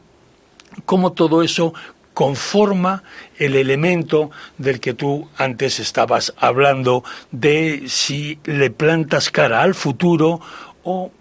cómo 0.86 1.14
todo 1.14 1.44
eso 1.44 1.74
conforma 2.14 3.04
el 3.38 3.56
elemento 3.56 4.32
del 4.58 4.80
que 4.80 4.94
tú 4.94 5.28
antes 5.38 5.80
estabas 5.80 6.34
hablando 6.38 7.04
de 7.32 7.84
si 7.88 8.40
le 8.46 8.70
plantas 8.70 9.30
cara 9.30 9.62
al 9.62 9.74
futuro 9.74 10.40
o 10.84 11.12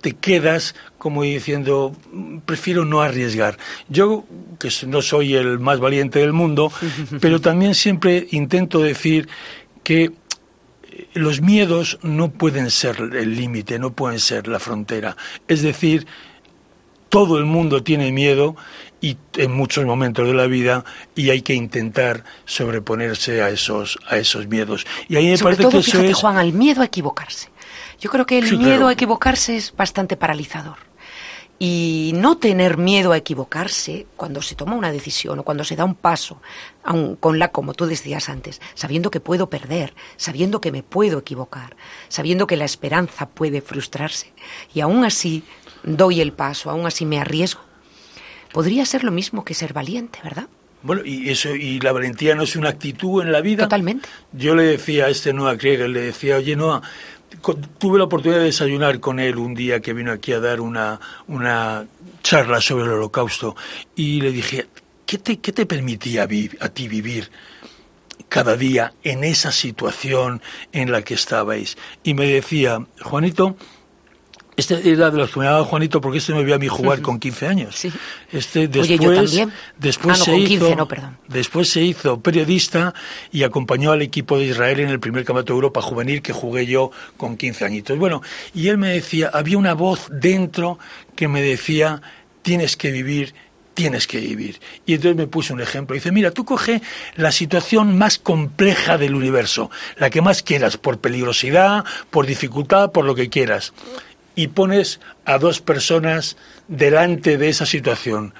te 0.00 0.12
quedas 0.14 0.74
como 0.98 1.22
diciendo, 1.22 1.96
prefiero 2.44 2.84
no 2.84 3.02
arriesgar. 3.02 3.56
Yo, 3.88 4.24
que 4.58 4.68
no 4.86 5.00
soy 5.00 5.34
el 5.34 5.58
más 5.58 5.80
valiente 5.80 6.18
del 6.18 6.32
mundo, 6.32 6.70
pero 7.20 7.40
también 7.40 7.74
siempre 7.74 8.26
intento 8.30 8.80
decir 8.80 9.28
que 9.82 10.04
eh, 10.04 11.08
los 11.14 11.40
miedos 11.40 11.98
no 12.02 12.30
pueden 12.32 12.70
ser 12.70 12.96
el 13.00 13.36
límite, 13.36 13.78
no 13.78 13.92
pueden 13.92 14.20
ser 14.20 14.48
la 14.48 14.58
frontera. 14.58 15.16
Es 15.48 15.62
decir, 15.62 16.06
todo 17.08 17.38
el 17.38 17.44
mundo 17.44 17.82
tiene 17.82 18.10
miedo 18.12 18.56
y 19.02 19.18
en 19.36 19.52
muchos 19.52 19.84
momentos 19.84 20.26
de 20.26 20.32
la 20.32 20.46
vida 20.46 20.84
y 21.14 21.28
hay 21.28 21.42
que 21.42 21.52
intentar 21.52 22.24
sobreponerse 22.46 23.42
a 23.42 23.50
esos 23.50 23.98
a 24.08 24.16
esos 24.16 24.46
miedos. 24.46 24.86
Y 25.08 25.16
ahí 25.16 25.28
me 25.28 25.36
Sobre 25.36 25.56
parece 25.56 25.62
todo, 25.70 25.80
que 25.80 25.84
fíjate, 25.84 26.04
eso 26.06 26.12
es 26.12 26.18
Juan, 26.20 26.38
al 26.38 26.54
miedo 26.54 26.80
a 26.80 26.86
equivocarse. 26.86 27.50
Yo 28.00 28.08
creo 28.10 28.24
que 28.24 28.38
el 28.38 28.48
Sí, 28.48 28.56
miedo 28.56 28.70
claro. 28.70 28.88
a 28.88 28.92
equivocarse 28.92 29.56
es 29.56 29.74
bastante 29.76 30.16
paralizador. 30.16 30.76
Y 31.58 32.12
no 32.16 32.38
tener 32.38 32.76
miedo 32.76 33.12
a 33.12 33.16
equivocarse 33.16 34.06
cuando 34.16 34.42
se 34.42 34.56
toma 34.56 34.74
una 34.74 34.90
decisión 34.90 35.38
o 35.38 35.42
cuando 35.44 35.62
se 35.62 35.76
da 35.76 35.84
un 35.84 35.94
paso, 35.94 36.42
aun 36.82 37.14
con 37.14 37.38
la, 37.38 37.52
como 37.52 37.72
tú 37.72 37.86
decías 37.86 38.28
antes, 38.28 38.60
sabiendo 38.74 39.12
que 39.12 39.20
puedo 39.20 39.48
perder, 39.48 39.94
sabiendo 40.16 40.60
que 40.60 40.72
me 40.72 40.82
puedo 40.82 41.18
equivocar, 41.18 41.76
sabiendo 42.08 42.48
que 42.48 42.56
la 42.56 42.64
esperanza 42.64 43.26
puede 43.28 43.60
frustrarse, 43.60 44.32
y 44.74 44.80
aún 44.80 45.04
así 45.04 45.44
doy 45.84 46.20
el 46.20 46.32
paso, 46.32 46.68
aún 46.68 46.84
así 46.84 47.04
me 47.06 47.20
arriesgo, 47.20 47.60
podría 48.52 48.84
ser 48.86 49.04
lo 49.04 49.10
mismo 49.10 49.44
que 49.44 49.54
ser 49.54 49.72
valiente, 49.72 50.18
¿verdad? 50.22 50.46
Bueno, 50.82 51.02
y 51.04 51.30
eso 51.30 51.54
y 51.54 51.78
la 51.80 51.92
valentía 51.92 52.34
no 52.34 52.42
es 52.42 52.56
una 52.56 52.70
actitud 52.70 53.22
en 53.22 53.30
la 53.32 53.40
vida. 53.40 53.64
Totalmente. 53.64 54.08
Yo 54.32 54.54
le 54.54 54.64
decía 54.64 55.06
a 55.06 55.08
este 55.08 55.32
Noah 55.32 55.56
Krieger, 55.56 55.88
le 55.88 56.00
decía, 56.00 56.36
oye 56.36 56.56
Noah, 56.56 56.82
tuve 57.78 57.98
la 57.98 58.04
oportunidad 58.04 58.40
de 58.40 58.46
desayunar 58.46 59.00
con 59.00 59.20
él 59.20 59.38
un 59.38 59.54
día 59.54 59.80
que 59.80 59.92
vino 59.92 60.12
aquí 60.12 60.32
a 60.32 60.40
dar 60.40 60.60
una, 60.60 61.00
una 61.28 61.86
charla 62.22 62.60
sobre 62.60 62.84
el 62.84 62.90
holocausto 62.90 63.56
y 63.94 64.20
le 64.20 64.32
dije, 64.32 64.66
¿qué 65.06 65.18
te, 65.18 65.38
qué 65.38 65.52
te 65.52 65.66
permitía 65.66 66.26
a 66.60 66.68
ti 66.68 66.88
vivir 66.88 67.30
cada 68.28 68.56
día 68.56 68.94
en 69.02 69.24
esa 69.24 69.52
situación 69.52 70.42
en 70.72 70.90
la 70.90 71.02
que 71.02 71.14
estabais? 71.14 71.78
Y 72.02 72.14
me 72.14 72.26
decía, 72.26 72.84
Juanito, 73.00 73.56
este 74.56 74.90
era 74.90 75.10
de 75.10 75.16
los 75.16 75.30
que 75.30 75.40
me 75.40 75.46
llamaba 75.46 75.64
Juanito 75.64 76.00
porque 76.00 76.18
este 76.18 76.34
me 76.34 76.44
vio 76.44 76.54
a 76.54 76.58
mí 76.58 76.68
jugar 76.68 77.00
con 77.00 77.18
15 77.18 77.46
años. 77.46 77.74
Sí. 77.74 77.90
Este 78.30 78.60
Oye, 78.60 78.68
después, 78.68 79.00
yo 79.00 79.14
también. 79.14 79.52
después 79.78 80.16
Ah, 80.16 80.18
no, 80.18 80.24
se 80.24 80.30
con 80.32 80.40
hizo, 80.40 80.48
15 80.48 80.76
no, 80.76 80.88
perdón. 80.88 81.18
Después 81.28 81.68
se 81.70 81.82
hizo 81.82 82.20
periodista 82.20 82.92
y 83.30 83.44
acompañó 83.44 83.92
al 83.92 84.02
equipo 84.02 84.38
de 84.38 84.44
Israel 84.46 84.80
en 84.80 84.88
el 84.90 85.00
primer 85.00 85.24
campeonato 85.24 85.54
de 85.54 85.56
Europa 85.56 85.80
juvenil 85.80 86.20
que 86.20 86.32
jugué 86.32 86.66
yo 86.66 86.90
con 87.16 87.36
15 87.36 87.64
añitos. 87.64 87.98
Bueno, 87.98 88.20
y 88.54 88.68
él 88.68 88.76
me 88.76 88.90
decía, 88.90 89.30
había 89.32 89.56
una 89.56 89.72
voz 89.72 90.08
dentro 90.10 90.78
que 91.16 91.28
me 91.28 91.40
decía, 91.40 92.02
tienes 92.42 92.76
que 92.76 92.90
vivir, 92.90 93.34
tienes 93.74 94.06
que 94.06 94.20
vivir. 94.20 94.60
Y 94.84 94.94
entonces 94.94 95.16
me 95.16 95.26
puso 95.26 95.54
un 95.54 95.60
ejemplo. 95.60 95.94
Dice, 95.94 96.12
mira, 96.12 96.30
tú 96.30 96.44
coge 96.44 96.82
la 97.16 97.32
situación 97.32 97.96
más 97.96 98.18
compleja 98.18 98.98
del 98.98 99.14
universo, 99.14 99.70
la 99.96 100.10
que 100.10 100.20
más 100.20 100.42
quieras, 100.42 100.76
por 100.76 100.98
peligrosidad, 100.98 101.84
por 102.10 102.26
dificultad, 102.26 102.92
por 102.92 103.04
lo 103.04 103.14
que 103.14 103.30
quieras, 103.30 103.72
y 104.34 104.48
pones 104.48 105.00
a 105.24 105.38
dos 105.38 105.60
personas 105.60 106.36
delante 106.68 107.38
de 107.38 107.48
esa 107.48 107.66
situación. 107.66 108.34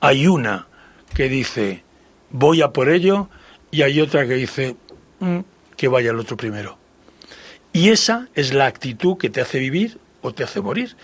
Hay 0.00 0.26
una 0.26 0.66
que 1.14 1.28
dice, 1.28 1.82
voy 2.30 2.62
a 2.62 2.68
por 2.72 2.88
ello, 2.90 3.28
y 3.70 3.82
hay 3.82 4.00
otra 4.00 4.26
que 4.26 4.34
dice, 4.34 4.76
"Mm, 5.20 5.40
que 5.76 5.88
vaya 5.88 6.10
el 6.10 6.18
otro 6.18 6.36
primero. 6.36 6.78
Y 7.72 7.90
esa 7.90 8.28
es 8.34 8.52
la 8.52 8.66
actitud 8.66 9.16
que 9.16 9.30
te 9.30 9.40
hace 9.40 9.58
vivir 9.58 9.98
o 10.22 10.32
te 10.32 10.42
hace 10.44 10.60
morir. 10.60 10.96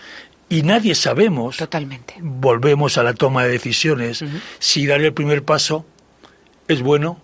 Y 0.49 0.63
nadie 0.63 0.95
sabemos, 0.95 1.57
Totalmente. 1.57 2.15
volvemos 2.19 2.97
a 2.97 3.03
la 3.03 3.13
toma 3.13 3.43
de 3.43 3.51
decisiones, 3.51 4.23
si 4.59 4.85
dar 4.85 5.01
el 5.01 5.13
primer 5.13 5.43
paso 5.43 5.85
es 6.67 6.81
bueno 6.81 7.19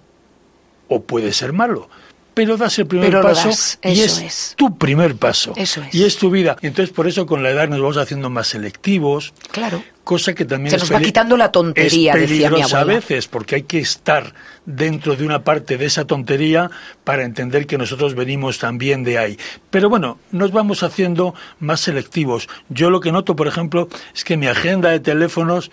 o 0.87 1.03
puede 1.03 1.31
ser 1.33 1.53
malo. 1.53 1.89
Pero 2.33 2.57
das 2.57 2.79
el 2.79 2.87
primer 2.87 3.09
Pero 3.09 3.21
paso 3.21 3.49
das, 3.49 3.79
y 3.83 4.01
eso 4.01 4.21
es, 4.21 4.21
es. 4.21 4.53
tu 4.57 4.75
primer 4.77 5.15
paso. 5.15 5.53
Eso 5.55 5.81
es. 5.83 5.93
Y 5.93 6.03
es 6.03 6.17
tu 6.17 6.31
vida. 6.31 6.55
Entonces 6.61 6.93
por 6.93 7.07
eso 7.07 7.25
con 7.27 7.43
la 7.43 7.51
edad 7.51 7.67
nos 7.69 7.79
vamos 7.79 7.97
haciendo 7.97 8.29
más 8.31 8.47
selectivos, 8.47 9.33
Claro. 9.51 9.83
cosa 10.03 10.33
que 10.33 10.43
también 10.43 10.71
Se 10.71 10.77
nos 10.77 10.91
va 10.91 10.99
quitando 10.99 11.37
la 11.37 11.51
tontería, 11.51 12.13
es 12.13 12.21
decía 12.21 12.49
mi 12.49 12.61
abuela. 12.61 12.79
a 12.79 12.83
veces 12.85 13.27
porque 13.27 13.55
hay 13.55 13.63
que 13.63 13.79
estar 13.79 14.33
dentro 14.65 15.15
de 15.15 15.25
una 15.25 15.43
parte 15.43 15.77
de 15.77 15.85
esa 15.85 16.05
tontería 16.05 16.71
para 17.03 17.23
entender 17.23 17.67
que 17.67 17.77
nosotros 17.77 18.15
venimos 18.15 18.57
también 18.57 19.03
de 19.03 19.19
ahí. 19.19 19.37
Pero 19.69 19.89
bueno, 19.89 20.17
nos 20.31 20.51
vamos 20.51 20.81
haciendo 20.81 21.35
más 21.59 21.81
selectivos. 21.81 22.47
Yo 22.69 22.89
lo 22.89 22.99
que 22.99 23.11
noto, 23.11 23.35
por 23.35 23.47
ejemplo, 23.47 23.89
es 24.15 24.23
que 24.23 24.37
mi 24.37 24.47
agenda 24.47 24.89
de 24.89 24.99
teléfonos 24.99 25.69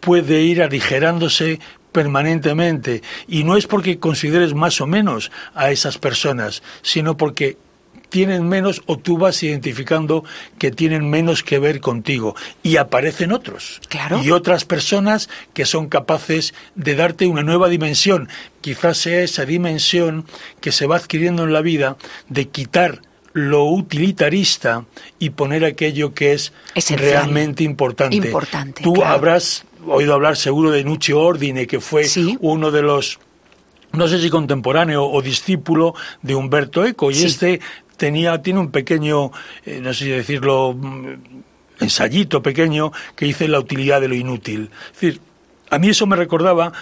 puede 0.00 0.42
ir 0.42 0.62
aligerándose 0.62 1.58
permanentemente 1.96 3.02
y 3.26 3.42
no 3.44 3.56
es 3.56 3.66
porque 3.66 3.98
consideres 3.98 4.52
más 4.52 4.82
o 4.82 4.86
menos 4.86 5.30
a 5.54 5.70
esas 5.70 5.96
personas, 5.96 6.62
sino 6.82 7.16
porque 7.16 7.56
tienen 8.10 8.46
menos 8.48 8.82
o 8.86 8.98
tú 8.98 9.16
vas 9.18 9.42
identificando 9.42 10.22
que 10.58 10.70
tienen 10.70 11.08
menos 11.10 11.42
que 11.42 11.58
ver 11.58 11.80
contigo 11.80 12.36
y 12.62 12.76
aparecen 12.76 13.32
otros 13.32 13.80
Claro. 13.88 14.22
y 14.22 14.30
otras 14.30 14.64
personas 14.64 15.28
que 15.54 15.64
son 15.64 15.88
capaces 15.88 16.54
de 16.76 16.94
darte 16.94 17.26
una 17.26 17.42
nueva 17.42 17.68
dimensión 17.68 18.28
quizás 18.60 18.98
sea 18.98 19.22
esa 19.22 19.44
dimensión 19.44 20.24
que 20.60 20.70
se 20.70 20.86
va 20.86 20.96
adquiriendo 20.96 21.42
en 21.44 21.52
la 21.52 21.62
vida 21.62 21.96
de 22.28 22.46
quitar 22.48 23.00
lo 23.32 23.64
utilitarista 23.64 24.84
y 25.18 25.30
poner 25.30 25.64
aquello 25.66 26.14
que 26.14 26.32
es 26.32 26.52
Esencial. 26.74 27.10
realmente 27.10 27.64
importante. 27.64 28.16
Importante, 28.16 28.82
Tú 28.82 28.94
claro. 28.94 29.10
habrás 29.14 29.65
oído 29.88 30.14
hablar 30.14 30.36
seguro 30.36 30.70
de 30.70 30.84
Nuccio 30.84 31.20
Ordine, 31.20 31.66
que 31.66 31.80
fue 31.80 32.04
Sí. 32.04 32.36
uno 32.40 32.70
de 32.70 32.82
los 32.82 33.18
no 33.92 34.08
sé 34.08 34.20
si 34.20 34.28
contemporáneo 34.28 35.04
o 35.06 35.22
discípulo 35.22 35.94
de 36.20 36.34
Humberto 36.34 36.84
Eco, 36.84 37.10
y 37.10 37.14
Sí. 37.14 37.26
este 37.26 37.60
tenía, 37.96 38.42
tiene 38.42 38.60
un 38.60 38.70
pequeño, 38.70 39.30
eh, 39.64 39.80
no 39.82 39.94
sé 39.94 40.04
si 40.04 40.10
decirlo, 40.10 40.74
mm, 40.74 41.06
ensayito 41.80 42.42
pequeño 42.42 42.92
que 43.14 43.24
dice 43.26 43.48
la 43.48 43.58
utilidad 43.58 44.00
de 44.02 44.08
lo 44.08 44.14
inútil. 44.14 44.70
Es 44.94 45.00
decir, 45.00 45.20
a 45.70 45.78
mí 45.78 45.88
eso 45.88 46.06
me 46.06 46.16
recordaba, 46.16 46.72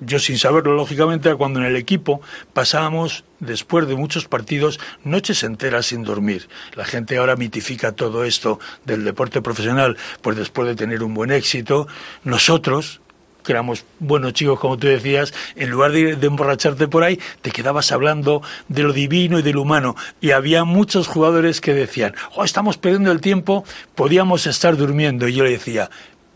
yo 0.00 0.18
sin 0.18 0.38
saberlo 0.38 0.74
lógicamente, 0.74 1.34
cuando 1.34 1.60
en 1.60 1.66
el 1.66 1.76
equipo 1.76 2.20
pasábamos, 2.52 3.24
después 3.38 3.86
de 3.86 3.96
muchos 3.96 4.26
partidos, 4.26 4.80
noches 5.04 5.42
enteras 5.42 5.86
sin 5.86 6.02
dormir. 6.02 6.48
La 6.74 6.84
gente 6.84 7.18
ahora 7.18 7.36
mitifica 7.36 7.92
todo 7.92 8.24
esto 8.24 8.58
del 8.84 9.04
deporte 9.04 9.42
profesional, 9.42 9.96
pues 10.22 10.36
después 10.36 10.68
de 10.68 10.74
tener 10.74 11.02
un 11.02 11.14
buen 11.14 11.30
éxito, 11.30 11.86
nosotros, 12.24 13.00
que 13.44 13.52
éramos 13.52 13.84
buenos 13.98 14.34
chicos, 14.34 14.60
como 14.60 14.76
tú 14.76 14.86
decías, 14.86 15.32
en 15.56 15.70
lugar 15.70 15.92
de, 15.92 16.16
de 16.16 16.26
emborracharte 16.26 16.88
por 16.88 17.02
ahí, 17.02 17.18
te 17.42 17.50
quedabas 17.50 17.92
hablando 17.92 18.42
de 18.68 18.82
lo 18.82 18.92
divino 18.92 19.38
y 19.38 19.42
de 19.42 19.52
lo 19.52 19.62
humano. 19.62 19.96
Y 20.20 20.32
había 20.32 20.64
muchos 20.64 21.08
jugadores 21.08 21.60
que 21.60 21.72
decían, 21.72 22.14
oh, 22.34 22.44
estamos 22.44 22.76
perdiendo 22.76 23.12
el 23.12 23.20
tiempo, 23.20 23.64
podíamos 23.94 24.46
estar 24.46 24.76
durmiendo. 24.76 25.26
Y 25.28 25.34
yo 25.34 25.44
le 25.44 25.50
decía, 25.50 25.90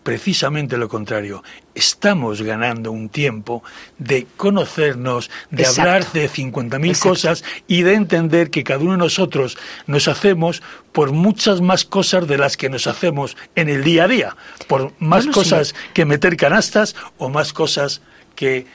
precisamente 0.04 0.76
lo 0.76 0.88
contrario, 0.88 1.42
estamos 1.74 2.42
ganando 2.42 2.92
un 2.92 3.08
tiempo 3.08 3.64
de 3.98 4.26
conocernos, 4.36 5.30
de 5.50 5.62
Exacto. 5.64 5.80
hablar 5.80 6.12
de 6.12 6.28
50.000 6.30 6.86
Exacto. 6.88 7.08
cosas 7.08 7.44
y 7.66 7.82
de 7.82 7.94
entender 7.94 8.50
que 8.50 8.62
cada 8.62 8.80
uno 8.80 8.92
de 8.92 8.98
nosotros 8.98 9.58
nos 9.88 10.06
hacemos 10.06 10.62
por 10.92 11.10
muchas 11.10 11.60
más 11.60 11.84
cosas 11.84 12.28
de 12.28 12.38
las 12.38 12.56
que 12.56 12.68
nos 12.68 12.86
hacemos 12.86 13.36
en 13.56 13.68
el 13.68 13.82
día 13.82 14.04
a 14.04 14.08
día, 14.08 14.36
por 14.68 14.92
más 15.00 15.24
Bueno, 15.24 15.32
sí. 15.32 15.38
cosas 15.40 15.74
que 15.94 16.04
meter 16.04 16.36
canastas 16.36 16.94
o 17.18 17.30
más 17.30 17.52
cosas 17.52 18.02
que 18.36 18.66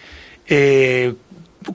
eh, 0.47 1.13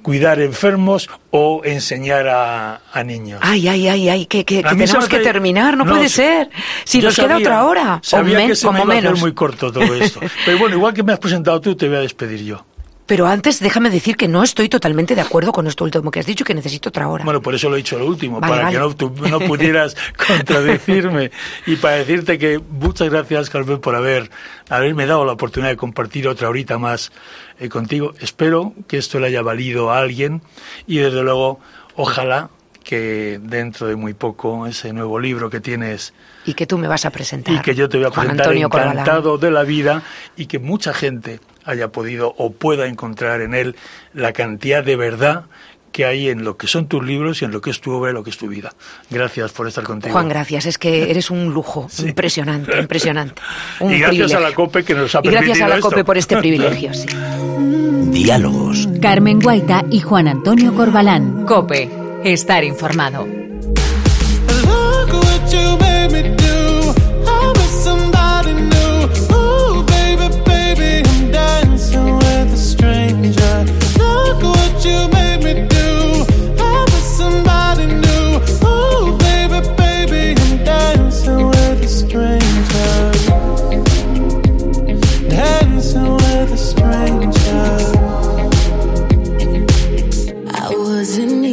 cuidar 0.02 0.40
enfermos 0.40 1.08
o 1.30 1.62
enseñar 1.64 2.26
a, 2.28 2.80
a 2.92 3.02
niños. 3.04 3.40
Ay, 3.42 3.68
ay, 3.68 3.88
ay, 3.88 4.08
ay, 4.08 4.26
que, 4.26 4.44
que, 4.44 4.62
tenemos 4.62 5.02
me 5.04 5.08
que 5.08 5.18
terminar, 5.20 5.76
no, 5.76 5.84
puede 5.84 6.08
ser. 6.08 6.50
Si 6.84 7.00
nos 7.00 7.14
queda 7.16 7.36
otra 7.36 7.64
hora, 7.64 7.96
o, 7.96 8.00
Sabía 8.02 8.38
men- 8.38 8.48
que 8.48 8.56
se 8.56 8.66
me 8.66 8.72
como 8.72 8.84
iba 8.84 8.94
a 8.94 8.96
hacer 8.98 9.04
menos. 9.10 9.20
muy 9.20 9.32
corto 9.34 9.70
todo 9.72 9.94
esto. 9.94 10.20
Pero 10.46 10.58
bueno, 10.58 10.76
igual 10.76 10.94
que 10.94 11.02
me 11.02 11.12
has 11.12 11.18
presentado 11.18 11.60
tú, 11.60 11.74
te 11.76 11.86
voy 11.88 11.96
a 11.98 12.00
despedir 12.00 12.42
yo. 12.44 12.64
Pero 13.06 13.26
antes 13.26 13.60
déjame 13.60 13.90
decir 13.90 14.16
que 14.16 14.28
no 14.28 14.42
estoy 14.42 14.70
totalmente 14.70 15.14
de 15.14 15.20
acuerdo 15.20 15.52
con 15.52 15.66
esto 15.66 15.84
último 15.84 16.10
que 16.10 16.20
has 16.20 16.24
dicho, 16.26 16.42
que 16.42 16.54
necesito 16.54 16.88
otra 16.88 17.06
hora. 17.06 17.22
Bueno, 17.22 17.42
por 17.42 17.54
eso 17.54 17.68
lo 17.68 17.74
he 17.74 17.78
dicho 17.78 17.98
lo 17.98 18.06
último, 18.06 18.40
Vale, 18.40 18.50
para 18.50 18.62
vale. 18.64 18.74
que 18.76 18.80
no, 18.82 18.94
tú 18.96 19.12
no 19.28 19.40
pudieras 19.40 19.94
contradecirme 20.26 21.30
y 21.66 21.76
para 21.76 21.96
decirte 21.96 22.38
que 22.38 22.58
muchas 22.58 23.10
gracias, 23.10 23.50
Carmen, 23.50 23.78
por 23.80 23.94
haber 23.94 24.30
haberme 24.70 25.04
dado 25.04 25.26
la 25.26 25.32
oportunidad 25.32 25.70
de 25.70 25.76
compartir 25.76 26.26
otra 26.28 26.48
horita 26.48 26.78
más 26.78 27.12
eh, 27.58 27.68
contigo. 27.68 28.14
Espero 28.20 28.74
que 28.88 28.98
esto 28.98 29.20
le 29.20 29.28
haya 29.28 29.42
valido 29.42 29.90
a 29.90 29.98
alguien 29.98 30.42
y 30.86 30.98
desde 30.98 31.22
luego, 31.22 31.60
ojalá 31.96 32.50
que 32.84 33.40
dentro 33.42 33.86
de 33.86 33.96
muy 33.96 34.14
poco 34.14 34.66
ese 34.66 34.92
nuevo 34.92 35.18
libro 35.18 35.48
que 35.50 35.60
tienes 35.60 36.12
y 36.44 36.52
que 36.52 36.66
tú 36.66 36.76
me 36.76 36.86
vas 36.86 37.06
a 37.06 37.10
presentar. 37.10 37.54
y 37.54 37.58
que 37.60 37.74
yo 37.74 37.88
te 37.88 37.96
voy 37.96 38.06
a 38.06 38.10
Juan 38.10 38.26
presentar 38.26 38.46
Antonio 38.48 38.66
encantado 38.66 39.38
de 39.38 39.50
la 39.50 39.62
vida 39.62 40.02
y 40.36 40.46
que 40.46 40.58
mucha 40.58 40.92
gente 40.92 41.40
haya 41.64 41.88
podido 41.88 42.34
o 42.36 42.52
pueda 42.52 42.86
encontrar 42.86 43.40
en 43.40 43.54
él 43.54 43.74
la 44.12 44.32
cantidad 44.34 44.84
de 44.84 44.96
verdad 44.96 45.46
que 45.94 46.04
hay 46.04 46.28
en 46.28 46.42
lo 46.42 46.56
que 46.56 46.66
son 46.66 46.88
tus 46.88 47.06
libros 47.06 47.40
y 47.40 47.44
en 47.44 47.52
lo 47.52 47.60
que 47.60 47.70
es 47.70 47.80
tu 47.80 47.92
obra 47.92 48.10
y 48.10 48.14
lo 48.14 48.24
que 48.24 48.30
es 48.30 48.36
tu 48.36 48.48
vida. 48.48 48.72
Gracias 49.10 49.52
por 49.52 49.68
estar 49.68 49.84
contigo. 49.84 50.12
Juan, 50.12 50.28
gracias. 50.28 50.66
Es 50.66 50.76
que 50.76 51.08
eres 51.10 51.30
un 51.30 51.54
lujo. 51.54 51.86
Impresionante, 52.00 52.76
impresionante. 52.80 53.40
y 53.80 54.00
gracias 54.00 54.34
a 54.34 54.40
la 54.40 54.52
COPE 54.52 54.82
que 54.84 54.94
nos 54.94 55.14
ha 55.14 55.22
permitido 55.22 55.42
Y 55.42 55.46
gracias 55.46 55.70
a 55.70 55.72
la 55.72 55.80
COPE 55.80 56.04
por 56.04 56.18
este 56.18 56.36
privilegio, 56.36 56.92
sí. 56.94 57.06
Diálogos. 58.10 58.88
Carmen 59.00 59.38
Guaita 59.38 59.84
y 59.88 60.00
Juan 60.00 60.26
Antonio 60.26 60.74
Corbalán. 60.74 61.46
COPE. 61.46 61.88
Estar 62.24 62.64
informado. 62.64 63.44
was 91.04 91.18
in 91.18 91.43